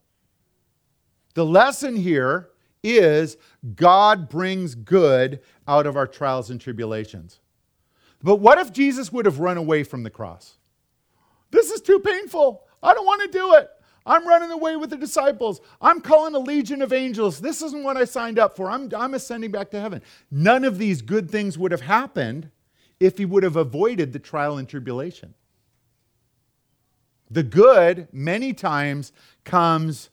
The 1.34 1.46
lesson 1.46 1.96
here 1.96 2.50
is 2.84 3.38
God 3.76 4.30
brings 4.30 4.76
good 4.76 5.42
out 5.68 5.86
of 5.86 5.96
our 5.96 6.08
trials 6.08 6.50
and 6.50 6.60
tribulations. 6.60 7.40
But 8.22 8.38
what 8.38 8.58
if 8.58 8.74
Jesus 8.74 9.12
would 9.12 9.26
have 9.26 9.40
run 9.40 9.58
away 9.58 9.84
from 9.84 10.04
the 10.04 10.10
cross? 10.10 10.56
This 11.52 11.72
is 11.72 11.82
too 11.82 12.00
painful. 12.00 12.64
I 12.82 12.94
don't 12.94 13.06
want 13.06 13.22
to 13.22 13.38
do 13.38 13.54
it. 13.56 13.70
I'm 14.06 14.28
running 14.28 14.52
away 14.52 14.76
with 14.76 14.90
the 14.90 14.98
disciples. 14.98 15.62
I'm 15.82 16.02
calling 16.02 16.34
a 16.34 16.40
legion 16.40 16.82
of 16.82 16.94
angels. 16.94 17.40
This 17.40 17.62
isn't 17.62 17.84
what 17.84 17.98
I 17.98 18.06
signed 18.06 18.40
up 18.40 18.56
for. 18.56 18.70
I'm, 18.70 18.90
I'm 18.96 19.14
ascending 19.14 19.52
back 19.52 19.70
to 19.72 19.80
heaven. 19.80 20.02
None 20.32 20.64
of 20.64 20.78
these 20.78 21.02
good 21.02 21.30
things 21.30 21.58
would 21.58 21.72
have 21.72 21.82
happened 21.82 22.50
if 23.00 23.18
he 23.18 23.26
would 23.26 23.44
have 23.44 23.56
avoided 23.56 24.12
the 24.12 24.20
trial 24.20 24.58
and 24.58 24.68
tribulation. 24.68 25.34
The 27.30 27.44
good, 27.44 28.08
many 28.12 28.54
times, 28.54 29.12
comes 29.44 30.10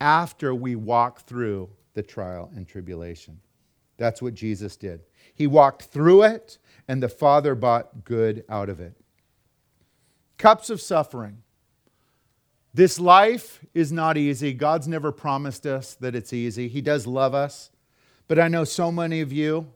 after 0.00 0.54
we 0.54 0.76
walk 0.76 1.20
through 1.20 1.68
the 1.94 2.02
trial 2.02 2.50
and 2.54 2.66
tribulation. 2.66 3.38
That's 3.96 4.22
what 4.22 4.34
Jesus 4.34 4.76
did. 4.76 5.02
He 5.34 5.46
walked 5.46 5.82
through 5.84 6.22
it, 6.22 6.58
and 6.88 7.02
the 7.02 7.08
Father 7.08 7.54
brought 7.54 8.04
good 8.04 8.44
out 8.48 8.68
of 8.68 8.80
it. 8.80 8.94
Cups 10.38 10.70
of 10.70 10.80
suffering. 10.80 11.42
This 12.72 12.98
life 12.98 13.64
is 13.74 13.92
not 13.92 14.16
easy. 14.16 14.54
God's 14.54 14.88
never 14.88 15.12
promised 15.12 15.66
us 15.66 15.94
that 15.96 16.14
it's 16.14 16.32
easy. 16.32 16.68
He 16.68 16.80
does 16.80 17.06
love 17.06 17.34
us. 17.34 17.70
But 18.28 18.38
I 18.38 18.48
know 18.48 18.64
so 18.64 18.92
many 18.92 19.20
of 19.20 19.32
you 19.32 19.72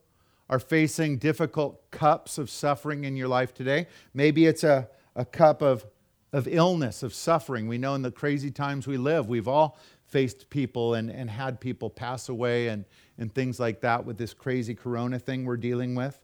are 0.48 0.58
facing 0.60 1.18
difficult 1.18 1.90
cups 1.90 2.38
of 2.38 2.48
suffering 2.48 3.04
in 3.04 3.16
your 3.16 3.28
life 3.28 3.52
today. 3.52 3.88
Maybe 4.12 4.46
it's 4.46 4.62
a, 4.62 4.88
a 5.16 5.24
cup 5.24 5.60
of, 5.60 5.84
of 6.32 6.46
illness, 6.46 7.02
of 7.02 7.12
suffering. 7.12 7.66
We 7.66 7.78
know 7.78 7.94
in 7.94 8.02
the 8.02 8.10
crazy 8.10 8.50
times 8.50 8.86
we 8.86 8.96
live, 8.96 9.28
we've 9.28 9.48
all 9.48 9.78
faced 10.06 10.48
people 10.50 10.94
and, 10.94 11.10
and 11.10 11.28
had 11.28 11.60
people 11.60 11.90
pass 11.90 12.28
away 12.28 12.68
and, 12.68 12.84
and 13.18 13.34
things 13.34 13.58
like 13.58 13.80
that 13.80 14.04
with 14.04 14.18
this 14.18 14.34
crazy 14.34 14.74
corona 14.74 15.18
thing 15.18 15.44
we're 15.44 15.56
dealing 15.56 15.94
with. 15.94 16.20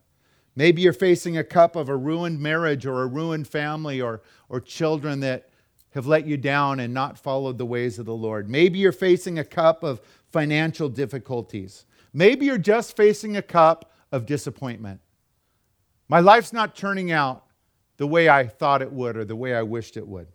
Maybe 0.57 0.83
you're 0.83 0.93
facing 0.93 1.39
a 1.39 1.45
cup 1.45 1.77
of 1.77 1.89
a 1.89 1.97
ruined 1.97 2.41
marriage 2.41 2.87
or 2.87 3.03
a 3.03 3.07
ruined 3.07 3.49
family 3.49 4.01
or, 4.01 4.23
or 4.49 4.61
children 4.61 5.21
that 5.21 5.49
have 5.95 6.07
let 6.07 6.27
you 6.27 6.37
down 6.37 6.81
and 6.81 6.95
not 6.95 7.19
followed 7.19 7.59
the 7.59 7.67
ways 7.67 7.99
of 7.99 8.07
the 8.07 8.15
Lord. 8.15 8.49
Maybe 8.49 8.79
you're 8.79 8.93
facing 8.93 9.39
a 9.39 9.45
cup 9.45 9.83
of 9.83 10.01
financial 10.31 10.89
difficulties. 10.89 11.85
Maybe 12.13 12.47
you're 12.47 12.59
just 12.59 12.97
facing 12.97 13.37
a 13.37 13.43
cup 13.43 13.93
of 14.13 14.27
disappointment. 14.27 15.01
My 16.09 16.21
life's 16.21 16.53
not 16.53 16.75
turning 16.75 17.13
out 17.13 17.45
the 17.97 18.07
way 18.07 18.29
I 18.29 18.47
thought 18.47 18.83
it 18.83 18.93
would 18.93 19.17
or 19.17 19.25
the 19.25 19.37
way 19.37 19.55
I 19.55 19.63
wished 19.63 19.97
it 19.97 20.07
would. 20.07 20.29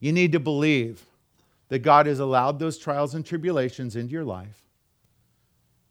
You 0.00 0.12
need 0.12 0.32
to 0.32 0.40
believe 0.40 1.04
that 1.68 1.80
God 1.80 2.06
has 2.06 2.20
allowed 2.20 2.58
those 2.58 2.78
trials 2.78 3.14
and 3.14 3.24
tribulations 3.26 3.96
into 3.96 4.12
your 4.12 4.24
life 4.24 4.62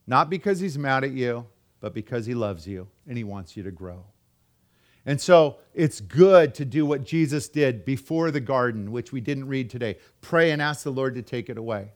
Not 0.08 0.30
because 0.30 0.60
he's 0.60 0.78
mad 0.78 1.04
at 1.04 1.12
you, 1.12 1.46
but 1.82 1.94
because 1.94 2.26
he 2.26 2.34
loves 2.34 2.68
you 2.68 2.88
and 3.08 3.18
he 3.18 3.24
wants 3.24 3.58
you 3.58 3.64
to 3.64 3.72
grow. 3.72 4.06
And 5.06 5.22
so 5.22 5.58
it's 5.74 6.02
good 6.02 6.56
to 6.56 6.66
do 6.66 6.86
what 6.86 7.06
Jesus 7.06 7.50
did 7.50 7.86
before 7.86 8.32
the 8.32 8.42
garden, 8.42 8.92
which 8.92 9.12
we 9.12 9.22
didn't 9.22 9.48
read 9.48 9.70
today. 9.70 9.98
Pray 10.22 10.52
and 10.52 10.62
ask 10.62 10.84
the 10.84 10.92
Lord 10.92 11.16
to 11.16 11.22
take 11.22 11.50
it 11.50 11.58
away. 11.58 11.92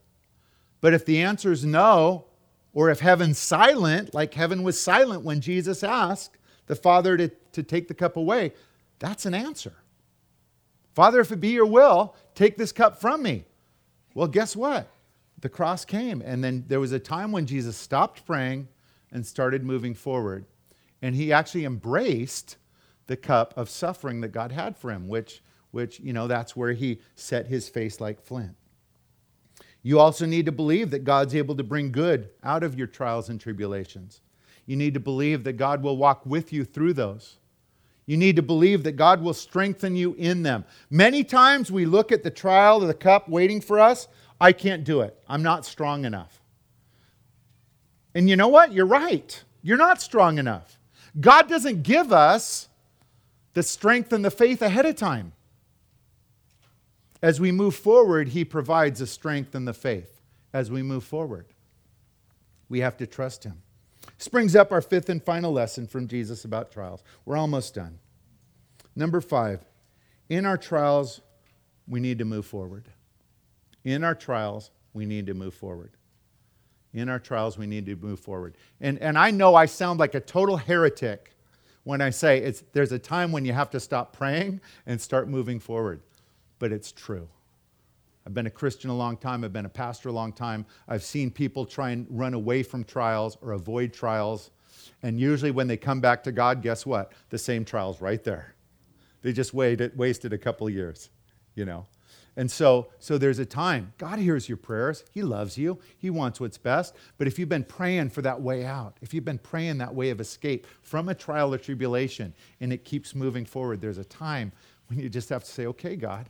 But 0.82 0.94
if 0.94 1.06
the 1.06 1.22
answer 1.22 1.52
is 1.52 1.66
no, 1.66 2.26
or 2.74 2.90
if 2.90 3.02
heaven's 3.02 3.38
silent, 3.40 4.14
like 4.14 4.34
heaven 4.34 4.64
was 4.64 4.80
silent 4.80 5.24
when 5.24 5.42
Jesus 5.42 5.84
asked 5.84 6.38
the 6.68 6.76
Father 6.76 7.18
to, 7.18 7.30
to 7.54 7.64
take 7.64 7.88
the 7.88 7.94
cup 7.94 8.18
away, 8.18 8.54
that's 9.00 9.26
an 9.26 9.34
answer. 9.34 9.74
Father, 10.94 11.20
if 11.20 11.32
it 11.32 11.42
be 11.42 11.50
your 11.50 11.66
will, 11.66 12.16
take 12.36 12.58
this 12.58 12.72
cup 12.72 13.02
from 13.02 13.24
me. 13.24 13.46
Well, 14.14 14.28
guess 14.28 14.56
what? 14.56 14.90
The 15.40 15.50
cross 15.50 15.86
came, 15.86 16.22
and 16.22 16.44
then 16.44 16.66
there 16.68 16.80
was 16.80 16.92
a 16.92 17.00
time 17.00 17.32
when 17.32 17.46
Jesus 17.46 17.76
stopped 17.76 18.26
praying 18.26 18.68
and 19.12 19.26
started 19.26 19.64
moving 19.64 19.94
forward. 19.94 20.46
And 21.02 21.16
he 21.16 21.34
actually 21.34 21.66
embraced 21.66 22.58
the 23.08 23.18
cup 23.18 23.54
of 23.58 23.70
suffering 23.70 24.22
that 24.22 24.32
God 24.32 24.52
had 24.52 24.78
for 24.78 24.92
him, 24.92 25.08
which, 25.08 25.42
which 25.72 26.00
you 26.00 26.14
know, 26.14 26.28
that's 26.28 26.56
where 26.56 26.74
he 26.74 27.00
set 27.16 27.48
his 27.48 27.68
face 27.68 28.00
like 28.00 28.22
flint. 28.22 28.56
You 29.84 30.00
also 30.00 30.26
need 30.26 30.46
to 30.46 30.52
believe 30.52 30.92
that 30.92 31.04
God's 31.04 31.36
able 31.36 31.56
to 31.56 31.64
bring 31.64 31.92
good 31.92 32.30
out 32.44 32.64
of 32.64 32.78
your 32.78 32.88
trials 32.88 33.30
and 33.30 33.42
tribulations. 33.42 34.22
You 34.68 34.76
need 34.76 34.94
to 34.94 35.00
believe 35.00 35.44
that 35.44 35.54
God 35.54 35.82
will 35.82 35.98
walk 35.98 36.26
with 36.26 36.54
you 36.54 36.64
through 36.64 36.94
those. 36.94 37.38
You 38.12 38.18
need 38.18 38.36
to 38.36 38.42
believe 38.42 38.84
that 38.84 38.98
God 38.98 39.22
will 39.22 39.34
strengthen 39.34 39.96
you 39.96 40.16
in 40.16 40.44
them. 40.44 40.66
Many 40.90 41.24
times 41.24 41.72
we 41.72 41.86
look 41.86 42.12
at 42.12 42.24
the 42.24 42.30
trial 42.30 42.82
of 42.82 42.90
the 42.90 42.94
cup 42.94 43.30
waiting 43.30 43.62
for 43.62 43.80
us. 43.80 44.10
I 44.42 44.52
can't 44.52 44.84
do 44.84 45.00
it. 45.00 45.18
I'm 45.30 45.42
not 45.42 45.66
strong 45.66 46.04
enough. 46.04 46.42
And 48.14 48.30
you 48.30 48.36
know 48.36 48.50
what? 48.50 48.74
You're 48.74 48.86
right. 48.86 49.42
You're 49.62 49.78
not 49.78 50.02
strong 50.02 50.40
enough. 50.40 50.78
God 51.22 51.48
doesn't 51.48 51.84
give 51.84 52.12
us 52.12 52.68
the 53.54 53.64
strength 53.64 54.12
and 54.12 54.26
the 54.26 54.30
faith 54.30 54.62
ahead 54.62 54.86
of 54.86 54.98
time. 54.98 55.32
As 57.22 57.40
we 57.40 57.54
move 57.54 57.76
forward, 57.76 58.28
He 58.28 58.44
provides 58.44 59.00
the 59.00 59.08
strength 59.08 59.56
and 59.56 59.66
the 59.66 59.74
faith 59.74 60.20
as 60.52 60.70
we 60.70 60.84
move 60.84 61.06
forward. 61.06 61.46
We 62.68 62.82
have 62.82 62.98
to 62.98 63.08
trust 63.08 63.46
Him. 63.46 63.62
This 64.18 64.28
brings 64.28 64.54
up 64.54 64.74
our 64.74 64.82
fifth 64.82 65.08
and 65.08 65.24
final 65.24 65.54
lesson 65.54 65.88
from 65.88 66.10
Jesus 66.10 66.44
about 66.44 66.74
trials. 66.74 67.06
We're 67.24 67.38
almost 67.38 67.74
done. 67.74 68.00
Number 68.96 69.22
five, 69.22 69.66
in 70.30 70.46
our 70.46 70.58
trials, 70.58 71.22
we 71.88 72.00
need 72.00 72.20
to 72.20 72.26
move 72.26 72.46
forward. 72.46 72.88
In 73.84 74.04
our 74.04 74.16
trials, 74.16 74.72
we 74.94 75.06
need 75.06 75.26
to 75.28 75.34
move 75.34 75.54
forward. 75.54 75.92
In 76.94 77.10
our 77.10 77.20
trials, 77.20 77.58
we 77.58 77.68
need 77.68 77.86
to 77.86 77.96
move 77.96 78.20
forward. 78.20 78.56
And, 78.82 79.00
and 79.00 79.18
I 79.18 79.32
know 79.32 79.56
I 79.56 79.66
sound 79.66 80.00
like 80.00 80.14
a 80.14 80.20
total 80.20 80.58
heretic 80.58 81.34
when 81.84 82.02
I 82.02 82.10
say 82.10 82.40
it's, 82.40 82.64
there's 82.74 82.92
a 82.92 83.00
time 83.00 83.32
when 83.32 83.46
you 83.46 83.54
have 83.54 83.70
to 83.72 83.80
stop 83.80 84.16
praying 84.16 84.62
and 84.86 85.02
start 85.02 85.28
moving 85.28 85.60
forward 85.60 86.02
but 86.62 86.72
it's 86.72 86.92
true. 86.92 87.28
I've 88.24 88.36
been 88.36 88.46
a 88.46 88.52
Christian 88.52 88.92
a 88.92 88.96
long 88.96 89.18
time. 89.18 89.44
I've 89.44 89.52
been 89.52 89.66
a 89.66 89.70
pastor 89.70 90.10
a 90.10 90.12
long 90.12 90.32
time. 90.32 90.68
I've 90.88 91.02
seen 91.02 91.32
people 91.32 91.66
try 91.66 91.90
and 91.90 92.06
run 92.08 92.36
away 92.36 92.62
from 92.62 92.84
trials 92.84 93.36
or 93.42 93.54
avoid 93.54 93.94
trials. 93.94 94.52
And 95.02 95.20
usually, 95.20 95.50
when 95.50 95.66
they 95.66 95.76
come 95.76 96.02
back 96.02 96.24
to 96.26 96.32
God, 96.32 96.62
guess 96.62 96.86
what? 96.86 97.14
The 97.32 97.40
same 97.40 97.66
trial's 97.66 98.00
right 98.00 98.24
there. 98.24 98.54
They 99.22 99.34
just 99.34 99.54
waited, 99.54 99.98
wasted 99.98 100.34
a 100.34 100.38
couple 100.38 100.70
years, 100.70 101.10
you 101.56 101.66
know. 101.66 101.86
And 102.38 102.50
so, 102.50 102.88
so 103.00 103.18
there's 103.18 103.40
a 103.40 103.46
time. 103.46 103.94
God 103.98 104.18
hears 104.18 104.48
your 104.48 104.58
prayers. 104.58 105.04
He 105.12 105.22
loves 105.22 105.58
you. 105.58 105.80
He 105.98 106.10
wants 106.10 106.40
what's 106.40 106.58
best. 106.58 106.96
But 107.18 107.28
if 107.28 107.38
you've 107.38 107.50
been 107.50 107.66
praying 107.66 108.12
for 108.12 108.22
that 108.22 108.42
way 108.42 108.66
out, 108.66 108.96
if 109.02 109.14
you've 109.14 109.26
been 109.26 109.38
praying 109.38 109.80
that 109.80 109.94
way 109.94 110.12
of 110.12 110.22
escape 110.22 110.66
from 110.82 111.10
a 111.10 111.16
trial 111.16 111.54
or 111.54 111.58
tribulation, 111.58 112.34
and 112.62 112.72
it 112.72 112.86
keeps 112.86 113.14
moving 113.14 113.46
forward, 113.46 113.82
there's 113.82 113.98
a 113.98 114.06
time 114.06 114.54
when 114.88 115.00
you 115.00 115.10
just 115.10 115.30
have 115.30 115.44
to 115.44 115.52
say, 115.52 115.66
okay, 115.68 115.96
God, 115.98 116.28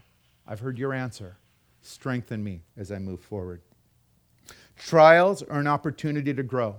I've 0.47 0.59
heard 0.59 0.79
your 0.79 0.93
answer. 0.93 1.37
Strengthen 1.83 2.43
me 2.43 2.61
as 2.77 2.91
I 2.91 2.97
move 2.97 3.21
forward. 3.21 3.61
Trials 4.77 5.43
are 5.43 5.59
an 5.59 5.67
opportunity 5.67 6.33
to 6.33 6.43
grow. 6.43 6.75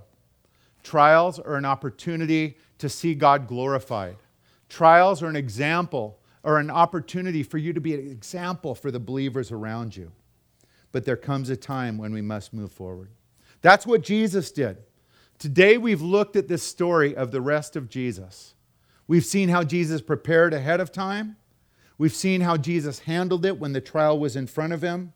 Trials 0.83 1.39
are 1.39 1.55
an 1.55 1.65
opportunity 1.65 2.57
to 2.77 2.89
see 2.89 3.15
God 3.15 3.47
glorified. 3.47 4.17
Trials 4.73 5.21
are 5.21 5.27
an 5.27 5.35
example 5.35 6.17
or 6.41 6.57
an 6.57 6.71
opportunity 6.71 7.43
for 7.43 7.59
you 7.59 7.73
to 7.73 7.79
be 7.79 7.93
an 7.93 8.09
example 8.09 8.73
for 8.73 8.89
the 8.89 8.99
believers 8.99 9.51
around 9.51 9.95
you. 9.95 10.11
But 10.91 11.05
there 11.05 11.15
comes 11.15 11.51
a 11.51 11.55
time 11.55 11.99
when 11.99 12.11
we 12.11 12.23
must 12.23 12.55
move 12.55 12.71
forward. 12.71 13.11
That's 13.61 13.85
what 13.85 14.01
Jesus 14.01 14.51
did. 14.51 14.77
Today 15.37 15.77
we've 15.77 16.01
looked 16.01 16.35
at 16.35 16.47
this 16.47 16.63
story 16.63 17.15
of 17.15 17.29
the 17.29 17.39
rest 17.39 17.75
of 17.75 17.87
Jesus. 17.87 18.55
We've 19.07 19.23
seen 19.23 19.49
how 19.49 19.63
Jesus 19.63 20.01
prepared 20.01 20.55
ahead 20.55 20.79
of 20.79 20.91
time. 20.91 21.35
We've 21.99 22.11
seen 22.11 22.41
how 22.41 22.57
Jesus 22.57 22.97
handled 22.97 23.45
it 23.45 23.59
when 23.59 23.73
the 23.73 23.79
trial 23.79 24.17
was 24.17 24.35
in 24.35 24.47
front 24.47 24.73
of 24.73 24.81
him. 24.81 25.13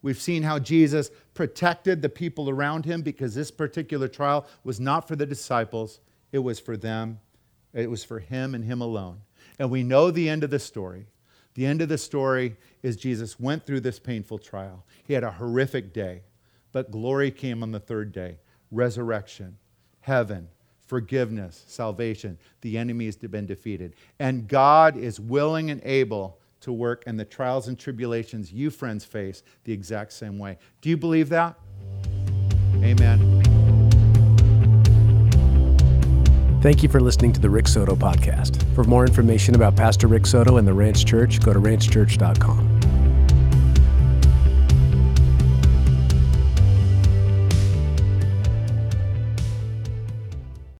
We've 0.00 0.18
seen 0.18 0.44
how 0.44 0.58
Jesus 0.58 1.10
protected 1.34 2.00
the 2.00 2.08
people 2.08 2.48
around 2.48 2.86
him 2.86 3.02
because 3.02 3.34
this 3.34 3.50
particular 3.50 4.08
trial 4.08 4.46
was 4.64 4.80
not 4.80 5.06
for 5.06 5.14
the 5.14 5.26
disciples, 5.26 6.00
it 6.32 6.38
was 6.38 6.58
for 6.58 6.78
them. 6.78 7.20
It 7.74 7.90
was 7.90 8.04
for 8.04 8.20
him 8.20 8.54
and 8.54 8.64
him 8.64 8.80
alone. 8.80 9.20
And 9.58 9.70
we 9.70 9.82
know 9.82 10.10
the 10.10 10.28
end 10.28 10.44
of 10.44 10.50
the 10.50 10.58
story. 10.58 11.06
The 11.54 11.66
end 11.66 11.82
of 11.82 11.88
the 11.88 11.98
story 11.98 12.56
is 12.82 12.96
Jesus 12.96 13.38
went 13.38 13.64
through 13.64 13.80
this 13.80 13.98
painful 13.98 14.38
trial. 14.38 14.84
He 15.04 15.14
had 15.14 15.24
a 15.24 15.30
horrific 15.30 15.92
day, 15.92 16.22
but 16.72 16.90
glory 16.90 17.30
came 17.30 17.62
on 17.62 17.72
the 17.72 17.80
third 17.80 18.12
day 18.12 18.38
resurrection, 18.70 19.56
heaven, 20.00 20.48
forgiveness, 20.86 21.64
salvation. 21.68 22.38
The 22.60 22.76
enemy 22.76 23.06
has 23.06 23.16
been 23.16 23.46
defeated. 23.46 23.94
And 24.18 24.48
God 24.48 24.96
is 24.96 25.20
willing 25.20 25.70
and 25.70 25.80
able 25.84 26.38
to 26.60 26.72
work 26.72 27.04
in 27.06 27.16
the 27.16 27.24
trials 27.24 27.68
and 27.68 27.78
tribulations 27.78 28.52
you 28.52 28.70
friends 28.70 29.04
face 29.04 29.42
the 29.64 29.72
exact 29.72 30.12
same 30.12 30.38
way. 30.38 30.58
Do 30.80 30.88
you 30.88 30.96
believe 30.96 31.28
that? 31.28 31.56
Amen. 32.82 33.53
Thank 36.64 36.82
you 36.82 36.88
for 36.88 36.98
listening 36.98 37.34
to 37.34 37.40
the 37.40 37.50
Rick 37.50 37.68
Soto 37.68 37.94
podcast. 37.94 38.62
For 38.74 38.84
more 38.84 39.04
information 39.04 39.54
about 39.54 39.76
Pastor 39.76 40.06
Rick 40.06 40.24
Soto 40.24 40.56
and 40.56 40.66
the 40.66 40.72
Ranch 40.72 41.04
Church, 41.04 41.38
go 41.40 41.52
to 41.52 41.60
ranchchurch.com. 41.60 42.73